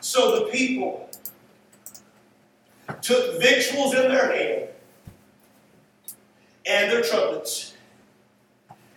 So 0.00 0.40
the 0.40 0.50
people 0.50 1.08
took 3.02 3.40
victuals 3.40 3.94
in 3.94 4.08
their 4.08 4.32
hand 4.32 4.68
and 6.66 6.90
their 6.90 7.02
trumpets. 7.02 7.74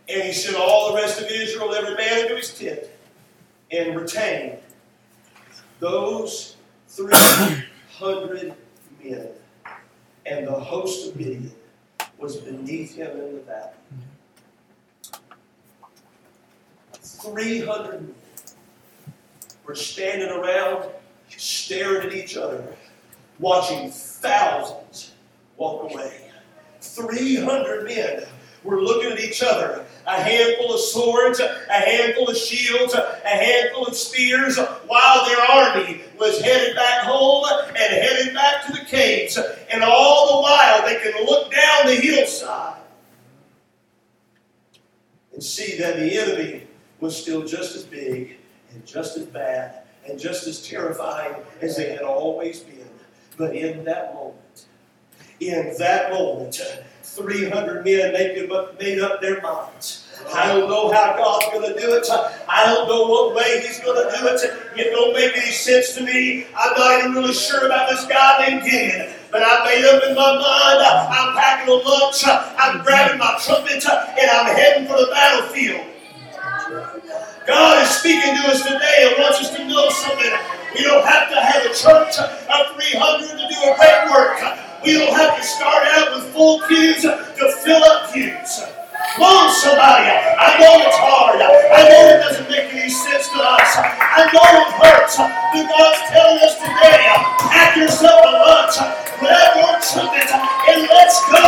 And 0.09 0.23
he 0.23 0.33
sent 0.33 0.57
all 0.57 0.91
the 0.91 0.97
rest 0.97 1.21
of 1.21 1.27
Israel, 1.27 1.73
every 1.73 1.95
man 1.95 2.23
into 2.23 2.35
his 2.35 2.57
tent, 2.57 2.81
and 3.71 3.95
retained 3.95 4.57
those 5.79 6.55
300 6.89 8.53
men. 9.03 9.27
And 10.25 10.47
the 10.47 10.51
host 10.51 11.09
of 11.09 11.15
Midian 11.15 11.51
was 12.17 12.37
beneath 12.37 12.95
him 12.95 13.11
in 13.11 13.35
the 13.35 13.41
valley. 13.41 13.71
300 17.01 18.01
men 18.01 18.15
were 19.65 19.75
standing 19.75 20.29
around, 20.29 20.89
staring 21.29 22.07
at 22.07 22.13
each 22.13 22.37
other, 22.37 22.67
watching 23.39 23.89
thousands 23.89 25.13
walk 25.57 25.91
away. 25.91 26.22
300 26.83 27.85
men 27.85 28.23
were 28.63 28.81
looking 28.81 29.11
at 29.11 29.19
each 29.19 29.41
other. 29.41 29.85
A 30.05 30.21
handful 30.21 30.73
of 30.73 30.79
swords, 30.79 31.39
a 31.39 31.73
handful 31.73 32.29
of 32.29 32.37
shields, 32.37 32.93
a 32.93 33.27
handful 33.27 33.85
of 33.85 33.95
spears, 33.95 34.57
while 34.57 35.25
their 35.25 35.39
army 35.39 36.01
was 36.19 36.39
headed 36.41 36.75
back 36.75 37.03
home 37.03 37.45
and 37.67 37.77
headed 37.77 38.33
back 38.33 38.65
to 38.65 38.73
the 38.73 38.85
caves. 38.85 39.37
And 39.71 39.83
all 39.83 40.35
the 40.35 40.41
while, 40.41 40.85
they 40.85 40.99
can 40.99 41.25
look 41.25 41.51
down 41.53 41.87
the 41.87 41.95
hillside 41.95 42.81
and 45.33 45.43
see 45.43 45.77
that 45.77 45.95
the 45.95 46.17
enemy 46.17 46.67
was 46.99 47.15
still 47.17 47.45
just 47.45 47.75
as 47.75 47.83
big 47.83 48.37
and 48.71 48.85
just 48.85 49.17
as 49.17 49.25
bad 49.25 49.83
and 50.07 50.19
just 50.19 50.47
as 50.47 50.65
terrifying 50.67 51.35
as 51.61 51.77
they 51.77 51.89
had 51.89 52.01
always 52.01 52.59
been. 52.59 52.87
But 53.37 53.55
in 53.55 53.83
that 53.85 54.13
moment, 54.13 54.65
in 55.39 55.75
that 55.77 56.11
moment, 56.11 56.61
300 57.01 57.83
men 57.85 58.13
made 58.13 58.51
up, 58.51 58.79
made 58.79 58.99
up 58.99 59.21
their 59.21 59.41
minds. 59.41 60.07
I 60.33 60.47
don't 60.47 60.69
know 60.69 60.91
how 60.91 61.17
God's 61.17 61.45
going 61.47 61.73
to 61.73 61.79
do 61.79 61.93
it. 61.93 62.07
I 62.47 62.65
don't 62.65 62.87
know 62.87 63.07
what 63.07 63.35
way 63.35 63.61
He's 63.61 63.79
going 63.79 63.97
to 63.97 64.17
do 64.17 64.27
it. 64.27 64.79
It 64.79 64.91
don't 64.91 65.13
make 65.13 65.35
any 65.35 65.51
sense 65.51 65.95
to 65.95 66.03
me. 66.03 66.47
I'm 66.55 66.73
not 66.77 66.99
even 66.99 67.11
really 67.13 67.33
sure 67.33 67.65
about 67.65 67.89
this 67.89 68.05
guy 68.05 68.47
named 68.47 68.63
Gideon. 68.63 69.13
But 69.31 69.43
I 69.43 69.65
made 69.65 69.83
up 69.85 70.03
in 70.07 70.15
my 70.15 70.33
mind. 70.33 70.79
I'm 71.11 71.35
packing 71.35 71.73
a 71.73 71.75
lunch. 71.75 72.23
I'm 72.25 72.83
grabbing 72.83 73.19
my 73.19 73.37
trumpet, 73.43 73.83
and 73.85 74.31
I'm 74.31 74.55
heading 74.55 74.87
for 74.87 74.97
the 74.97 75.07
battlefield. 75.11 75.87
God 77.45 77.83
is 77.83 77.89
speaking 77.89 78.35
to 78.35 78.47
us 78.47 78.63
today 78.63 79.11
and 79.11 79.21
wants 79.21 79.41
us 79.41 79.49
to 79.55 79.67
know 79.67 79.89
something. 79.89 80.31
We 80.75 80.83
don't 80.83 81.05
have 81.05 81.29
to 81.29 81.41
have 81.41 81.65
a 81.65 81.73
church 81.73 82.17
of 82.17 82.81
300 82.81 83.27
to 83.27 83.35
do 83.35 83.57
a 83.59 83.75
great 83.75 84.09
work. 84.09 84.62
We 84.85 84.99
don't 84.99 85.15
have 85.15 85.37
to 85.37 85.43
start 85.43 85.87
out 85.95 86.15
with 86.15 86.33
full 86.33 86.59
pews 86.67 87.03
to 87.03 87.51
fill 87.63 87.83
up 87.83 88.11
pews. 88.11 88.59
Come 89.15 89.23
on, 89.23 89.47
somebody. 89.55 90.11
I 90.11 90.59
know 90.59 90.75
it's 90.83 90.99
hard. 90.99 91.39
I 91.39 91.87
know 91.87 92.03
it 92.11 92.19
doesn't 92.19 92.49
make 92.51 92.67
any 92.73 92.89
sense 92.89 93.29
to 93.31 93.39
us. 93.39 93.71
I 93.79 94.27
know 94.27 94.43
it 94.43 94.71
hurts. 94.83 95.15
But 95.17 95.63
God's 95.71 96.01
telling 96.11 96.39
us 96.43 96.55
today, 96.59 96.99
pack 97.47 97.77
yourself 97.77 98.27
a 98.27 98.31
lunch, 98.43 98.75
grab 99.19 99.55
your 99.57 99.75
trumpet, 99.81 100.29
and 100.29 100.81
let's 100.89 101.17
go. 101.29 101.45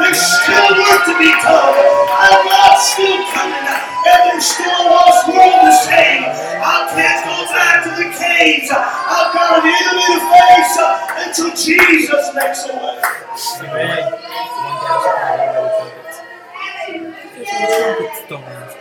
There's 0.00 0.18
still 0.18 0.70
work 0.78 1.02
to 1.06 1.14
be 1.18 1.30
done. 1.42 1.74
Our 1.74 2.38
God's 2.44 2.84
still 2.94 3.20
coming, 3.34 3.66
and 3.66 4.20
there's 4.30 4.46
still 4.46 4.70
a 4.70 4.90
lost 4.90 5.28
world 5.28 5.60
to 5.66 5.72
save. 5.86 6.24
I 6.64 6.88
can't 6.94 7.20
go 7.26 7.36
back 7.52 7.84
to 7.84 7.90
the 7.98 8.08
caves. 8.16 8.70
I've 8.72 9.34
got 9.34 9.60
an 9.60 9.68
enemy 9.68 10.06
to 10.14 10.20
face 10.32 10.78
until 11.26 11.50
Jesus 11.54 12.24
makes 12.34 12.66
a 12.68 12.74
way. 12.74 12.98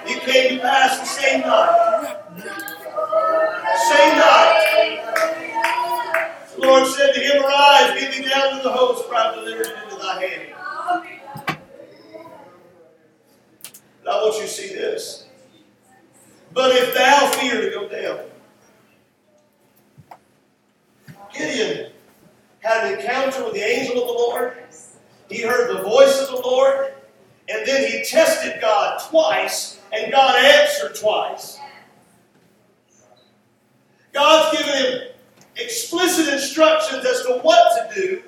You 0.07 0.19
came 0.21 0.55
to 0.55 0.61
pass 0.61 0.99
the 0.99 1.05
same 1.05 1.41
night. 1.41 2.17
Same 3.89 4.17
night. 4.17 4.99
The 6.55 6.61
Lord 6.61 6.87
said 6.87 7.13
to 7.13 7.19
him, 7.19 7.43
Arise, 7.43 7.99
get 7.99 8.13
thee 8.13 8.29
down 8.29 8.57
to 8.57 8.63
the 8.63 8.71
host, 8.71 9.07
for 9.07 9.15
I 9.15 9.23
have 9.25 9.35
delivered 9.35 9.67
it 9.67 9.83
into 9.83 9.95
thy 9.95 10.25
hand. 10.25 10.53
And 14.01 14.09
I 14.09 14.15
want 14.21 14.35
you 14.35 14.43
to 14.43 14.47
see 14.47 14.67
this. 14.67 15.27
But 16.53 16.75
if 16.75 16.93
thou 16.93 17.27
fear 17.31 17.61
to 17.61 17.69
go 17.71 17.87
down, 17.87 18.25
Gideon 21.33 21.91
had 22.59 22.85
an 22.85 22.99
encounter 22.99 23.43
with 23.43 23.53
the 23.53 23.61
angel 23.61 24.01
of 24.01 24.07
the 24.07 24.13
Lord. 24.13 24.57
He 25.29 25.41
heard 25.41 25.75
the 25.75 25.81
voice 25.81 26.21
of 26.21 26.29
the 26.29 26.41
Lord, 26.41 26.93
and 27.49 27.65
then 27.65 27.89
he 27.89 28.03
tested 28.03 28.61
God 28.61 29.01
twice, 29.09 29.79
and 29.91 30.11
God 30.11 30.35
answered 30.35 30.95
twice. 30.95 31.57
God's 34.13 34.57
given 34.57 34.75
him 34.75 35.12
explicit 35.55 36.33
instructions 36.33 37.05
as 37.05 37.21
to 37.23 37.39
what 37.41 37.91
to 37.93 38.01
do, 38.01 38.23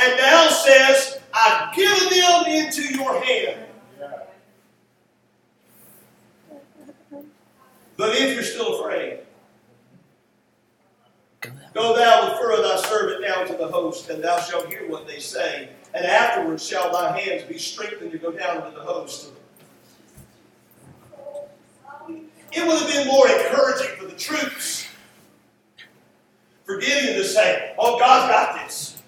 and 0.00 0.16
now 0.16 0.48
says, 0.48 1.20
I've 1.34 1.74
given 1.74 2.08
them 2.08 2.46
into 2.46 2.82
your 2.94 3.22
hand. 3.22 3.64
But 7.96 8.14
if 8.16 8.34
you're 8.34 8.44
still 8.44 8.80
afraid, 8.80 9.20
Go 11.78 11.94
thou 11.94 12.26
and 12.26 12.34
Phurah 12.34 12.60
thy 12.60 12.88
servant 12.88 13.22
down 13.22 13.46
to 13.46 13.54
the 13.54 13.68
host, 13.68 14.10
and 14.10 14.22
thou 14.22 14.40
shalt 14.40 14.66
hear 14.66 14.90
what 14.90 15.06
they 15.06 15.20
say. 15.20 15.68
And 15.94 16.04
afterwards 16.04 16.66
shall 16.66 16.92
thy 16.92 17.16
hands 17.16 17.44
be 17.44 17.56
strengthened 17.56 18.10
to 18.10 18.18
go 18.18 18.32
down 18.32 18.64
to 18.64 18.76
the 18.76 18.82
host. 18.82 19.30
It 22.50 22.66
would 22.66 22.80
have 22.80 22.90
been 22.90 23.06
more 23.06 23.28
encouraging 23.28 23.96
for 23.96 24.06
the 24.06 24.16
troops 24.16 24.87
for 26.68 26.76
Gideon 26.76 27.14
to 27.14 27.24
say, 27.24 27.74
Oh, 27.78 27.98
God's 27.98 28.30
got 28.30 28.66
this. 28.66 29.02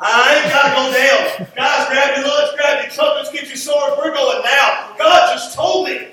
I 0.00 0.42
ain't 0.42 0.52
got 0.52 0.62
to 0.62 0.74
go 0.76 0.92
down. 0.92 1.48
Guys, 1.56 1.88
grab 1.88 2.16
your 2.16 2.26
lunch, 2.28 2.56
grab 2.56 2.84
your 2.84 2.92
trumpets, 2.92 3.32
get 3.32 3.48
your 3.48 3.56
swords. 3.56 3.96
We're 3.98 4.14
going 4.14 4.44
now. 4.44 4.94
God 4.96 5.32
just 5.32 5.56
told 5.56 5.88
me. 5.88 6.08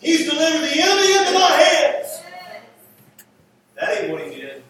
He's 0.00 0.28
delivered 0.28 0.66
the 0.66 0.82
enemy 0.82 1.18
into 1.18 1.32
my 1.32 1.50
hands. 1.50 2.22
That 3.76 4.02
ain't 4.02 4.10
what 4.10 4.22
he 4.22 4.40
did. 4.40 4.64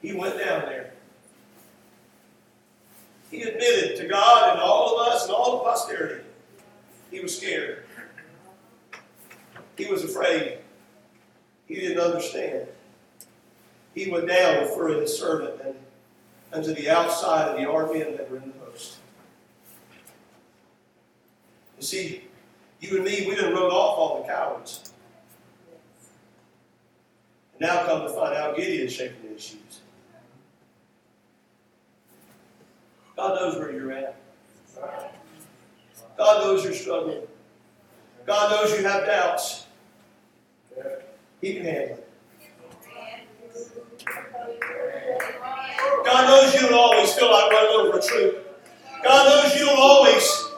He 0.00 0.12
went 0.12 0.38
down 0.38 0.62
there. 0.66 0.92
He 3.30 3.42
admitted 3.42 3.96
to 3.96 4.06
God 4.06 4.52
and 4.52 4.60
all 4.60 5.00
of 5.00 5.08
us 5.08 5.24
and 5.24 5.34
all 5.34 5.58
of 5.58 5.64
posterity. 5.64 6.24
He 7.10 7.20
was 7.20 7.36
scared. 7.36 7.87
He 9.78 9.86
was 9.86 10.02
afraid. 10.02 10.58
He 11.66 11.76
didn't 11.76 12.00
understand. 12.00 12.66
He 13.94 14.10
went 14.10 14.26
down 14.26 14.66
Phurah 14.66 15.00
his 15.00 15.16
servant 15.16 15.60
and 15.64 15.76
unto 16.52 16.74
the 16.74 16.90
outside 16.90 17.48
of 17.48 17.56
the 17.56 17.70
armed 17.70 17.92
men 17.92 18.16
that 18.16 18.28
were 18.28 18.38
in 18.38 18.52
the 18.52 18.64
host. 18.64 18.96
You 21.78 21.86
see, 21.86 22.24
you 22.80 22.96
and 22.96 23.04
me, 23.04 23.26
we 23.28 23.36
done 23.36 23.54
wrote 23.54 23.70
off 23.70 23.98
all 23.98 24.22
the 24.22 24.28
cowards. 24.28 24.92
And 27.52 27.68
now 27.68 27.84
come 27.86 28.02
to 28.02 28.08
find 28.08 28.34
out 28.34 28.56
Gideon's 28.56 28.92
shaking 28.92 29.30
his 29.32 29.42
shoes. 29.42 29.80
God 33.16 33.36
knows 33.36 33.56
where 33.56 33.72
you're 33.72 33.92
at. 33.92 34.16
God 36.16 36.42
knows 36.42 36.64
you're 36.64 36.72
struggling. 36.72 37.22
God 38.26 38.50
knows 38.50 38.76
you 38.76 38.84
have 38.84 39.06
doubts. 39.06 39.66
He 41.40 41.54
can 41.54 41.64
handle 41.64 41.98
it. 41.98 42.04
God 46.04 46.26
knows 46.26 46.54
you 46.54 46.60
don't 46.60 46.74
always 46.74 47.12
feel 47.14 47.30
like 47.30 47.52
running 47.52 47.86
over 47.86 47.98
a 47.98 48.02
troop. 48.02 48.60
God 49.04 49.44
knows 49.44 49.54
you 49.58 49.66
don't 49.66 49.78
always 49.78 50.48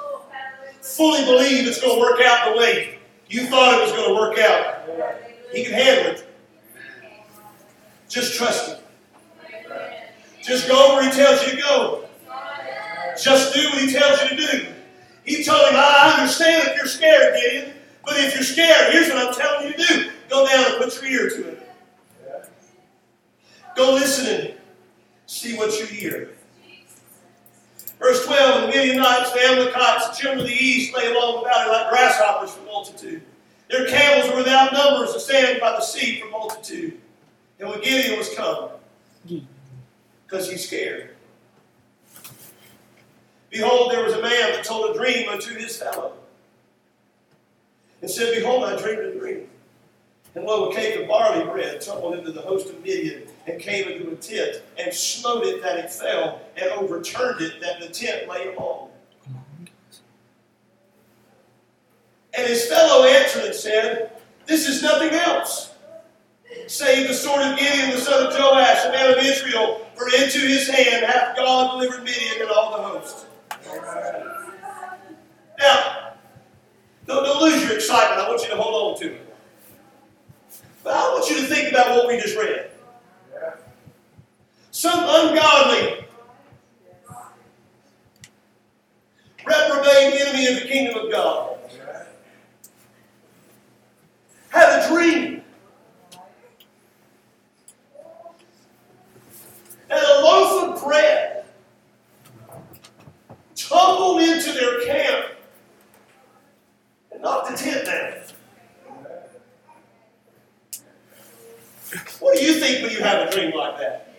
fully 0.81 1.25
believe 1.25 1.67
it's 1.67 1.81
going 1.81 1.95
to 1.95 2.01
work 2.01 2.21
out 2.25 2.53
the 2.53 2.59
way 2.59 2.99
you 3.29 3.47
thought 3.47 3.79
it 3.79 3.83
was 3.83 3.93
going 3.93 4.09
to 4.09 4.15
work 4.15 4.39
out. 4.39 4.83
He 5.53 5.65
can 5.65 5.73
handle 5.73 6.15
it. 6.15 6.27
Just 8.09 8.37
trust 8.37 8.71
Him. 8.71 8.79
Just 10.43 10.67
go 10.69 10.95
where 10.95 11.05
He 11.05 11.11
tells 11.11 11.45
you 11.45 11.57
to 11.57 11.63
go. 11.63 12.05
Just 13.21 13.55
do 13.55 13.69
what 13.71 13.83
He 13.83 13.93
tells 13.93 14.23
you 14.23 14.29
to 14.31 14.37
do. 14.37 14.67
He 15.25 15.45
told 15.45 15.61
him, 15.69 15.75
I 15.77 16.17
understand 16.19 16.69
if 16.69 16.77
you're 16.77 16.87
scared, 16.87 17.35
Gideon, 17.35 17.75
but 18.05 18.19
if 18.19 18.35
you're 18.35 18.43
scared, 18.43 18.93
here's 18.93 19.09
what 19.09 19.29
I'm 19.29 19.35
telling 19.35 19.67
you 19.67 19.73
to 19.75 19.95
do. 19.95 20.10
Go 20.31 20.47
down 20.47 20.65
and 20.65 20.77
put 20.83 21.03
your 21.03 21.11
ear 21.11 21.29
to 21.29 21.49
it. 21.49 21.69
Go 23.77 23.95
listen 23.95 24.27
and 24.27 24.55
see 25.27 25.57
what 25.57 25.79
you 25.79 25.87
hear. 25.87 26.31
Verse 27.99 28.25
12, 28.25 28.65
and 28.65 28.73
the 28.73 28.77
Midianites, 28.77 29.33
the 29.33 29.41
Amalekites, 29.41 30.09
the 30.09 30.15
children 30.15 30.41
of 30.41 30.47
the 30.47 30.55
east 30.55 30.97
lay 30.97 31.13
along 31.13 31.43
the 31.43 31.49
valley 31.49 31.71
like 31.71 31.91
grasshoppers 31.91 32.53
for 32.53 32.65
multitude. 32.65 33.23
Their 33.69 33.87
camels 33.87 34.31
were 34.31 34.39
without 34.39 34.73
numbers, 34.73 35.13
and 35.13 35.21
standing 35.21 35.61
by 35.61 35.73
the 35.73 35.81
sea 35.81 36.21
for 36.21 36.29
multitude. 36.31 36.99
And 37.59 37.69
when 37.69 37.81
Gideon 37.83 38.17
was 38.17 38.35
come, 38.35 38.71
because 40.27 40.51
he's 40.51 40.67
scared. 40.67 41.11
Behold, 43.51 43.93
there 43.93 44.05
was 44.05 44.15
a 44.15 44.23
man 44.23 44.53
that 44.53 44.65
told 44.65 44.95
a 44.95 44.99
dream 44.99 45.29
unto 45.29 45.55
his 45.55 45.77
fellow. 45.77 46.15
And 48.01 48.11
said, 48.11 48.35
Behold, 48.35 48.65
I 48.65 48.81
dreamed 48.81 49.01
a 49.01 49.19
dream. 49.19 49.51
And 50.35 50.45
lo, 50.45 50.71
a 50.71 50.75
cake 50.75 50.97
of 50.97 51.09
barley 51.09 51.45
bread 51.45 51.81
tumbled 51.81 52.17
into 52.17 52.31
the 52.31 52.43
host 52.43 52.69
of 52.69 52.81
Midian, 52.83 53.25
and 53.47 53.61
came 53.61 53.89
into 53.89 54.13
a 54.13 54.17
tent, 54.17 54.63
and 54.79 54.95
smote 54.95 55.45
it 55.45 55.61
that 55.63 55.79
it 55.79 55.91
fell, 55.91 56.41
and 56.57 56.71
overturned 56.71 57.41
it 57.41 57.61
that 57.61 57.81
the 57.81 57.89
tent 57.89 58.29
lay 58.29 58.53
upon. 58.53 58.89
And 62.33 62.47
his 62.47 62.69
fellow 62.69 63.05
answered 63.05 63.47
and 63.47 63.55
said, 63.55 64.13
This 64.47 64.69
is 64.69 64.83
nothing 64.83 65.11
else, 65.11 65.75
save 66.69 67.09
the 67.09 67.15
sword 67.15 67.43
of 67.43 67.59
Gideon, 67.59 67.91
the 67.91 67.99
son 67.99 68.27
of 68.27 68.33
Joash, 68.33 68.85
the 68.85 68.91
man 68.91 69.11
of 69.11 69.19
Israel, 69.19 69.85
for 69.97 70.07
into 70.09 70.39
his 70.39 70.69
hand 70.69 71.07
hath 71.07 71.37
God 71.37 71.73
delivered 71.73 72.05
Midian 72.05 72.43
and 72.43 72.51
all 72.51 72.77
the 72.77 72.83
host. 72.83 73.27
Now, 75.59 76.13
don't, 77.07 77.25
don't 77.25 77.43
lose 77.43 77.63
your 77.65 77.75
excitement. 77.75 78.21
I 78.21 78.29
want 78.29 78.43
you 78.43 78.49
to 78.49 78.57
hold 78.57 78.95
on 78.95 79.01
to 79.01 79.13
it. 79.13 79.30
But 80.83 80.95
I 80.95 81.13
want 81.13 81.29
you 81.31 81.37
to 81.37 81.43
think 81.43 81.71
about 81.73 81.91
what 81.91 82.09
we 82.09 82.19
just 82.19 82.37
read. 82.37 82.71
Some 84.71 85.01
ungodly, 85.01 86.05
reprobate 89.45 90.21
enemy 90.21 90.47
of 90.47 90.63
the 90.63 90.69
kingdom 90.69 91.05
of 91.05 91.11
God 91.11 91.59
had 94.51 94.81
a 94.85 94.89
dream. 94.89 95.43
And 99.91 99.99
a 100.01 100.21
loaf 100.23 100.77
of 100.77 100.85
bread 100.85 101.45
tumbled 103.57 104.23
into 104.23 104.53
their 104.53 104.85
camp 104.85 105.27
and 107.13 107.23
knocked 107.23 107.51
the 107.51 107.57
tent 107.57 107.87
down. 107.87 108.15
What 112.21 112.37
do 112.39 112.45
you 112.45 112.55
think 112.61 112.83
when 112.85 112.93
you 112.93 113.03
have 113.03 113.29
a 113.29 113.33
dream 113.33 113.53
like 113.57 113.79
that? 113.79 114.15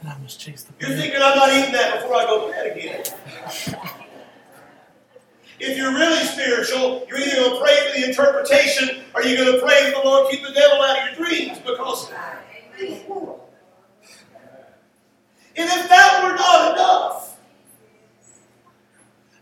And 0.00 0.10
I 0.10 0.18
must 0.18 0.40
chase 0.40 0.64
the 0.64 0.72
You're 0.80 0.90
bird. 0.90 1.00
thinking, 1.00 1.20
I'm 1.22 1.36
not 1.36 1.52
eating 1.52 1.72
that 1.72 2.00
before 2.00 2.16
I 2.16 2.24
go 2.24 2.46
to 2.46 2.52
bed 2.52 2.76
again. 2.76 3.04
If 5.60 5.76
you're 5.76 5.92
really 5.92 6.24
spiritual, 6.24 7.04
you're 7.08 7.18
either 7.18 7.36
going 7.36 7.52
to 7.54 7.60
pray 7.60 7.76
for 7.92 8.00
the 8.00 8.08
interpretation 8.08 9.02
or 9.14 9.22
you're 9.24 9.36
going 9.44 9.58
to 9.58 9.64
pray 9.64 9.84
that 9.84 9.94
the 9.94 10.08
Lord 10.08 10.30
keep 10.30 10.42
the 10.42 10.52
devil 10.52 10.80
out 10.82 10.98
of 10.98 11.18
your 11.18 11.26
dreams 11.26 11.58
because. 11.58 12.10
And 15.56 15.68
if 15.68 15.88
that 15.88 16.20
were 16.22 16.36
not 16.36 16.72
enough, 16.74 17.36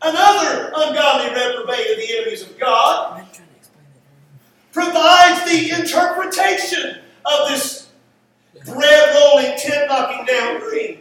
another 0.01 0.73
ungodly 0.75 1.35
reprobate 1.35 1.91
of 1.91 1.97
the 1.99 2.17
enemies 2.19 2.43
of 2.43 2.59
God 2.59 3.21
I'm 3.21 3.27
trying 3.27 3.49
to 3.49 3.57
explain 3.59 3.85
that 3.93 4.73
provides 4.73 5.45
the 5.51 5.79
interpretation 5.79 7.01
of 7.27 7.49
this 7.51 7.89
bread 8.65 9.15
rolling, 9.17 9.59
tent 9.59 9.89
knocking 9.89 10.25
down 10.25 10.61
dream. 10.61 11.01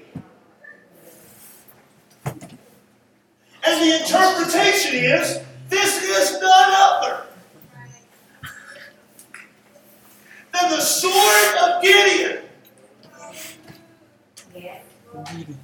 And 3.68 3.82
the 3.82 4.00
interpretation 4.02 4.94
is 4.96 5.40
this 5.70 6.04
is 6.04 6.40
none 6.40 6.72
other 6.72 7.26
than 10.54 10.70
the 10.70 10.82
sword 10.82 11.58
of 11.64 11.82
Gideon. 11.82 12.44
Gideon. 14.54 15.58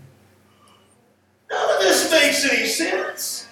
None 1.51 1.75
of 1.75 1.81
this 1.81 2.09
makes 2.11 2.45
any 2.51 2.65
sense. 2.65 3.47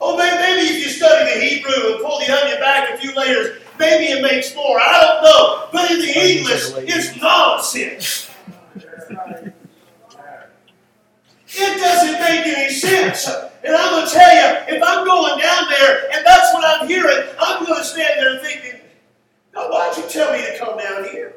Oh, 0.00 0.16
may- 0.18 0.34
maybe 0.38 0.66
if 0.76 0.84
you 0.84 0.90
study 0.90 1.32
the 1.32 1.40
Hebrew 1.46 1.94
and 1.94 2.04
pull 2.04 2.18
the 2.18 2.30
onion 2.30 2.60
back 2.60 2.90
a 2.92 2.98
few 2.98 3.14
layers, 3.14 3.62
maybe 3.78 4.12
it 4.12 4.20
makes 4.20 4.54
more. 4.54 4.78
I 4.78 5.00
don't 5.00 5.22
know. 5.24 5.68
But 5.72 5.90
in 5.92 6.00
the 6.00 6.38
English, 6.38 6.70
it's 6.88 7.16
nonsense. 7.20 8.28
It 11.56 11.78
doesn't 11.78 12.20
make 12.20 12.46
any 12.46 12.72
sense. 12.72 13.28
And 13.62 13.76
I'm 13.76 13.90
going 13.90 14.06
to 14.06 14.12
tell 14.12 14.34
you, 14.34 14.76
if 14.76 14.82
I'm 14.84 15.06
going 15.06 15.38
down 15.40 15.64
there 15.70 16.10
and 16.12 16.26
that's 16.26 16.52
what 16.52 16.64
I'm 16.66 16.88
hearing, 16.88 17.28
I'm 17.40 17.64
going 17.64 17.78
to 17.78 17.84
stand 17.84 18.20
there 18.20 18.40
thinking, 18.40 18.80
now 19.54 19.70
why'd 19.70 19.96
you 19.96 20.02
tell 20.08 20.32
me 20.32 20.40
to 20.44 20.58
come 20.58 20.76
down 20.78 21.04
here? 21.04 21.34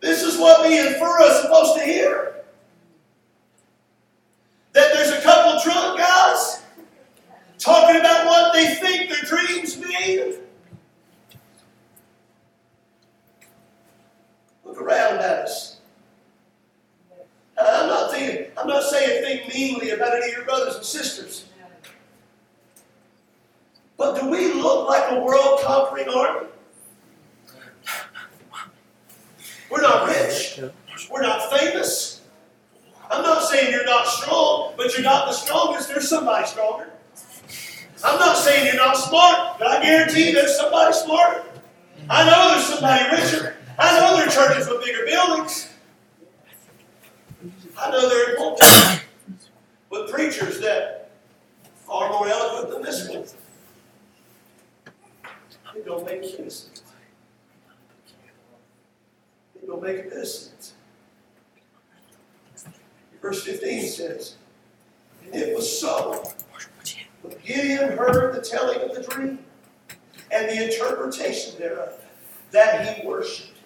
This 0.00 0.22
is 0.22 0.27
what 0.38 0.68
me 0.68 0.78
and 0.78 0.96
Fur 0.96 1.06
are 1.06 1.42
supposed 1.42 1.78
to 1.78 1.84
hear. 1.84 2.36
That 4.72 4.92
there's 4.94 5.10
a 5.10 5.20
couple 5.22 5.60
drunk 5.62 5.98
guys 5.98 6.62
talking 7.58 7.96
about 8.00 8.26
what 8.26 8.52
they 8.52 8.74
think 8.74 9.10
their 9.10 9.22
dreams 9.22 9.78
mean. 9.78 10.34
Look 14.64 14.80
around 14.80 15.16
at 15.16 15.40
us. 15.40 15.80
Uh, 17.56 17.64
I'm 17.66 17.88
not 17.88 18.12
thinking, 18.12 18.52
I'm 18.56 18.68
not 18.68 18.84
saying 18.84 19.24
think 19.24 19.54
meanly 19.54 19.90
about 19.90 20.14
any 20.14 20.26
of 20.26 20.32
your 20.32 20.44
brothers 20.44 20.76
and 20.76 20.84
sisters. 20.84 21.46
But 23.96 24.20
do 24.20 24.30
we 24.30 24.52
look 24.52 24.88
like 24.88 25.10
a 25.10 25.20
world 25.20 25.60
conquering 25.64 26.08
army? 26.08 26.46
We're 29.70 29.82
not 29.82 30.08
rich. 30.08 30.60
We're 31.10 31.22
not 31.22 31.50
famous. 31.58 32.22
I'm 33.10 33.22
not 33.22 33.42
saying 33.42 33.72
you're 33.72 33.84
not 33.84 34.06
strong, 34.06 34.74
but 34.76 34.94
you're 34.94 35.02
not 35.02 35.26
the 35.26 35.32
strongest. 35.32 35.88
There's 35.88 36.08
somebody 36.08 36.46
stronger. 36.46 36.90
I'm 38.04 38.18
not 38.20 38.36
saying 38.36 38.66
you're 38.66 38.76
not 38.76 38.96
smart, 38.96 39.58
but 39.58 39.66
I 39.66 39.82
guarantee 39.82 40.32
there's 40.32 40.56
somebody 40.56 40.92
smarter. 40.94 41.44
I 42.08 42.24
know 42.24 42.50
there's 42.52 42.66
somebody 42.66 43.04
richer. 43.10 43.56
I 43.78 44.00
know 44.00 44.16
there 44.16 44.28
are 44.28 44.30
churches 44.30 44.68
with 44.68 44.84
bigger 44.84 45.04
buildings. 45.04 45.70
I 47.76 47.90
know 47.90 48.08
there 48.08 48.32
are 48.32 48.36
pulpits 48.36 49.00
with 49.90 50.10
preachers 50.10 50.60
that 50.60 51.10
are 51.88 52.08
more 52.10 52.28
eloquent 52.28 52.72
than 52.72 52.82
this 52.82 53.08
one. 53.08 53.24
It 55.76 55.86
don't 55.86 56.04
make 56.04 56.18
any 56.18 56.30
sense. 56.30 56.82
It 59.54 59.66
don't 59.66 59.82
make 59.82 59.98
a 59.98 60.02
bit 60.02 60.12
of 60.12 60.26
sense. 60.26 60.74
Verse 63.22 63.42
15 63.44 63.88
says, 63.88 64.36
It 65.32 65.54
was 65.54 65.80
so. 65.80 66.32
But 67.22 67.44
Gideon 67.44 67.96
heard 67.96 68.34
the 68.34 68.40
telling 68.40 68.80
of 68.80 68.94
the 68.94 69.02
dream 69.02 69.38
and 70.30 70.48
the 70.48 70.64
interpretation 70.64 71.58
thereof, 71.58 71.92
that 72.50 72.98
he 72.98 73.06
worshipped, 73.06 73.58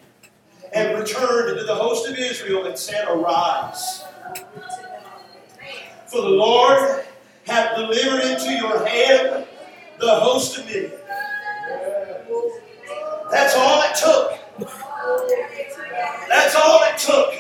and 0.75 0.99
returned 0.99 1.51
into 1.51 1.65
the 1.65 1.75
host 1.75 2.09
of 2.09 2.19
Israel 2.19 2.67
and 2.67 2.79
said, 2.79 3.07
Arise. 3.09 4.05
For 6.07 6.21
the 6.21 6.29
Lord 6.29 7.05
hath 7.47 7.77
delivered 7.77 8.25
into 8.25 8.53
your 8.53 8.87
hand 8.87 9.47
the 9.99 10.15
host 10.17 10.59
of 10.59 10.67
Midian. 10.67 10.93
That's 13.31 13.55
all 13.57 13.83
it 13.83 13.97
took. 13.97 14.71
That's 16.29 16.55
all 16.55 16.83
it 16.85 16.99
took. 16.99 17.35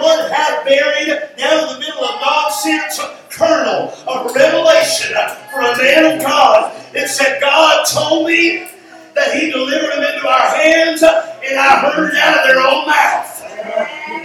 One 0.00 0.30
half 0.30 0.64
buried 0.64 1.08
down 1.36 1.68
in 1.68 1.74
the 1.74 1.80
middle 1.80 2.04
of 2.04 2.20
nonsense 2.20 2.98
kernel 3.30 3.92
of 4.06 4.34
revelation 4.34 5.16
for 5.52 5.60
a 5.60 5.76
man 5.76 6.16
of 6.16 6.22
God. 6.22 6.74
It 6.94 7.08
said, 7.08 7.40
God 7.40 7.84
told 7.86 8.26
me 8.26 8.68
that 9.32 9.40
He 9.40 9.50
delivered 9.50 9.92
them 9.92 10.04
into 10.04 10.28
our 10.28 10.48
hands, 10.56 11.02
and 11.02 11.58
I 11.58 11.90
heard 11.92 12.12
it 12.12 12.20
out 12.20 12.40
of 12.40 12.46
their 12.46 12.60
own 12.60 12.86
mouth. 12.86 13.28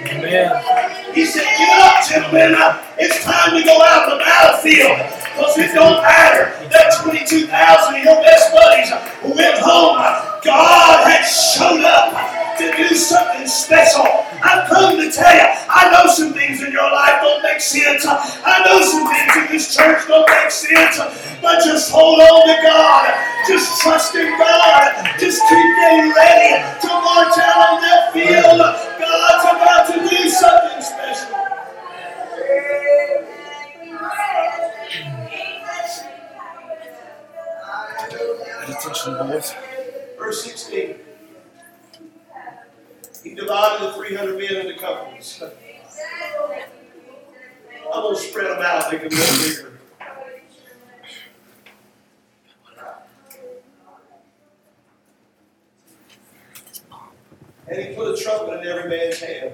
Amen. 0.08 1.14
He 1.14 1.26
said, 1.26 1.44
Give 1.58 1.70
it 1.70 1.82
up, 1.82 2.08
gentlemen. 2.08 2.56
It's 3.00 3.24
time 3.24 3.56
to 3.56 3.64
go 3.64 3.82
out 3.82 4.10
the 4.10 4.18
battlefield. 4.24 5.17
Because 5.38 5.58
it 5.60 5.76
don't 5.76 6.02
matter 6.02 6.50
that 6.74 6.98
22,000 6.98 7.46
of 7.46 8.04
your 8.04 8.18
best 8.26 8.50
buddies 8.50 8.90
went 9.22 9.54
home. 9.62 10.02
God 10.42 11.06
has 11.06 11.30
shown 11.30 11.86
up 11.86 12.10
to 12.58 12.66
do 12.74 12.96
something 12.98 13.46
special. 13.46 14.02
I've 14.42 14.66
come 14.66 14.98
to 14.98 15.12
tell 15.14 15.30
you, 15.30 15.46
I 15.70 15.94
know 15.94 16.10
some 16.10 16.34
things 16.34 16.64
in 16.64 16.72
your 16.72 16.90
life 16.90 17.22
don't 17.22 17.44
make 17.44 17.62
sense. 17.62 18.02
I 18.10 18.66
know 18.66 18.82
some 18.82 19.06
things 19.06 19.34
in 19.38 19.46
this 19.54 19.76
church 19.78 20.08
don't 20.08 20.26
make 20.26 20.50
sense. 20.50 20.98
But 21.38 21.62
just 21.62 21.92
hold 21.92 22.18
on 22.18 22.48
to 22.50 22.58
God. 22.66 23.14
Just 23.48 23.80
trust 23.82 24.16
in 24.16 24.34
God. 24.42 24.90
Just 25.22 25.38
keep 25.46 25.70
getting 25.86 26.18
ready 26.18 26.66
to 26.82 26.90
march 26.90 27.38
out 27.38 27.78
on 27.78 27.82
that 27.86 28.10
field. 28.10 28.58
God's 28.98 29.46
about 29.54 29.86
to 29.94 30.02
do 30.02 30.30
something 30.30 30.82
special. 30.82 31.38
Pay 37.68 38.74
attention, 38.74 39.18
boys. 39.18 39.54
Verse 40.18 40.44
16. 40.44 40.96
He 43.24 43.34
divided 43.34 43.88
the 43.88 43.94
300 43.94 44.38
men 44.38 44.68
into 44.68 44.80
companies. 44.80 45.44
I'm 47.94 48.02
going 48.04 48.16
to 48.16 48.22
spread 48.22 48.48
them 48.48 48.62
out, 48.62 48.92
make 48.92 49.02
them 49.02 49.18
more 49.18 49.28
bigger. 49.44 49.80
And 57.70 57.82
he 57.82 57.96
put 57.96 58.18
a 58.18 58.22
trumpet 58.22 58.62
in 58.62 58.68
every 58.68 58.90
man's 58.90 59.20
hand 59.20 59.52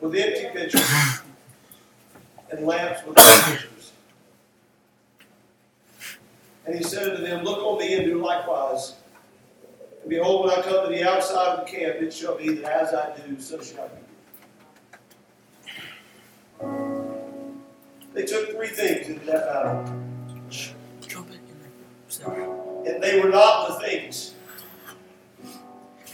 with 0.00 0.14
empty 0.14 0.48
pitchers 0.52 1.20
and 2.50 2.64
lamps 2.64 3.04
with 3.06 3.16
pitchers. 3.16 3.73
And 6.66 6.74
he 6.74 6.82
said 6.82 7.10
unto 7.10 7.22
them, 7.22 7.44
Look 7.44 7.58
on 7.58 7.78
me 7.78 7.94
and 7.94 8.04
do 8.04 8.22
likewise. 8.22 8.94
And 10.00 10.10
behold, 10.10 10.46
when 10.46 10.58
I 10.58 10.62
come 10.62 10.86
to 10.86 10.94
the 10.94 11.08
outside 11.08 11.58
of 11.58 11.66
the 11.66 11.70
camp, 11.70 11.96
it 12.00 12.12
shall 12.12 12.36
be 12.36 12.54
that 12.54 12.72
as 12.72 12.94
I 12.94 13.16
do, 13.16 13.40
so 13.40 13.60
shall 13.62 13.90
you. 13.90 14.04
They 18.14 18.24
took 18.24 18.50
three 18.52 18.68
things 18.68 19.08
into 19.08 19.26
that 19.26 19.46
battle, 19.46 19.80
and 19.80 20.50
then 20.50 21.40
so 22.08 22.84
and 22.86 23.02
they 23.02 23.20
were 23.20 23.28
not 23.28 23.68
the 23.68 23.86
things 23.86 24.34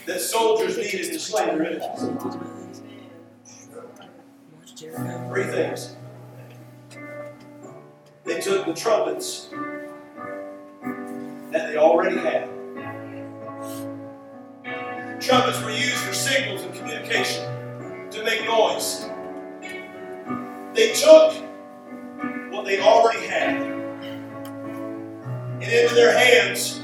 that 0.07 0.21
soldiers 0.21 0.79
needed 0.79 1.13
to 1.13 1.19
slay 1.19 1.45
their 1.45 1.63
enemies. 1.63 1.85
Three 5.29 5.45
things. 5.45 5.97
They 8.25 8.41
took 8.41 8.67
the 8.67 8.75
trumpets 8.75 9.51
already 11.81 12.19
had. 12.19 12.49
Trumpets 15.21 15.61
were 15.63 15.71
used 15.71 15.97
for 15.97 16.15
signals 16.15 16.63
and 16.63 16.75
communication 16.75 17.45
to 18.11 18.25
make 18.25 18.45
noise. 18.45 19.07
They 20.75 20.93
took 20.93 21.35
what 22.53 22.65
they 22.65 22.81
already 22.81 23.27
had. 23.27 23.63
And 25.61 25.63
into 25.63 25.95
their 25.95 26.17
hands, 26.17 26.81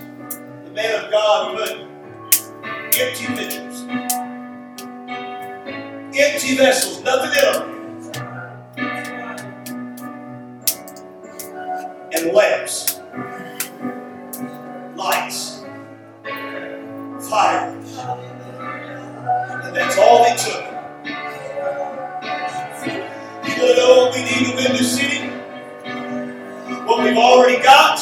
the 0.65 0.71
man 0.73 1.05
of 1.05 1.11
God 1.11 1.57
put 1.57 1.71
empty 2.99 3.27
pitchers, 3.27 3.83
empty 6.17 6.57
vessels, 6.57 7.03
nothing 7.03 7.31
in 7.31 7.53
them. 7.53 7.77
and 12.13 12.33
lamps, 12.33 12.96
all 20.07 20.23
they 20.23 20.37
took. 20.37 20.63
You 23.43 23.63
want 23.63 23.75
to 23.75 23.77
know 23.77 23.97
what 23.97 24.15
we 24.15 24.23
need 24.23 24.47
to 24.47 24.57
win 24.57 24.73
this 24.73 24.97
city? 24.97 25.27
What 26.87 27.03
we've 27.03 27.17
already 27.17 27.61
got? 27.63 27.99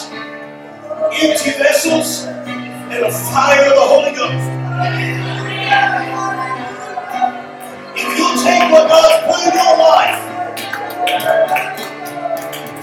Empty 1.12 1.50
vessels 1.52 2.24
and 2.24 3.04
the 3.04 3.10
fire 3.10 3.64
of 3.64 3.74
the 3.74 3.86
Holy 3.88 4.12
Ghost. 4.12 4.50
If 7.96 8.18
you'll 8.18 8.36
take 8.42 8.70
what 8.70 8.88
God's 8.88 9.24
put 9.24 9.40
in 9.46 9.54
your 9.54 9.78
life, 9.78 10.20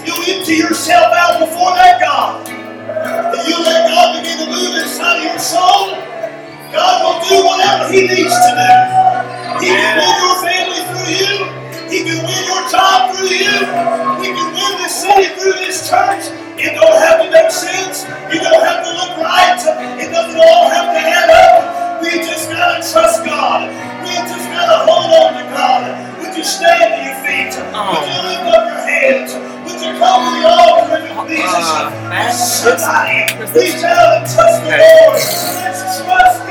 you 0.06 0.34
empty 0.34 0.54
yourself 0.54 1.12
out 1.14 1.38
before 1.38 1.74
that 1.76 2.00
God. 2.00 2.48
And 2.48 3.48
you 3.48 3.62
let 3.62 3.88
God 3.88 4.20
begin 4.20 4.38
to 4.38 4.46
move 4.50 4.82
inside 4.82 5.18
of 5.18 5.24
your 5.24 5.38
soul. 5.38 5.94
God 6.72 7.02
will 7.04 7.28
do 7.28 7.44
whatever 7.46 7.92
He 7.92 8.00
needs 8.08 8.34
to 8.34 8.50
do. 8.56 9.11
He 9.62 9.70
can 9.70 9.94
win 9.94 10.14
your 10.18 10.36
family 10.42 10.82
through 10.90 11.12
you. 11.22 11.34
He 11.86 11.98
can 12.02 12.18
win 12.26 12.42
your 12.50 12.62
job 12.66 13.14
through 13.14 13.30
you. 13.30 13.62
He 14.18 14.28
can 14.34 14.48
win 14.50 14.72
this 14.82 14.90
city 14.90 15.30
through 15.38 15.54
this 15.62 15.86
church. 15.86 16.34
It 16.58 16.74
don't 16.74 16.98
have 16.98 17.22
to 17.22 17.30
make 17.30 17.50
sense. 17.54 18.02
It 18.26 18.42
don't 18.42 18.64
have 18.66 18.82
to 18.82 18.90
look 18.90 19.14
right. 19.22 19.62
It 20.02 20.10
doesn't 20.10 20.34
all 20.40 20.66
have 20.66 20.90
to 20.90 20.98
add 20.98 21.30
up. 21.30 22.02
We 22.02 22.10
just 22.26 22.50
gotta 22.50 22.82
trust 22.82 23.24
God. 23.24 23.70
We 24.02 24.10
just 24.26 24.50
gotta 24.50 24.82
hold 24.82 25.14
on 25.14 25.30
to 25.38 25.44
God. 25.54 25.82
Would 26.18 26.36
you 26.36 26.42
stand 26.42 26.98
to 26.98 27.00
your 27.06 27.18
feet? 27.22 27.54
Would 27.54 28.04
you 28.10 28.18
lift 28.18 28.50
up 28.50 28.66
your 28.66 28.82
hands? 28.82 29.30
Would 29.62 29.78
you 29.78 29.94
come 29.94 30.26
to 30.26 30.30
the 30.42 30.48
altar 30.50 31.06
and 31.06 31.14
please? 31.22 31.38
Uh, 31.46 31.86
man. 32.10 32.34
Somebody 32.34 33.30
reach 33.54 33.82
out 33.86 34.18
and 34.18 34.26
touch 34.26 34.58
the 34.58 34.74
Lord. 34.74 35.22
Let's 35.62 36.02
trust 36.02 36.42